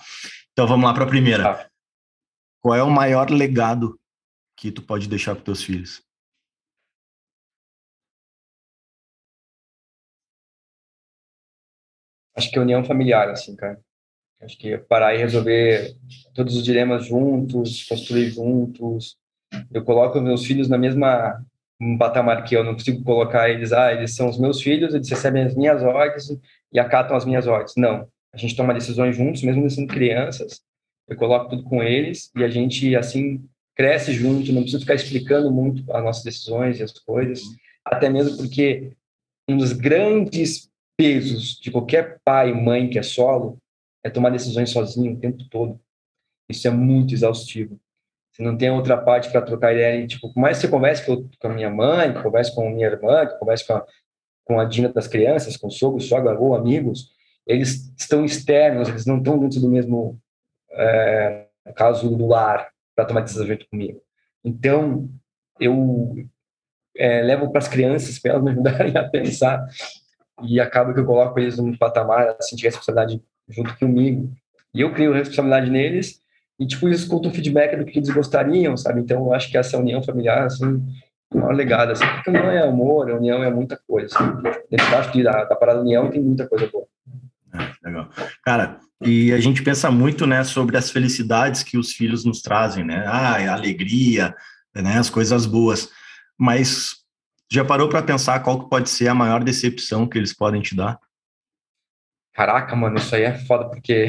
Então 0.53 0.65
vamos 0.65 0.85
lá 0.85 0.93
para 0.93 1.03
a 1.03 1.07
primeira. 1.07 1.43
Tá. 1.43 1.67
Qual 2.61 2.75
é 2.75 2.83
o 2.83 2.89
maior 2.89 3.29
legado 3.29 3.99
que 4.61 4.71
tu 4.71 4.83
pode 4.83 5.09
deixar 5.09 5.33
para 5.33 5.43
teus 5.43 5.63
filhos? 5.63 6.03
Acho 12.35 12.51
que 12.51 12.59
a 12.59 12.61
união 12.61 12.83
familiar, 12.83 13.27
assim, 13.29 13.55
cara. 13.55 13.81
Acho 14.39 14.55
que 14.59 14.77
parar 14.77 15.15
e 15.15 15.17
resolver 15.17 15.95
todos 16.35 16.55
os 16.55 16.63
dilemas 16.63 17.07
juntos, 17.07 17.83
construir 17.85 18.29
juntos. 18.29 19.17
Eu 19.73 19.83
coloco 19.83 20.21
meus 20.21 20.45
filhos 20.45 20.69
na 20.69 20.77
mesma 20.77 21.43
um 21.81 21.97
patamar 21.97 22.43
que 22.43 22.55
eu 22.55 22.63
não 22.63 22.73
consigo 22.73 23.03
colocar 23.03 23.49
eles, 23.49 23.73
ah, 23.73 23.91
eles 23.91 24.15
são 24.15 24.29
os 24.29 24.37
meus 24.37 24.61
filhos, 24.61 24.93
eles 24.93 25.09
recebem 25.09 25.43
as 25.43 25.55
minhas 25.55 25.81
ordens 25.81 26.27
e 26.71 26.79
acatam 26.79 27.17
as 27.17 27.25
minhas 27.25 27.47
ordens. 27.47 27.73
Não. 27.75 28.07
A 28.31 28.37
gente 28.37 28.55
toma 28.55 28.75
decisões 28.75 29.17
juntos, 29.17 29.41
mesmo 29.41 29.67
sendo 29.67 29.91
crianças, 29.91 30.61
eu 31.07 31.17
coloco 31.17 31.49
tudo 31.49 31.63
com 31.63 31.81
eles 31.81 32.29
e 32.35 32.43
a 32.43 32.47
gente, 32.47 32.95
assim, 32.95 33.43
cresce 33.81 34.13
junto, 34.13 34.53
não 34.53 34.61
precisa 34.61 34.79
ficar 34.79 34.93
explicando 34.93 35.51
muito 35.51 35.91
as 35.91 36.03
nossas 36.03 36.23
decisões 36.23 36.79
e 36.79 36.83
as 36.83 36.91
coisas, 36.91 37.41
até 37.83 38.11
mesmo 38.11 38.37
porque 38.37 38.91
um 39.49 39.57
dos 39.57 39.73
grandes 39.73 40.69
pesos 40.95 41.59
de 41.59 41.71
qualquer 41.71 42.19
pai, 42.23 42.53
mãe 42.53 42.91
que 42.91 42.99
é 42.99 43.01
solo, 43.01 43.57
é 44.03 44.09
tomar 44.11 44.29
decisões 44.29 44.69
sozinho 44.69 45.13
o 45.13 45.19
tempo 45.19 45.43
todo. 45.49 45.79
Isso 46.47 46.67
é 46.67 46.71
muito 46.71 47.15
exaustivo. 47.15 47.79
Você 48.31 48.43
não 48.43 48.55
tem 48.55 48.69
outra 48.69 48.95
parte 48.97 49.31
para 49.31 49.41
trocar 49.41 49.73
ideia. 49.73 50.03
E, 50.03 50.07
tipo, 50.07 50.31
mais 50.39 50.57
você 50.57 50.67
converse 50.67 51.03
com, 51.03 51.47
a 51.47 51.49
minha 51.49 51.69
mãe, 51.71 52.13
que 52.13 52.21
converse 52.21 52.53
com 52.53 52.67
a 52.67 52.69
minha 52.69 52.85
irmã, 52.85 53.25
que 53.25 53.39
converse 53.39 53.65
com 53.65 53.73
a, 53.73 53.85
com 54.45 54.59
a 54.59 54.65
Dina 54.65 54.89
das 54.89 55.07
crianças, 55.07 55.57
com 55.57 55.69
o 55.69 55.71
sogro, 55.71 55.99
sogra 55.99 56.39
ou 56.39 56.55
amigos, 56.55 57.11
eles 57.47 57.91
estão 57.97 58.23
externos, 58.23 58.89
eles 58.89 59.07
não 59.07 59.17
estão 59.17 59.39
dentro 59.39 59.59
do 59.59 59.67
mesmo 59.67 60.19
é, 60.69 61.47
caso 61.75 62.15
do 62.15 62.27
lar, 62.27 62.70
para 62.95 63.05
tomar 63.05 63.21
decisão 63.21 63.45
junto 63.45 63.67
comigo. 63.69 64.01
Então, 64.43 65.09
eu 65.59 66.15
é, 66.95 67.21
levo 67.21 67.49
para 67.49 67.59
as 67.59 67.67
crianças, 67.67 68.19
para 68.19 68.31
elas 68.31 68.43
me 68.43 68.51
ajudarem 68.51 68.95
a 68.97 69.07
pensar, 69.07 69.65
e 70.43 70.59
acaba 70.59 70.93
que 70.93 70.99
eu 70.99 71.05
coloco 71.05 71.39
eles 71.39 71.57
num 71.57 71.75
patamar, 71.77 72.27
a 72.29 72.41
sentir 72.41 72.65
responsabilidade 72.65 73.21
junto 73.47 73.77
comigo. 73.77 74.31
E 74.73 74.81
eu 74.81 74.93
crio 74.93 75.13
responsabilidade 75.13 75.69
neles, 75.69 76.21
e, 76.59 76.67
tipo, 76.67 76.87
eles 76.87 77.01
escutam 77.01 77.33
feedback 77.33 77.75
do 77.75 77.85
que 77.85 77.97
eles 77.97 78.09
gostariam, 78.09 78.77
sabe? 78.77 79.01
Então, 79.01 79.25
eu 79.25 79.33
acho 79.33 79.49
que 79.49 79.57
essa 79.57 79.79
união 79.79 80.03
familiar, 80.03 80.45
assim, 80.45 80.79
é 81.33 81.37
uma 81.37 81.51
legada, 81.51 81.93
assim, 81.93 82.05
porque 82.05 82.29
união 82.29 82.51
é 82.51 82.61
amor, 82.61 83.09
a 83.09 83.15
união 83.15 83.43
é 83.43 83.49
muita 83.49 83.79
coisa. 83.87 84.15
Assim. 84.15 84.31
Debaixo 84.69 85.23
da, 85.23 85.45
da 85.45 85.55
parada 85.55 85.81
união 85.81 86.11
tem 86.11 86.21
muita 86.21 86.47
coisa 86.47 86.69
boa. 86.71 86.85
É, 87.53 87.87
legal. 87.87 88.09
Cara, 88.43 88.79
e 89.03 89.33
a 89.33 89.39
gente 89.39 89.63
pensa 89.63 89.89
muito, 89.89 90.27
né, 90.27 90.43
sobre 90.43 90.77
as 90.77 90.91
felicidades 90.91 91.63
que 91.63 91.77
os 91.77 91.93
filhos 91.93 92.23
nos 92.23 92.41
trazem, 92.41 92.83
né? 92.83 93.03
Ah, 93.07 93.35
a 93.35 93.53
alegria, 93.53 94.35
né, 94.75 94.97
as 94.97 95.09
coisas 95.09 95.45
boas. 95.45 95.89
Mas 96.37 96.97
já 97.51 97.65
parou 97.65 97.89
para 97.89 98.03
pensar 98.03 98.39
qual 98.41 98.63
que 98.63 98.69
pode 98.69 98.89
ser 98.89 99.07
a 99.07 99.13
maior 99.13 99.43
decepção 99.43 100.07
que 100.07 100.17
eles 100.17 100.33
podem 100.33 100.61
te 100.61 100.75
dar? 100.75 100.99
Caraca, 102.33 102.75
mano, 102.75 102.97
isso 102.97 103.13
aí 103.13 103.23
é 103.23 103.37
foda, 103.37 103.69
porque 103.69 104.07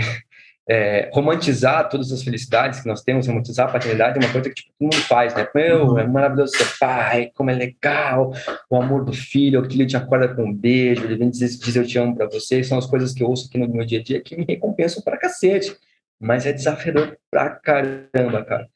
é, 0.69 1.11
romantizar 1.13 1.89
todas 1.89 2.13
as 2.13 2.23
felicidades 2.23 2.81
que 2.81 2.89
nós 2.89 3.03
temos, 3.03 3.27
romantizar 3.27 3.69
a 3.69 3.73
paternidade 3.73 4.19
é 4.19 4.25
uma 4.25 4.33
coisa 4.33 4.49
que 4.49 4.55
tipo, 4.55 4.71
todo 4.79 4.93
mundo 4.93 5.07
faz, 5.07 5.35
né? 5.35 5.47
Meu, 5.55 5.87
uhum. 5.87 5.99
é 5.99 6.07
maravilhoso 6.07 6.57
ser 6.57 6.79
pai, 6.79 7.31
como 7.35 7.51
é 7.51 7.55
legal, 7.55 8.33
o 8.71 8.77
amor 8.77 9.05
do 9.05 9.13
filho, 9.13 9.61
aquele 9.61 9.87
te 9.87 9.97
acorda 9.97 10.33
com 10.33 10.45
um 10.45 10.55
beijo, 10.55 11.05
ele 11.05 11.17
vem 11.17 11.31
dizer, 11.31 11.49
dizer 11.49 11.81
eu 11.81 11.87
te 11.87 11.99
amo 11.99 12.17
para 12.17 12.29
você, 12.29 12.63
são 12.63 12.79
as 12.79 12.87
coisas 12.87 13.13
que 13.13 13.23
eu 13.23 13.29
ouço 13.29 13.49
aqui 13.49 13.59
no 13.59 13.69
meu 13.69 13.85
dia 13.85 13.99
a 13.99 14.03
dia 14.03 14.21
que 14.21 14.37
me 14.37 14.45
recompensam 14.45 15.03
pra 15.03 15.19
cacete, 15.19 15.77
mas 16.21 16.47
é 16.47 16.53
desafiador 16.53 17.19
pra 17.31 17.51
caramba, 17.51 18.45
cara. 18.45 18.69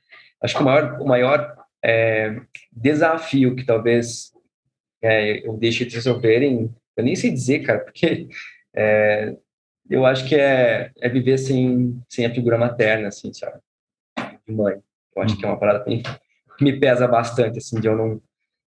Acho 0.42 0.56
que 0.56 0.62
o 0.62 0.64
maior, 0.64 1.00
o 1.00 1.06
maior 1.06 1.56
é, 1.84 2.40
desafio 2.72 3.54
que 3.54 3.64
talvez 3.64 4.32
é, 5.00 5.46
eu 5.46 5.56
deixe 5.56 5.84
de 5.84 5.94
resolverem, 5.94 6.74
eu 6.96 7.04
nem 7.04 7.14
sei 7.14 7.30
dizer, 7.30 7.60
cara, 7.60 7.78
porque 7.78 8.28
é, 8.74 9.36
eu 9.88 10.04
acho 10.04 10.28
que 10.28 10.34
é, 10.34 10.90
é 11.00 11.08
viver 11.08 11.38
sem, 11.38 12.00
sem 12.08 12.26
a 12.26 12.34
figura 12.34 12.58
materna, 12.58 13.08
assim, 13.08 13.32
sabe? 13.32 13.58
De 14.46 14.54
mãe. 14.54 14.76
Eu 15.14 15.22
acho 15.22 15.36
que 15.36 15.44
é 15.44 15.48
uma 15.48 15.58
parada 15.58 15.84
que 15.84 16.02
me 16.60 16.78
pesa 16.78 17.06
bastante, 17.06 17.58
assim, 17.58 17.80
de 17.80 17.86
eu 17.86 17.96
não... 17.96 18.20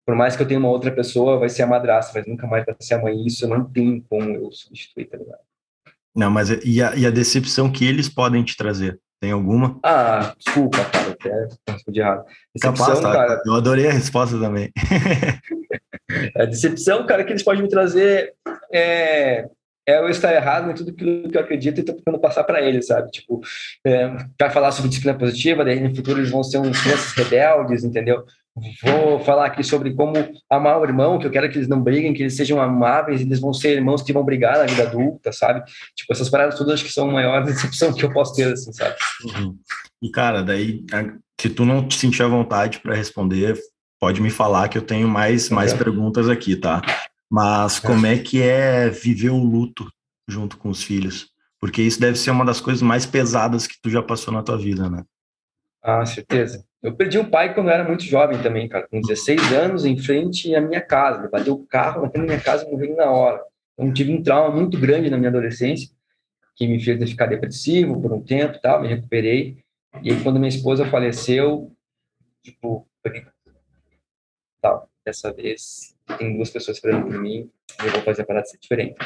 Por 0.05 0.15
mais 0.15 0.37
que 0.37 0.43
eu 0.43 0.47
tenha 0.47 0.61
uma 0.61 0.69
outra 0.69 0.93
pessoa, 0.93 1.39
vai 1.39 1.49
ser 1.49 1.63
a 1.63 1.67
madrasta, 1.67 2.13
mas 2.15 2.27
nunca 2.29 2.47
mais 2.47 2.65
vai 2.65 2.77
ser 2.79 2.95
a 2.95 3.03
mãe. 3.03 3.27
Isso 3.27 3.45
eu 3.45 3.49
não 3.49 3.65
tenho 3.65 4.05
como 4.09 4.31
eu 4.31 4.53
substituir, 4.53 5.07
tá 5.07 5.17
ligado? 5.17 5.41
Não, 6.15 6.31
mas 6.31 6.49
e 6.49 6.81
a, 6.81 6.95
e 6.95 7.05
a 7.05 7.11
decepção 7.11 7.71
que 7.71 7.85
eles 7.85 8.09
podem 8.09 8.45
te 8.45 8.57
trazer? 8.57 9.01
Tem 9.21 9.33
alguma? 9.33 9.79
Ah, 9.83 10.35
desculpa, 10.39 10.85
cara, 10.85 11.11
até 11.11 11.73
respondi 11.73 12.01
errado. 12.01 12.25
Decepção, 12.55 12.87
Capaz, 12.87 13.01
tá? 13.01 13.13
cara. 13.13 13.43
Eu 13.45 13.55
adorei 13.55 13.89
a 13.89 13.93
resposta 13.93 14.39
também. 14.39 14.71
a 16.37 16.45
decepção, 16.47 17.05
cara, 17.07 17.25
que 17.25 17.33
eles 17.33 17.43
podem 17.43 17.63
me 17.63 17.69
trazer 17.69 18.35
é, 18.73 19.49
é 19.87 19.99
eu 19.99 20.09
estar 20.09 20.35
errado 20.35 20.71
em 20.71 20.75
tudo 20.75 20.91
aquilo 20.91 21.29
que 21.29 21.37
eu 21.37 21.41
acredito 21.41 21.79
e 21.79 21.81
estou 21.81 21.95
tentando 21.95 22.19
passar 22.19 22.43
para 22.45 22.61
eles, 22.61 22.87
sabe? 22.87 23.11
Tipo, 23.11 23.41
é, 23.87 24.09
vai 24.39 24.51
falar 24.51 24.73
sobre 24.73 24.89
disciplina 24.89 25.17
positiva, 25.17 25.65
daí 25.65 25.81
no 25.81 25.95
futuro 25.95 26.19
eles 26.19 26.31
vão 26.31 26.43
ser 26.43 26.59
uns 26.59 26.81
crianças 26.81 27.13
rebeldes, 27.13 27.85
entendeu? 27.85 28.25
Vou 28.83 29.21
falar 29.21 29.47
aqui 29.47 29.63
sobre 29.63 29.93
como 29.95 30.15
amar 30.51 30.81
o 30.81 30.85
irmão, 30.85 31.19
que 31.19 31.27
eu 31.27 31.31
quero 31.31 31.49
que 31.51 31.59
eles 31.59 31.69
não 31.69 31.81
briguem, 31.81 32.15
que 32.15 32.23
eles 32.23 32.35
sejam 32.35 32.61
amáveis, 32.61 33.21
eles 33.21 33.39
vão 33.39 33.53
ser 33.53 33.77
irmãos 33.77 34.03
que 34.03 34.15
vão 34.15 34.25
brigar 34.25 34.59
na 34.59 34.65
vida 34.65 34.83
adulta, 34.83 35.31
sabe? 35.31 35.63
Tipo, 35.95 36.13
essas 36.13 36.31
paradas 36.31 36.57
todas 36.57 36.75
acho 36.75 36.85
que 36.85 36.93
são 36.93 37.11
a 37.11 37.13
maior 37.13 37.45
decepção 37.47 37.93
que 37.93 38.05
eu 38.05 38.13
posso 38.13 38.35
ter, 38.35 38.53
assim, 38.53 38.73
sabe? 38.73 38.97
Uhum. 39.25 39.57
E, 40.03 40.11
cara, 40.11 40.43
daí, 40.43 40.85
se 41.39 41.51
tu 41.51 41.67
não 41.67 41.87
te 41.87 41.97
sentir 41.97 42.23
à 42.23 42.29
vontade 42.29 42.81
para 42.81 42.95
responder, 42.95 43.59
pode 44.01 44.23
me 44.23 44.31
falar 44.31 44.69
que 44.69 44.79
eu 44.79 44.83
tenho 44.83 45.07
mais, 45.07 45.51
mais 45.51 45.75
perguntas 45.75 46.29
aqui, 46.29 46.57
tá? 46.57 46.81
Mas 47.31 47.81
como 47.81 48.07
é 48.07 48.19
que 48.19 48.41
é 48.41 48.89
viver 48.89 49.31
o 49.31 49.43
luto 49.43 49.91
junto 50.29 50.57
com 50.57 50.69
os 50.69 50.83
filhos? 50.83 51.29
Porque 51.61 51.83
isso 51.83 52.01
deve 52.01 52.17
ser 52.17 52.31
uma 52.31 52.45
das 52.45 52.61
coisas 52.61 52.83
mais 52.83 53.05
pesadas 53.05 53.67
que 53.67 53.81
tu 53.81 53.91
já 53.91 54.03
passou 54.03 54.33
na 54.33 54.43
tua 54.43 54.57
vida, 54.57 54.89
né? 54.89 55.05
Ah, 55.83 56.05
certeza. 56.05 56.65
Eu 56.83 56.95
perdi 56.95 57.19
um 57.19 57.29
pai 57.29 57.55
quando 57.55 57.69
eu 57.69 57.73
era 57.73 57.87
muito 57.87 58.05
jovem 58.05 58.41
também, 58.43 58.69
cara, 58.69 58.87
com 58.89 59.01
16 59.01 59.53
anos, 59.53 59.85
em 59.85 59.99
frente 59.99 60.55
à 60.55 60.61
minha 60.61 60.81
casa. 60.81 61.21
Ele 61.21 61.29
bateu 61.29 61.55
o 61.55 61.67
carro 61.67 62.11
na 62.15 62.23
minha 62.23 62.41
casa 62.41 62.65
e 62.65 62.71
morreu 62.71 62.97
na 62.97 63.11
hora. 63.11 63.43
Então, 63.75 63.93
tive 63.93 64.13
um 64.13 64.23
trauma 64.23 64.55
muito 64.55 64.79
grande 64.79 65.11
na 65.11 65.17
minha 65.17 65.31
adolescência, 65.31 65.89
que 66.55 66.67
me 66.67 66.83
fez 66.83 67.11
ficar 67.11 67.27
depressivo 67.27 68.01
por 68.01 68.13
um 68.13 68.23
tempo, 68.23 68.59
tal, 68.61 68.83
me 68.83 68.89
recuperei. 68.89 69.59
E 70.03 70.13
aí, 70.13 70.23
quando 70.23 70.39
minha 70.39 70.49
esposa 70.49 70.87
faleceu, 70.87 71.73
tipo, 72.43 72.87
tal, 74.61 74.89
dessa 75.05 75.33
vez 75.33 75.96
tem 76.19 76.37
duas 76.37 76.51
pessoas 76.51 76.77
esperando 76.77 77.07
por 77.07 77.19
mim, 77.21 77.51
eu 77.83 77.91
vou 77.91 78.03
fazer 78.03 78.23
a 78.23 78.27
parada 78.27 78.47
ser 78.47 78.59
diferente. 78.59 78.97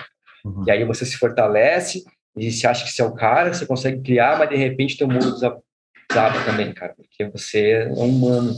Uhum. 0.45 0.65
E 0.67 0.71
aí 0.71 0.85
você 0.85 1.05
se 1.05 1.17
fortalece, 1.17 2.05
e 2.37 2.51
se 2.51 2.67
acha 2.67 2.85
que 2.85 2.93
você 2.93 3.03
é 3.03 3.05
o 3.05 3.15
cara, 3.15 3.53
você 3.53 3.67
consegue 3.67 4.03
criar, 4.03 4.39
mas 4.39 4.49
de 4.49 4.57
repente 4.57 4.97
teu 4.97 5.09
mundo 5.09 5.33
desaba 5.33 6.45
também, 6.45 6.73
cara, 6.73 6.95
porque 6.95 7.25
você 7.27 7.71
é 7.71 7.89
um 7.89 8.07
humano 8.07 8.55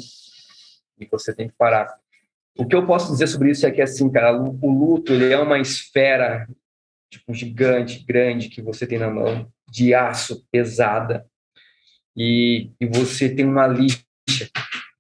e 0.99 1.07
você 1.07 1.35
tem 1.35 1.49
que 1.49 1.55
parar. 1.57 1.93
O 2.57 2.67
que 2.67 2.77
eu 2.77 2.87
posso 2.87 3.11
dizer 3.11 3.27
sobre 3.29 3.51
isso 3.51 3.67
é 3.67 3.71
que, 3.71 3.81
assim, 3.81 4.11
cara, 4.11 4.37
o 4.37 4.71
luto, 4.71 5.13
ele 5.13 5.33
é 5.33 5.39
uma 5.39 5.59
esfera, 5.59 6.47
tipo, 7.11 7.33
gigante, 7.33 8.05
grande, 8.05 8.51
que 8.51 8.61
você 8.61 8.87
tem 8.87 8.99
na 8.99 9.09
mão, 9.09 9.51
de 9.71 9.95
aço, 9.95 10.47
pesada, 10.51 11.27
e, 12.15 12.71
e 12.79 12.87
você 12.87 13.35
tem 13.35 13.47
uma 13.47 13.67
lixa. 13.67 14.03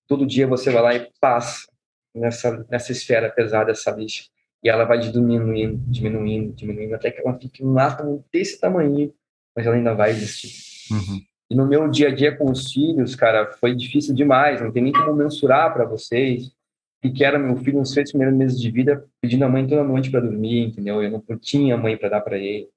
Todo 0.09 0.27
dia 0.27 0.47
você 0.47 0.71
vai 0.71 0.83
lá 0.83 0.95
e 0.95 1.11
passa 1.21 1.72
nessa, 2.15 2.67
nessa 2.71 2.93
esfera 2.93 3.31
pesada, 3.31 3.71
essa 3.71 3.91
lixa. 3.91 4.25
E 4.63 4.69
ela 4.69 4.85
vai 4.85 4.99
diminuindo, 4.99 5.83
diminuindo, 5.89 6.53
diminuindo, 6.53 6.95
até 6.95 7.11
que 7.11 7.21
ela 7.21 7.39
fique 7.39 7.65
um 7.65 7.79
átomo 7.79 8.25
desse 8.33 8.61
tamanho, 8.61 9.13
mas 9.57 9.67
ela 9.67 9.75
ainda 9.75 9.95
vai 9.95 10.11
existir. 10.11 10.93
Uhum. 10.93 11.21
E 11.51 11.55
no 11.55 11.67
meu 11.67 11.89
dia 11.89 12.09
a 12.09 12.15
dia 12.15 12.35
com 12.35 12.51
os 12.51 12.73
filhos, 12.73 13.15
cara, 13.15 13.51
foi 13.61 13.75
difícil 13.75 14.15
demais, 14.15 14.61
não 14.61 14.73
tem 14.73 14.83
nem 14.83 14.93
como 14.93 15.15
mensurar 15.15 15.73
para 15.73 15.85
vocês 15.85 16.53
o 17.05 17.13
que 17.13 17.25
era 17.25 17.39
meu 17.39 17.57
filho 17.57 17.79
nos 17.79 17.93
seis 17.93 18.11
primeiros 18.11 18.37
meses 18.39 18.61
de 18.61 18.71
vida, 18.71 19.05
pedindo 19.21 19.45
a 19.45 19.49
mãe 19.49 19.67
toda 19.67 19.83
noite 19.83 20.11
para 20.11 20.21
dormir, 20.21 20.69
entendeu? 20.69 21.03
Eu 21.03 21.11
não 21.11 21.39
tinha 21.39 21.77
mãe 21.77 21.97
para 21.97 22.09
dar 22.09 22.21
para 22.21 22.39
ele. 22.39 22.69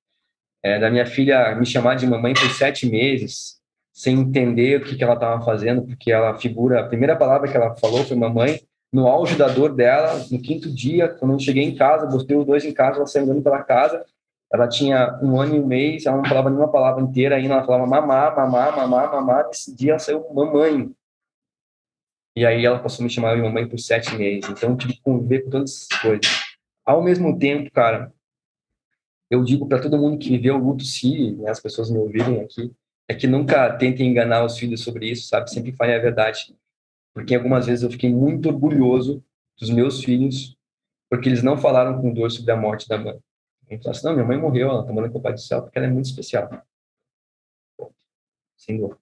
É, 0.64 0.80
da 0.80 0.90
minha 0.90 1.06
filha 1.06 1.54
me 1.56 1.66
chamar 1.66 1.96
de 1.96 2.08
mamãe 2.08 2.34
por 2.34 2.50
sete 2.50 2.90
meses, 2.90 3.60
sem 3.94 4.20
entender 4.20 4.82
o 4.82 4.84
que, 4.84 4.96
que 4.96 5.04
ela 5.04 5.14
estava 5.14 5.46
fazendo, 5.46 5.84
porque 5.84 6.12
ela 6.12 6.38
figura, 6.40 6.82
a 6.82 6.88
primeira 6.88 7.16
palavra 7.16 7.50
que 7.50 7.56
ela 7.56 7.76
falou 7.76 8.04
foi 8.04 8.18
mamãe, 8.18 8.60
no 8.96 9.10
auge 9.10 9.36
da 9.36 9.50
dor 9.50 9.76
dela, 9.76 10.26
no 10.32 10.42
quinto 10.42 10.72
dia, 10.72 11.10
quando 11.10 11.34
eu 11.34 11.40
cheguei 11.40 11.66
em 11.66 11.76
casa, 11.76 12.06
botei 12.06 12.38
os 12.38 12.46
dois 12.46 12.64
em 12.64 12.74
casa, 12.74 13.00
ela 13.00 13.06
saiu 13.06 13.26
andando 13.26 13.44
pela 13.44 13.62
casa, 13.62 14.06
ela 14.50 14.70
tinha 14.70 15.20
um 15.22 15.38
ano 15.38 15.54
e 15.54 15.60
um 15.60 15.68
mês, 15.68 16.06
ela 16.06 16.16
não 16.16 16.24
falava 16.24 16.50
nenhuma 16.50 16.72
palavra 16.72 17.04
inteira 17.04 17.36
ainda, 17.36 17.56
ela 17.56 17.66
falava 17.66 17.86
mamá, 17.86 18.32
mamá, 18.34 18.72
mamá, 18.72 19.08
mamá, 19.12 19.48
nesse 19.48 19.76
dia 19.76 19.92
ela 19.92 20.00
saiu 20.00 20.26
mamãe. 20.34 20.90
E 22.38 22.46
aí 22.46 22.66
ela 22.66 22.80
passou 22.80 23.04
a 23.04 23.06
me 23.06 23.10
chamar 23.10 23.36
de 23.36 23.42
mamãe 23.42 23.68
por 23.68 23.78
sete 23.78 24.16
meses, 24.16 24.50
então 24.50 24.70
eu 24.70 24.78
tive 24.78 24.94
que 24.94 25.02
conviver 25.02 25.44
com 25.44 25.50
todas 25.50 25.72
essas 25.72 26.02
coisas. 26.02 26.26
Ao 26.86 27.04
mesmo 27.04 27.38
tempo, 27.38 27.70
cara, 27.72 28.14
eu 29.30 29.44
digo 29.44 29.68
para 29.68 29.82
todo 29.82 29.98
mundo 29.98 30.18
que 30.18 30.30
viveu 30.30 30.56
o 30.56 30.66
luto, 30.66 30.86
se 30.86 31.34
né, 31.34 31.50
as 31.50 31.60
pessoas 31.60 31.90
me 31.90 31.98
ouvirem 31.98 32.40
aqui, 32.40 32.72
é 33.10 33.14
que 33.14 33.28
nunca 33.28 33.74
tentem 33.74 34.10
enganar 34.10 34.46
os 34.46 34.58
filhos 34.58 34.82
sobre 34.82 35.12
isso, 35.12 35.28
sabe? 35.28 35.52
Sempre 35.52 35.74
falem 35.74 35.96
a 35.96 36.00
verdade 36.00 36.56
porque 37.16 37.34
algumas 37.34 37.66
vezes 37.66 37.82
eu 37.82 37.90
fiquei 37.90 38.14
muito 38.14 38.50
orgulhoso 38.50 39.24
dos 39.58 39.70
meus 39.70 40.04
filhos, 40.04 40.58
porque 41.10 41.30
eles 41.30 41.42
não 41.42 41.58
falaram 41.58 42.02
com 42.02 42.14
dor 42.14 42.30
sobre 42.30 42.52
a 42.52 42.58
morte 42.58 42.90
da 42.90 42.98
mãe. 42.98 43.18
Então, 43.70 43.90
assim, 43.90 44.06
não, 44.06 44.14
minha 44.14 44.26
mãe 44.26 44.38
morreu, 44.38 44.70
ela 44.70 44.82
está 44.82 44.92
morando 44.92 45.14
com 45.14 45.20
o 45.20 45.22
pai 45.22 45.32
do 45.32 45.40
céu, 45.40 45.62
porque 45.62 45.78
ela 45.78 45.88
é 45.88 45.90
muito 45.90 46.08
especial. 46.08 46.50
Sem 48.58 48.78
dor. 48.78 49.00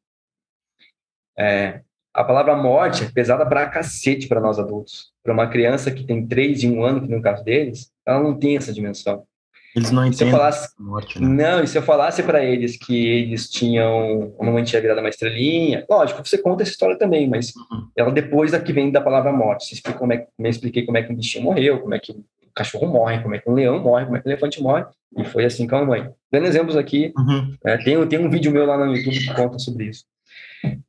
É, 1.36 1.82
a 2.14 2.24
palavra 2.24 2.56
morte 2.56 3.04
é 3.04 3.12
pesada 3.12 3.48
pra 3.48 3.68
cacete 3.68 4.28
para 4.28 4.40
nós 4.40 4.60
adultos. 4.60 5.12
Para 5.24 5.34
uma 5.34 5.50
criança 5.50 5.92
que 5.92 6.06
tem 6.06 6.28
três 6.28 6.62
e 6.62 6.70
um 6.70 6.84
ano, 6.84 7.02
que 7.02 7.08
no 7.08 7.22
caso 7.22 7.44
deles, 7.44 7.92
ela 8.06 8.22
não 8.22 8.38
tem 8.38 8.56
essa 8.56 8.72
dimensão. 8.72 9.28
Eles 9.76 9.92
não 9.92 10.06
entendem. 10.06 10.18
Se 10.18 10.24
eu 10.26 10.30
falasse, 10.30 10.70
morte, 10.80 11.20
né? 11.20 11.28
Não, 11.28 11.64
e 11.64 11.68
se 11.68 11.78
eu 11.78 11.82
falasse 11.82 12.22
para 12.22 12.44
eles 12.44 12.78
que 12.78 13.08
eles 13.08 13.50
tinham. 13.50 14.36
A 14.40 14.46
mamãe 14.46 14.64
tinha 14.64 14.82
virado 14.82 15.00
uma 15.00 15.10
estrelinha, 15.10 15.86
lógico, 15.90 16.26
você 16.26 16.38
conta 16.38 16.64
essa 16.64 16.72
história 16.72 16.98
também, 16.98 17.28
mas 17.28 17.54
uhum. 17.56 17.88
ela 17.96 18.12
depois 18.12 18.52
da 18.52 18.60
que 18.60 18.72
vem 18.72 18.92
da 18.92 19.02
palavra 19.02 19.32
morte. 19.32 19.66
Você 19.66 19.76
explica 19.76 19.98
como 19.98 20.14
é, 20.14 20.28
eu 20.38 20.50
expliquei 20.50 20.86
como 20.86 20.98
é 20.98 21.04
que 21.04 21.12
um 21.12 21.16
bichinho 21.16 21.44
morreu, 21.44 21.80
como 21.80 21.96
é 21.96 22.00
que 22.00 22.12
o 22.12 22.24
cachorro 22.56 22.88
morre, 22.88 23.22
como 23.22 23.34
é 23.34 23.40
que 23.40 23.50
um 23.50 23.54
leão 23.54 23.80
morre, 23.80 24.06
como 24.06 24.18
é 24.18 24.22
que 24.22 24.28
um 24.28 24.32
elefante 24.32 24.62
morre, 24.62 24.86
e 25.18 25.24
foi 25.24 25.46
assim 25.46 25.68
com 25.68 25.76
a 25.76 25.80
mamãe. 25.80 26.10
Dando 26.32 26.46
exemplos 26.46 26.76
aqui, 26.76 27.12
uhum. 27.18 27.56
é, 27.66 27.78
tem, 27.78 28.08
tem 28.08 28.20
um 28.20 28.30
vídeo 28.30 28.52
meu 28.52 28.66
lá 28.66 28.78
no 28.78 28.96
YouTube 28.96 29.20
que 29.20 29.34
conta 29.34 29.58
sobre 29.58 29.86
isso. 29.86 30.04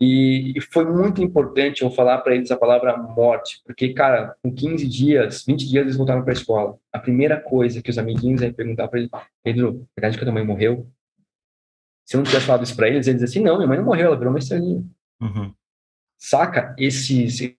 E, 0.01 0.55
foi 0.73 0.85
muito 0.85 1.23
importante 1.23 1.83
eu 1.83 1.91
falar 1.91 2.19
para 2.19 2.35
eles 2.35 2.51
a 2.51 2.57
palavra 2.57 2.97
morte, 2.97 3.61
porque, 3.65 3.93
cara, 3.93 4.37
com 4.43 4.53
15 4.53 4.87
dias, 4.87 5.45
20 5.45 5.69
dias 5.69 5.83
eles 5.83 5.97
voltaram 5.97 6.23
para 6.23 6.33
a 6.33 6.35
escola. 6.35 6.79
A 6.93 6.99
primeira 6.99 7.41
coisa 7.41 7.83
que 7.83 7.91
os 7.91 7.99
amiguinhos 7.99 8.43
iam 8.43 8.53
perguntar 8.53 8.89
para 8.89 9.01
ele, 9.01 9.11
Pedro, 9.43 9.87
é 9.97 10.01
verdade 10.01 10.17
que 10.17 10.25
a 10.25 10.27
tua 10.27 10.35
mãe 10.35 10.45
morreu? 10.45 10.87
Se 12.05 12.17
eu 12.17 12.19
não 12.19 12.25
tivesse 12.25 12.47
falado 12.47 12.65
isso 12.65 12.77
para 12.77 12.89
eles, 12.89 13.07
eles 13.07 13.21
diziam 13.21 13.43
assim: 13.43 13.51
não, 13.51 13.57
minha 13.57 13.69
mãe 13.69 13.79
não 13.79 13.85
morreu, 13.85 14.07
ela 14.07 14.17
virou 14.17 14.33
uma 14.33 14.39
estrelinha. 14.39 14.85
Uhum. 15.21 15.53
Saca? 16.19 16.75
Esse, 16.79 17.25
esse 17.25 17.57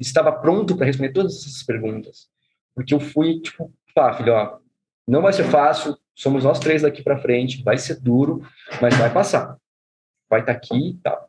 estava 0.00 0.32
pronto 0.32 0.76
para 0.76 0.86
responder 0.86 1.12
todas 1.12 1.34
essas 1.34 1.62
perguntas. 1.62 2.28
Porque 2.74 2.94
eu 2.94 3.00
fui, 3.00 3.40
tipo, 3.40 3.72
pá, 3.94 4.14
filho, 4.14 4.32
ó, 4.32 4.58
não 5.06 5.20
vai 5.20 5.32
ser 5.32 5.44
fácil, 5.44 5.98
somos 6.14 6.44
nós 6.44 6.60
três 6.60 6.82
daqui 6.82 7.02
para 7.02 7.18
frente, 7.18 7.62
vai 7.62 7.76
ser 7.76 8.00
duro, 8.00 8.46
mas 8.80 8.96
vai 8.96 9.12
passar. 9.12 9.56
Vai 10.30 10.40
estar 10.40 10.52
tá 10.52 10.58
aqui 10.58 10.90
e 10.90 10.94
tal. 10.98 11.27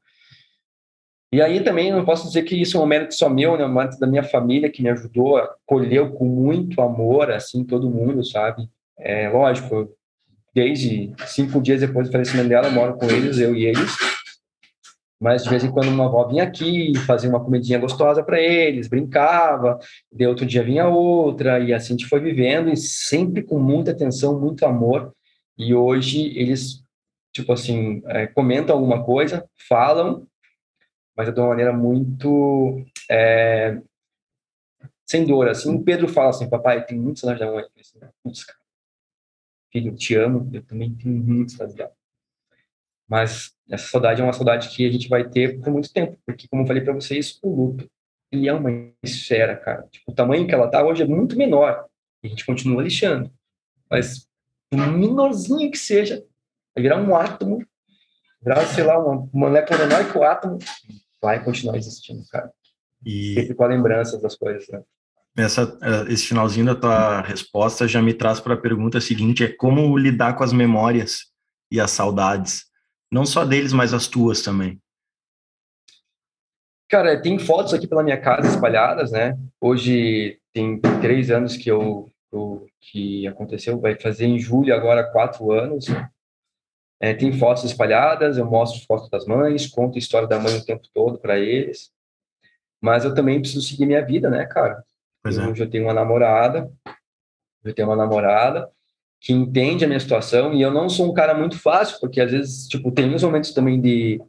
E 1.31 1.41
aí 1.41 1.63
também 1.63 1.91
não 1.91 2.03
posso 2.03 2.27
dizer 2.27 2.43
que 2.43 2.59
isso 2.59 2.77
é 2.77 2.79
um 2.79 2.87
mérito 2.87 3.13
só 3.13 3.29
meu, 3.29 3.55
né? 3.55 3.63
Um 3.65 3.73
mérito 3.73 3.99
da 3.99 4.07
minha 4.07 4.23
família 4.23 4.69
que 4.69 4.81
me 4.81 4.89
ajudou, 4.89 5.37
acolheu 5.37 6.11
com 6.11 6.25
muito 6.25 6.81
amor, 6.81 7.31
assim, 7.31 7.63
todo 7.63 7.89
mundo, 7.89 8.25
sabe? 8.25 8.67
É, 8.97 9.29
lógico, 9.29 9.95
desde 10.53 11.13
cinco 11.27 11.61
dias 11.61 11.81
depois 11.81 12.07
do 12.07 12.11
falecimento 12.11 12.49
dela, 12.49 12.67
eu 12.67 12.71
moro 12.71 12.95
com 12.95 13.05
eles, 13.05 13.37
eu 13.37 13.55
e 13.55 13.65
eles. 13.65 13.95
mas 15.21 15.43
de 15.43 15.49
vez 15.49 15.63
em 15.63 15.71
quando 15.71 15.89
uma 15.89 16.05
avó 16.05 16.25
vinha 16.27 16.43
aqui, 16.43 16.93
fazia 17.05 17.29
uma 17.29 17.43
comidinha 17.43 17.77
gostosa 17.77 18.23
para 18.23 18.41
eles, 18.41 18.87
brincava, 18.87 19.77
de 20.11 20.25
outro 20.25 20.45
dia 20.45 20.63
vinha 20.63 20.87
outra, 20.87 21.59
e 21.59 21.73
assim 21.73 21.93
a 21.93 21.97
gente 21.97 22.07
foi 22.07 22.21
vivendo, 22.21 22.69
e 22.69 22.77
sempre 22.77 23.43
com 23.43 23.59
muita 23.59 23.91
atenção, 23.91 24.39
muito 24.39 24.65
amor, 24.65 25.13
e 25.57 25.75
hoje 25.75 26.31
eles, 26.37 26.81
tipo 27.33 27.51
assim, 27.51 28.01
é, 28.07 28.27
comentam 28.27 28.75
alguma 28.75 29.03
coisa, 29.03 29.45
falam, 29.67 30.25
mas 31.19 31.27
é 31.27 31.33
de 31.33 31.39
uma 31.41 31.49
maneira 31.49 31.73
muito 31.73 32.81
é, 33.11 33.77
sem 35.05 35.25
dor, 35.25 35.49
assim, 35.49 35.75
o 35.75 35.83
Pedro 35.83 36.07
fala 36.07 36.29
assim, 36.29 36.49
papai, 36.49 36.85
tem 36.85 36.97
muitos 36.97 37.19
saudade 37.19 37.41
da 37.41 37.51
mãe, 37.51 37.65
Putz, 38.23 38.45
cara, 38.45 38.57
filho, 39.69 39.93
te 39.97 40.15
amo, 40.15 40.49
eu 40.53 40.63
também 40.63 40.95
tenho 40.95 41.13
muitos 41.13 41.55
saudade 41.55 41.77
dela. 41.77 41.91
Mas 43.05 43.53
essa 43.69 43.89
saudade 43.89 44.21
é 44.21 44.23
uma 44.23 44.31
saudade 44.31 44.69
que 44.69 44.87
a 44.87 44.91
gente 44.93 45.09
vai 45.09 45.27
ter 45.27 45.59
por 45.59 45.69
muito 45.73 45.91
tempo, 45.91 46.17
porque, 46.25 46.47
como 46.47 46.63
eu 46.63 46.67
falei 46.67 46.81
para 46.81 46.93
vocês, 46.93 47.37
o 47.43 47.53
luto, 47.53 47.91
ele 48.31 48.47
é 48.47 48.53
uma 48.53 48.71
esfera, 49.03 49.57
cara. 49.57 49.85
Tipo, 49.91 50.13
o 50.13 50.15
tamanho 50.15 50.47
que 50.47 50.53
ela 50.53 50.69
tá 50.69 50.81
hoje 50.85 51.03
é 51.03 51.05
muito 51.05 51.35
menor, 51.35 51.85
e 52.23 52.27
a 52.27 52.29
gente 52.29 52.45
continua 52.45 52.81
lixando. 52.81 53.29
Mas, 53.91 54.25
o 54.71 54.77
menorzinho 54.77 55.69
que 55.69 55.77
seja, 55.77 56.25
vai 56.73 56.81
virar 56.81 56.95
um 56.95 57.13
átomo, 57.13 57.67
virar, 58.41 58.65
sei 58.67 58.85
lá, 58.85 58.97
uma 58.97 59.29
molécula 59.33 59.79
menor 59.79 60.09
que 60.09 60.17
o 60.17 60.23
átomo, 60.23 60.59
vai 61.21 61.43
continuar 61.43 61.77
existindo, 61.77 62.23
cara. 62.31 62.51
E... 63.05 63.33
Sempre 63.35 63.55
com 63.55 63.63
a 63.63 63.67
lembrança 63.67 64.19
das 64.19 64.35
coisas, 64.35 64.67
né? 64.69 64.81
Essa, 65.37 65.77
eh, 65.81 66.11
esse 66.11 66.27
finalzinho 66.27 66.65
da 66.65 66.75
tua 66.75 67.21
resposta 67.21 67.87
já 67.87 68.01
me 68.01 68.13
traz 68.13 68.39
para 68.39 68.55
a 68.55 68.59
pergunta 68.59 68.99
seguinte: 68.99 69.43
é 69.43 69.47
como 69.47 69.97
lidar 69.97 70.35
com 70.35 70.43
as 70.43 70.51
memórias 70.51 71.27
e 71.71 71.79
as 71.79 71.91
saudades? 71.91 72.65
Não 73.11 73.25
só 73.25 73.45
deles, 73.45 73.71
mas 73.71 73.93
as 73.93 74.07
tuas 74.07 74.41
também. 74.41 74.81
Cara, 76.89 77.21
tem 77.21 77.37
fotos 77.37 77.73
aqui 77.73 77.87
pela 77.87 78.03
minha 78.03 78.19
casa 78.19 78.49
espalhadas, 78.49 79.11
né? 79.11 79.37
Hoje 79.61 80.39
tem 80.51 80.79
três 81.01 81.29
anos 81.29 81.55
que 81.55 81.69
eu, 81.69 82.11
eu 82.31 82.65
que 82.81 83.27
aconteceu, 83.27 83.79
vai 83.79 83.95
fazer 83.95 84.25
em 84.25 84.39
julho 84.39 84.73
agora 84.73 85.09
quatro 85.11 85.51
anos. 85.51 85.85
É, 87.01 87.13
tem 87.13 87.31
fotos 87.31 87.63
espalhadas, 87.63 88.37
eu 88.37 88.45
mostro 88.45 88.85
fotos 88.85 89.09
das 89.09 89.25
mães, 89.25 89.67
conto 89.67 89.95
a 89.95 89.99
história 89.99 90.27
da 90.27 90.39
mãe 90.39 90.57
o 90.57 90.65
tempo 90.65 90.83
todo 90.93 91.17
para 91.17 91.39
eles. 91.39 91.91
Mas 92.81 93.05
eu 93.05 93.13
também 93.13 93.39
preciso 93.39 93.65
seguir 93.65 93.85
minha 93.85 94.05
vida, 94.05 94.29
né, 94.29 94.45
cara? 94.45 94.83
Pois 95.23 95.37
é. 95.37 95.47
Hoje 95.47 95.63
eu 95.63 95.69
tenho 95.69 95.85
uma 95.85 95.93
namorada, 95.93 96.69
eu 97.63 97.73
tenho 97.73 97.87
uma 97.87 97.95
namorada, 97.95 98.69
que 99.21 99.33
entende 99.33 99.83
a 99.83 99.87
minha 99.87 99.99
situação 99.99 100.53
e 100.53 100.61
eu 100.61 100.71
não 100.71 100.89
sou 100.89 101.09
um 101.09 101.13
cara 101.13 101.33
muito 101.33 101.57
fácil, 101.59 101.99
porque 101.99 102.21
às 102.21 102.31
vezes, 102.31 102.67
tipo, 102.67 102.91
tem 102.91 103.13
uns 103.13 103.23
momentos 103.23 103.53
também 103.53 103.79
de, 103.79 104.21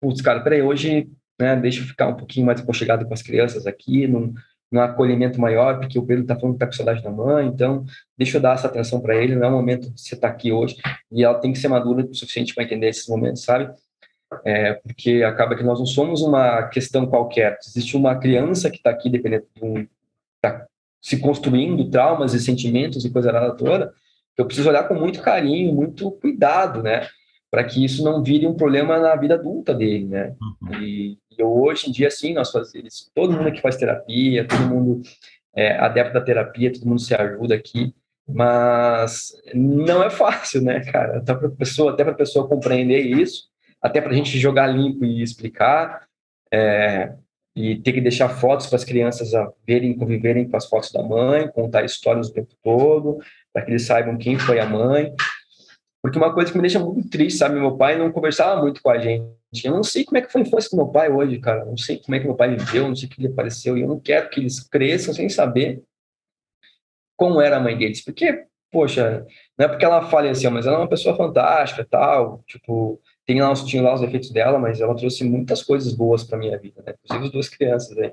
putz, 0.00 0.20
cara, 0.22 0.40
peraí, 0.40 0.62
hoje, 0.62 1.08
né, 1.38 1.56
deixa 1.56 1.80
eu 1.80 1.86
ficar 1.86 2.08
um 2.08 2.16
pouquinho 2.16 2.46
mais 2.46 2.60
aconchegado 2.60 3.06
com 3.06 3.12
as 3.12 3.22
crianças 3.22 3.66
aqui, 3.66 4.06
num, 4.06 4.32
num 4.70 4.80
acolhimento 4.80 5.40
maior, 5.40 5.80
porque 5.80 5.98
o 5.98 6.04
Pedro 6.04 6.26
tá 6.26 6.36
falando 6.36 6.54
que 6.54 6.60
tá 6.60 6.66
com 6.66 6.72
saudade 6.72 7.02
da 7.02 7.10
mãe, 7.10 7.46
então 7.46 7.84
deixa 8.16 8.36
eu 8.36 8.40
dar 8.40 8.54
essa 8.54 8.66
atenção 8.66 9.00
para 9.00 9.16
ele, 9.16 9.34
não 9.34 9.46
é 9.46 9.50
o 9.50 9.52
momento 9.52 9.90
de 9.90 10.00
você 10.00 10.14
estar 10.14 10.28
tá 10.28 10.34
aqui 10.34 10.52
hoje, 10.52 10.76
e 11.10 11.24
ela 11.24 11.38
tem 11.38 11.52
que 11.52 11.58
ser 11.58 11.68
madura 11.68 12.04
o 12.04 12.14
suficiente 12.14 12.54
para 12.54 12.64
entender 12.64 12.88
esses 12.88 13.08
momentos, 13.08 13.42
sabe? 13.42 13.72
É, 14.44 14.74
porque 14.74 15.22
acaba 15.22 15.56
que 15.56 15.62
nós 15.62 15.78
não 15.78 15.86
somos 15.86 16.20
uma 16.20 16.64
questão 16.68 17.06
qualquer, 17.06 17.58
existe 17.66 17.96
uma 17.96 18.16
criança 18.16 18.70
que 18.70 18.76
está 18.76 18.90
aqui 18.90 19.08
dependendo 19.08 19.46
de 19.54 19.64
um, 19.64 19.86
tá 20.40 20.66
se 21.00 21.18
construindo 21.18 21.88
traumas 21.90 22.34
e 22.34 22.40
sentimentos 22.40 23.04
e 23.04 23.10
coisa 23.10 23.32
nada 23.32 23.54
toda, 23.56 23.92
eu 24.36 24.46
preciso 24.46 24.68
olhar 24.68 24.86
com 24.86 24.94
muito 24.94 25.20
carinho, 25.20 25.74
muito 25.74 26.10
cuidado, 26.12 26.82
né? 26.82 27.08
Para 27.50 27.64
que 27.64 27.84
isso 27.84 28.04
não 28.04 28.22
vire 28.22 28.46
um 28.46 28.54
problema 28.54 28.98
na 28.98 29.16
vida 29.16 29.34
adulta 29.34 29.74
dele, 29.74 30.04
né? 30.04 30.34
Uhum. 30.62 30.82
E, 30.82 31.18
hoje 31.42 31.88
em 31.88 31.92
dia, 31.92 32.10
sim, 32.10 32.32
nós 32.34 32.50
fazemos, 32.50 33.10
todo 33.14 33.32
mundo 33.32 33.52
que 33.52 33.60
faz 33.60 33.76
terapia, 33.76 34.46
todo 34.46 34.60
mundo 34.62 35.02
é 35.54 35.76
adepto 35.78 36.14
da 36.14 36.20
terapia, 36.20 36.72
todo 36.72 36.86
mundo 36.86 37.00
se 37.00 37.14
ajuda 37.14 37.54
aqui, 37.54 37.94
mas 38.28 39.32
não 39.54 40.02
é 40.02 40.10
fácil, 40.10 40.62
né, 40.62 40.80
cara? 40.80 41.18
Até 41.18 41.34
para 41.34 41.48
pessoa, 41.50 41.92
até 41.92 42.04
para 42.04 42.14
pessoa 42.14 42.48
compreender 42.48 43.00
isso, 43.00 43.48
até 43.80 44.00
para 44.00 44.10
a 44.10 44.14
gente 44.14 44.38
jogar 44.38 44.66
limpo 44.66 45.04
e 45.04 45.22
explicar, 45.22 46.06
é, 46.52 47.12
e 47.56 47.76
ter 47.76 47.92
que 47.92 48.00
deixar 48.00 48.28
fotos 48.28 48.66
para 48.66 48.76
as 48.76 48.84
crianças 48.84 49.30
verem, 49.66 49.96
conviverem 49.96 50.48
com 50.48 50.56
as 50.56 50.66
fotos 50.66 50.92
da 50.92 51.02
mãe, 51.02 51.48
contar 51.48 51.84
histórias 51.84 52.28
o 52.28 52.32
tempo 52.32 52.54
todo, 52.62 53.18
para 53.52 53.64
que 53.64 53.72
eles 53.72 53.84
saibam 53.84 54.16
quem 54.16 54.38
foi 54.38 54.60
a 54.60 54.66
mãe. 54.66 55.12
Porque 56.00 56.18
uma 56.18 56.32
coisa 56.32 56.52
que 56.52 56.56
me 56.56 56.62
deixa 56.62 56.78
muito 56.78 57.08
triste, 57.10 57.38
sabe? 57.38 57.58
Meu 57.58 57.76
pai 57.76 57.98
não 57.98 58.12
conversava 58.12 58.60
muito 58.62 58.80
com 58.80 58.90
a 58.90 58.98
gente. 58.98 59.37
Eu 59.64 59.72
não 59.72 59.82
sei 59.82 60.04
como 60.04 60.18
é 60.18 60.20
que 60.20 60.30
foi 60.30 60.42
a 60.42 60.44
infância 60.44 60.70
do 60.70 60.76
meu 60.76 60.88
pai 60.88 61.10
hoje, 61.10 61.38
cara. 61.38 61.64
não 61.64 61.76
sei 61.76 61.98
como 61.98 62.14
é 62.14 62.20
que 62.20 62.26
meu 62.26 62.34
pai 62.34 62.54
viveu, 62.54 62.86
não 62.86 62.94
sei 62.94 63.08
o 63.08 63.10
que 63.10 63.20
ele 63.20 63.32
apareceu. 63.32 63.78
E 63.78 63.80
eu 63.80 63.88
não 63.88 63.98
quero 63.98 64.28
que 64.28 64.40
eles 64.40 64.60
cresçam 64.60 65.14
sem 65.14 65.28
saber 65.28 65.82
como 67.16 67.40
era 67.40 67.56
a 67.56 67.60
mãe 67.60 67.76
deles. 67.76 68.04
Porque, 68.04 68.46
poxa, 68.70 69.26
não 69.56 69.66
é 69.66 69.68
porque 69.68 69.84
ela 69.84 70.08
faleceu, 70.10 70.50
mas 70.50 70.66
ela 70.66 70.76
é 70.76 70.80
uma 70.80 70.88
pessoa 70.88 71.16
fantástica 71.16 71.86
tal. 71.88 72.42
Tipo, 72.46 73.00
tem 73.24 73.40
lá, 73.40 73.52
tinha 73.54 73.82
lá 73.82 73.94
os 73.94 74.02
defeitos 74.02 74.30
dela, 74.30 74.58
mas 74.58 74.80
ela 74.80 74.94
trouxe 74.94 75.24
muitas 75.24 75.62
coisas 75.62 75.94
boas 75.94 76.22
para 76.22 76.38
minha 76.38 76.58
vida, 76.58 76.82
né? 76.86 76.94
Inclusive 77.04 77.26
as 77.26 77.32
duas 77.32 77.48
crianças 77.48 77.96
aí. 77.96 78.12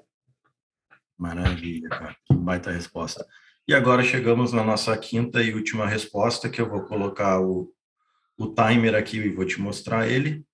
Maravilha, 1.17 1.89
cara. 1.89 2.15
Que 2.25 2.33
baita 2.33 2.71
resposta. 2.71 3.25
E 3.67 3.73
agora 3.73 4.03
chegamos 4.03 4.53
na 4.53 4.63
nossa 4.63 4.95
quinta 4.97 5.41
e 5.41 5.53
última 5.53 5.87
resposta, 5.87 6.49
que 6.49 6.61
eu 6.61 6.69
vou 6.69 6.83
colocar 6.83 7.41
o, 7.41 7.71
o 8.37 8.47
timer 8.47 8.95
aqui 8.95 9.17
e 9.17 9.29
vou 9.29 9.45
te 9.45 9.59
mostrar 9.59 10.07
ele, 10.07 10.45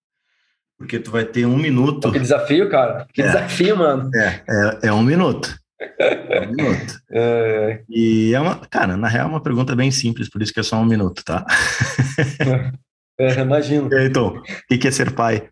porque 0.82 1.00
tu 1.00 1.12
vai 1.12 1.24
ter 1.24 1.46
um 1.46 1.58
minuto. 1.58 2.12
Que 2.12 2.20
desafio, 2.20 2.68
cara. 2.70 3.08
Que 3.14 3.22
é, 3.22 3.28
desafio, 3.28 3.78
mano. 3.78 4.10
É, 4.16 4.44
é, 4.50 4.88
é 4.88 4.94
um 4.94 5.04
minuto. 5.04 5.56
É 5.80 6.42
um 6.42 6.52
minuto. 6.52 7.02
É. 7.14 7.84
E 7.90 8.34
é 8.34 8.40
uma, 8.40 8.56
cara, 8.68 8.96
na 8.96 9.10
real 9.10 9.28
é 9.28 9.30
uma 9.30 9.44
pergunta 9.44 9.76
bem 9.76 9.92
simples, 9.92 10.30
por 10.30 10.42
isso 10.42 10.54
que 10.54 10.62
é 10.62 10.64
só 10.64 10.78
um 10.78 10.86
minuto, 10.86 11.24
tá? 11.24 11.46
É, 13.20 13.40
imagino. 13.40 13.88
Então, 13.94 14.38
o 14.38 14.80
que 14.80 14.88
é 14.88 14.90
ser 14.90 15.14
pai? 15.14 15.48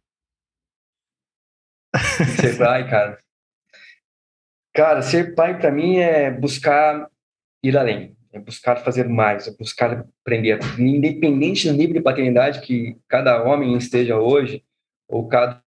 Ser 2.39 2.57
pai, 2.57 2.89
cara. 2.89 3.19
Cara, 4.73 5.01
ser 5.03 5.35
pai 5.35 5.59
para 5.59 5.69
mim 5.69 5.97
é 5.97 6.31
buscar 6.31 7.07
ir 7.63 7.77
além, 7.77 8.15
é 8.33 8.39
buscar 8.39 8.77
fazer 8.77 9.07
mais, 9.07 9.47
é 9.47 9.51
buscar 9.51 10.03
aprender. 10.23 10.59
Independente 10.79 11.67
do 11.69 11.77
nível 11.77 11.93
de 11.93 12.01
paternidade 12.01 12.61
que 12.61 12.97
cada 13.07 13.43
homem 13.43 13.77
esteja 13.77 14.17
hoje, 14.17 14.63
ou 15.09 15.27
cada, 15.27 15.61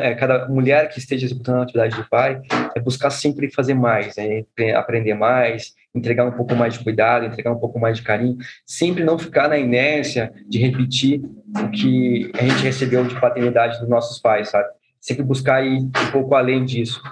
é, 0.00 0.14
cada 0.14 0.48
mulher 0.48 0.88
que 0.88 0.98
esteja 0.98 1.26
executando 1.26 1.58
a 1.58 1.62
atividade 1.62 1.96
de 1.96 2.08
pai, 2.08 2.40
é 2.74 2.80
buscar 2.80 3.10
sempre 3.10 3.50
fazer 3.50 3.74
mais, 3.74 4.16
é 4.16 4.44
aprender 4.74 5.14
mais, 5.14 5.74
entregar 5.94 6.26
um 6.26 6.32
pouco 6.32 6.54
mais 6.54 6.74
de 6.74 6.82
cuidado, 6.82 7.26
entregar 7.26 7.52
um 7.52 7.58
pouco 7.58 7.78
mais 7.78 7.98
de 7.98 8.02
carinho, 8.02 8.38
sempre 8.64 9.04
não 9.04 9.18
ficar 9.18 9.48
na 9.48 9.58
inércia 9.58 10.32
de 10.48 10.58
repetir 10.58 11.22
o 11.62 11.70
que 11.70 12.30
a 12.38 12.42
gente 12.42 12.62
recebeu 12.62 13.04
de 13.04 13.18
paternidade 13.20 13.78
dos 13.78 13.88
nossos 13.88 14.18
pais, 14.18 14.48
sabe? 14.48 14.68
Sempre 15.00 15.22
buscar 15.22 15.64
ir 15.64 15.80
um 15.80 16.10
pouco 16.12 16.34
além 16.34 16.64
disso, 16.64 17.02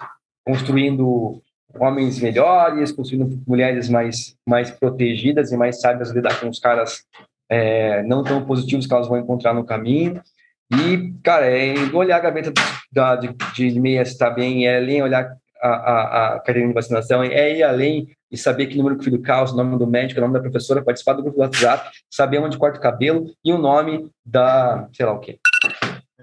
construindo 0.44 1.42
homens 1.78 2.20
melhores, 2.20 2.92
construindo 2.92 3.42
mulheres 3.46 3.88
mais, 3.88 4.36
mais 4.46 4.70
protegidas 4.70 5.50
e 5.50 5.56
mais 5.56 5.80
sábias 5.80 6.10
lidar 6.10 6.38
com 6.40 6.48
os 6.48 6.58
caras 6.58 7.04
é, 7.48 8.02
não 8.04 8.22
tão 8.22 8.44
positivos 8.44 8.86
que 8.86 8.94
elas 8.94 9.08
vão 9.08 9.18
encontrar 9.18 9.54
no 9.54 9.64
caminho. 9.64 10.20
E, 10.72 11.12
cara, 11.22 11.46
é 11.46 11.74
olhar 11.92 12.16
a 12.16 12.20
gaveta 12.20 12.52
da, 12.92 13.16
de, 13.16 13.34
de 13.54 13.80
meia 13.80 14.02
está 14.02 14.30
bem, 14.30 14.66
é 14.66 14.78
além 14.78 15.02
olhar 15.02 15.36
a, 15.60 15.68
a, 15.68 16.34
a 16.34 16.40
cadeira 16.40 16.68
de 16.68 16.74
vacinação, 16.74 17.22
é 17.22 17.56
ir 17.56 17.62
além 17.62 18.08
e 18.30 18.36
saber 18.36 18.66
que 18.66 18.76
número 18.76 18.96
que 18.96 19.02
o 19.02 19.04
filho 19.04 19.22
causa, 19.22 19.52
o 19.52 19.56
nome 19.56 19.78
do 19.78 19.86
médico, 19.86 20.18
o 20.18 20.22
nome 20.22 20.34
da 20.34 20.40
professora, 20.40 20.82
participar 20.82 21.14
do 21.14 21.22
grupo 21.22 21.38
do 21.38 21.42
WhatsApp, 21.42 21.90
saber 22.10 22.38
onde 22.38 22.58
corta 22.58 22.78
o 22.78 22.82
cabelo 22.82 23.26
e 23.44 23.52
o 23.52 23.58
nome 23.58 24.10
da, 24.24 24.88
sei 24.92 25.06
lá 25.06 25.12
o 25.12 25.20
quê. 25.20 25.38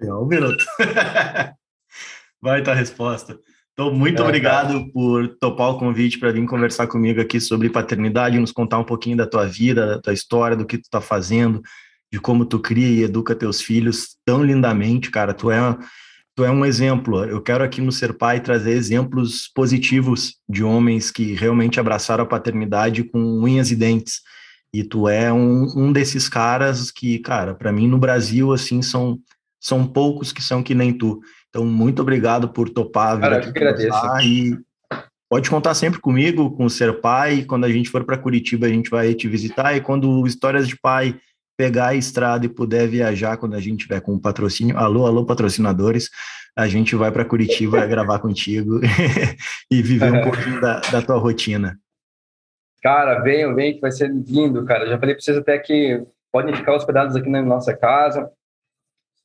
É, 0.02 0.14
um 0.14 0.26
minuto. 0.26 0.64
Vai 2.42 2.60
estar 2.60 2.72
a 2.72 2.76
resposta. 2.76 3.38
Então, 3.74 3.94
muito 3.94 4.22
é, 4.22 4.26
obrigado 4.26 4.74
cara. 4.74 4.92
por 4.92 5.28
topar 5.40 5.70
o 5.70 5.80
convite 5.80 6.20
para 6.20 6.32
vir 6.32 6.46
conversar 6.46 6.88
comigo 6.88 7.22
aqui 7.22 7.40
sobre 7.40 7.70
paternidade, 7.70 8.40
nos 8.40 8.52
contar 8.52 8.80
um 8.80 8.84
pouquinho 8.84 9.18
da 9.18 9.26
tua 9.26 9.46
vida, 9.48 9.88
da 9.88 10.02
tua 10.02 10.14
história, 10.14 10.58
do 10.58 10.66
que 10.66 10.78
tu 10.78 10.84
está 10.84 11.00
fazendo, 11.00 11.62
de 12.12 12.20
como 12.20 12.46
tu 12.46 12.60
cria 12.60 12.88
e 12.88 13.04
educa 13.04 13.34
teus 13.34 13.62
filhos 13.62 14.18
tão 14.26 14.44
lindamente, 14.44 15.10
cara. 15.10 15.34
Tu 15.34 15.50
é, 15.50 15.78
tu 16.36 16.44
é 16.44 16.52
um 16.52 16.66
exemplo. 16.66 17.24
Eu 17.24 17.42
quero 17.42 17.64
aqui 17.64 17.80
no 17.80 17.92
Ser 17.92 18.14
Pai 18.14 18.42
trazer 18.42 18.72
exemplos 18.72 19.50
positivos 19.56 20.36
de 20.48 20.64
homens 20.64 21.10
que 21.10 21.34
realmente 21.34 21.80
abraçaram 21.80 22.24
a 22.24 22.28
paternidade 22.28 23.04
com 23.04 23.20
unhas 23.20 23.72
e 23.72 23.76
dentes. 23.76 24.22
E 24.74 24.84
tu 24.84 25.08
é 25.08 25.32
um, 25.32 25.68
um 25.76 25.92
desses 25.92 26.28
caras 26.30 26.92
que, 26.92 27.20
cara, 27.20 27.54
para 27.54 27.72
mim 27.72 27.88
no 27.88 27.98
Brasil, 27.98 28.54
assim, 28.54 28.82
são, 28.82 29.20
são 29.60 29.86
poucos 29.86 30.32
que 30.32 30.42
são 30.42 30.64
que 30.64 30.76
nem 30.76 30.94
tu. 30.94 31.22
Então, 31.50 31.66
muito 31.66 32.02
obrigado 32.02 32.50
por 32.50 32.70
topar 32.70 33.20
Cara, 33.20 33.38
aqui 33.38 33.50
agradeço. 33.50 33.98
E 34.24 34.58
pode 35.30 35.50
contar 35.50 35.74
sempre 35.74 36.00
comigo, 36.00 36.52
com 36.52 36.66
o 36.66 36.70
Ser 36.70 37.02
Pai. 37.02 37.44
Quando 37.44 37.66
a 37.66 37.70
gente 37.70 37.90
for 37.90 38.06
para 38.06 38.18
Curitiba, 38.18 38.66
a 38.66 38.70
gente 38.70 38.90
vai 38.90 39.14
te 39.14 39.28
visitar. 39.28 39.76
E 39.76 39.82
quando 39.82 40.26
Histórias 40.26 40.68
de 40.68 40.78
Pai 40.78 41.20
pegar 41.62 41.90
a 41.90 41.94
estrada 41.94 42.44
e 42.44 42.50
puder 42.50 42.88
viajar 42.88 43.38
quando 43.38 43.54
a 43.54 43.60
gente 43.60 43.84
tiver 43.84 44.02
com 44.02 44.18
patrocínio, 44.18 44.76
alô, 44.80 45.06
alô, 45.06 45.24
patrocinadores, 45.24 46.10
a 46.56 46.68
gente 46.68 46.96
vai 46.96 47.12
para 47.12 47.24
Curitiba 47.24 47.86
gravar 47.86 48.18
contigo 48.18 48.80
e 49.70 49.80
viver 49.84 50.12
um 50.12 50.24
pouquinho 50.24 50.60
da, 50.60 50.80
da 50.80 51.04
tua 51.04 51.20
rotina. 51.20 51.80
Cara, 52.82 53.20
venham, 53.20 53.54
venham, 53.54 53.76
que 53.76 53.80
vai 53.80 53.92
ser 53.92 54.10
lindo, 54.10 54.66
cara. 54.66 54.88
Já 54.88 54.98
falei 54.98 55.14
para 55.14 55.24
vocês 55.24 55.38
até 55.38 55.60
que 55.60 56.04
podem 56.32 56.56
ficar 56.56 56.74
hospedados 56.74 57.16
aqui 57.16 57.30
na 57.30 57.44
nossa 57.44 57.78
casa, 57.78 58.32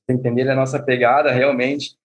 entender 0.06 0.46
a 0.50 0.54
nossa 0.54 0.78
pegada 0.78 1.32
realmente. 1.32 1.96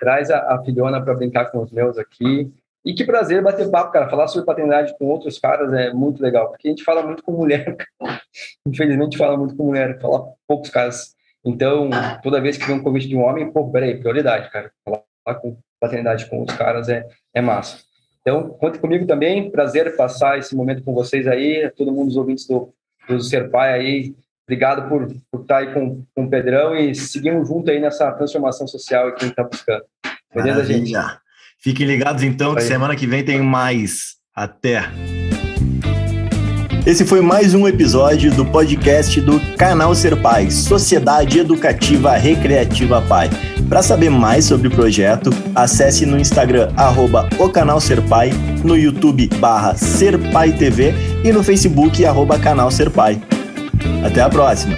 Traz 0.00 0.28
a, 0.28 0.56
a 0.56 0.64
filhona 0.64 1.00
para 1.00 1.14
brincar 1.14 1.52
com 1.52 1.62
os 1.62 1.70
meus 1.70 1.96
aqui. 1.98 2.52
E 2.84 2.94
que 2.94 3.04
prazer 3.04 3.42
bater 3.42 3.70
papo, 3.70 3.92
cara. 3.92 4.10
Falar 4.10 4.26
sobre 4.26 4.46
paternidade 4.46 4.96
com 4.98 5.06
outros 5.06 5.38
caras 5.38 5.72
é 5.72 5.92
muito 5.92 6.22
legal, 6.22 6.50
porque 6.50 6.66
a 6.66 6.70
gente 6.70 6.82
fala 6.82 7.02
muito 7.02 7.22
com 7.22 7.32
mulher. 7.32 7.76
Infelizmente, 8.66 9.16
fala 9.16 9.36
muito 9.36 9.56
com 9.56 9.66
mulher, 9.66 10.00
fala 10.00 10.32
poucos 10.46 10.70
caras. 10.70 11.14
Então, 11.44 11.90
toda 12.22 12.40
vez 12.40 12.56
que 12.56 12.66
vem 12.66 12.76
um 12.76 12.82
convite 12.82 13.08
de 13.08 13.16
um 13.16 13.22
homem, 13.22 13.50
pô, 13.50 13.70
peraí, 13.70 13.98
prioridade, 13.98 14.50
cara. 14.50 14.70
Falar 14.84 15.38
com 15.40 15.56
paternidade 15.80 16.26
com 16.26 16.40
outros 16.40 16.58
caras 16.58 16.88
é, 16.88 17.06
é 17.34 17.40
massa. 17.40 17.78
Então, 18.20 18.50
conte 18.50 18.78
comigo 18.78 19.06
também. 19.06 19.50
Prazer 19.50 19.96
passar 19.96 20.38
esse 20.38 20.54
momento 20.54 20.82
com 20.82 20.94
vocês 20.94 21.26
aí, 21.26 21.70
todo 21.76 21.92
mundo, 21.92 22.08
os 22.08 22.16
ouvintes 22.16 22.46
do, 22.46 22.72
do 23.08 23.20
Ser 23.20 23.50
Pai 23.50 23.72
aí. 23.72 24.14
Obrigado 24.44 24.88
por, 24.88 25.08
por 25.30 25.42
estar 25.42 25.58
aí 25.58 25.72
com, 25.72 26.04
com 26.14 26.24
o 26.24 26.30
Pedrão 26.30 26.74
e 26.76 26.94
seguimos 26.94 27.48
junto 27.48 27.70
aí 27.70 27.80
nessa 27.80 28.10
transformação 28.12 28.66
social 28.66 29.12
que 29.14 29.24
a 29.24 29.26
gente 29.26 29.30
está 29.30 29.44
buscando. 29.44 29.84
Beleza, 30.34 30.62
Maravilha. 30.62 31.00
gente? 31.00 31.21
Fiquem 31.62 31.86
ligados 31.86 32.24
então, 32.24 32.56
que 32.56 32.62
semana 32.62 32.96
que 32.96 33.06
vem 33.06 33.22
tem 33.22 33.40
mais. 33.40 34.16
Até! 34.34 34.82
Esse 36.84 37.04
foi 37.04 37.20
mais 37.20 37.54
um 37.54 37.68
episódio 37.68 38.32
do 38.32 38.44
podcast 38.44 39.20
do 39.20 39.38
Canal 39.56 39.94
Ser 39.94 40.20
Pai, 40.20 40.50
Sociedade 40.50 41.38
Educativa 41.38 42.16
Recreativa 42.16 43.00
Pai. 43.02 43.30
Para 43.68 43.80
saber 43.80 44.10
mais 44.10 44.46
sobre 44.46 44.66
o 44.66 44.70
projeto, 44.72 45.30
acesse 45.54 46.04
no 46.04 46.18
Instagram, 46.18 46.72
arroba 46.76 47.28
o 47.38 47.48
Canal 47.48 47.80
Ser 47.80 48.02
Pai, 48.08 48.32
no 48.64 48.76
YouTube, 48.76 49.28
barra 49.38 49.76
Ser 49.76 50.18
Pai 50.32 50.50
TV 50.50 50.92
e 51.22 51.30
no 51.30 51.44
Facebook, 51.44 52.04
arroba 52.04 52.40
Canal 52.40 52.72
Ser 52.72 52.90
Pai. 52.90 53.22
Até 54.04 54.20
a 54.20 54.28
próxima! 54.28 54.76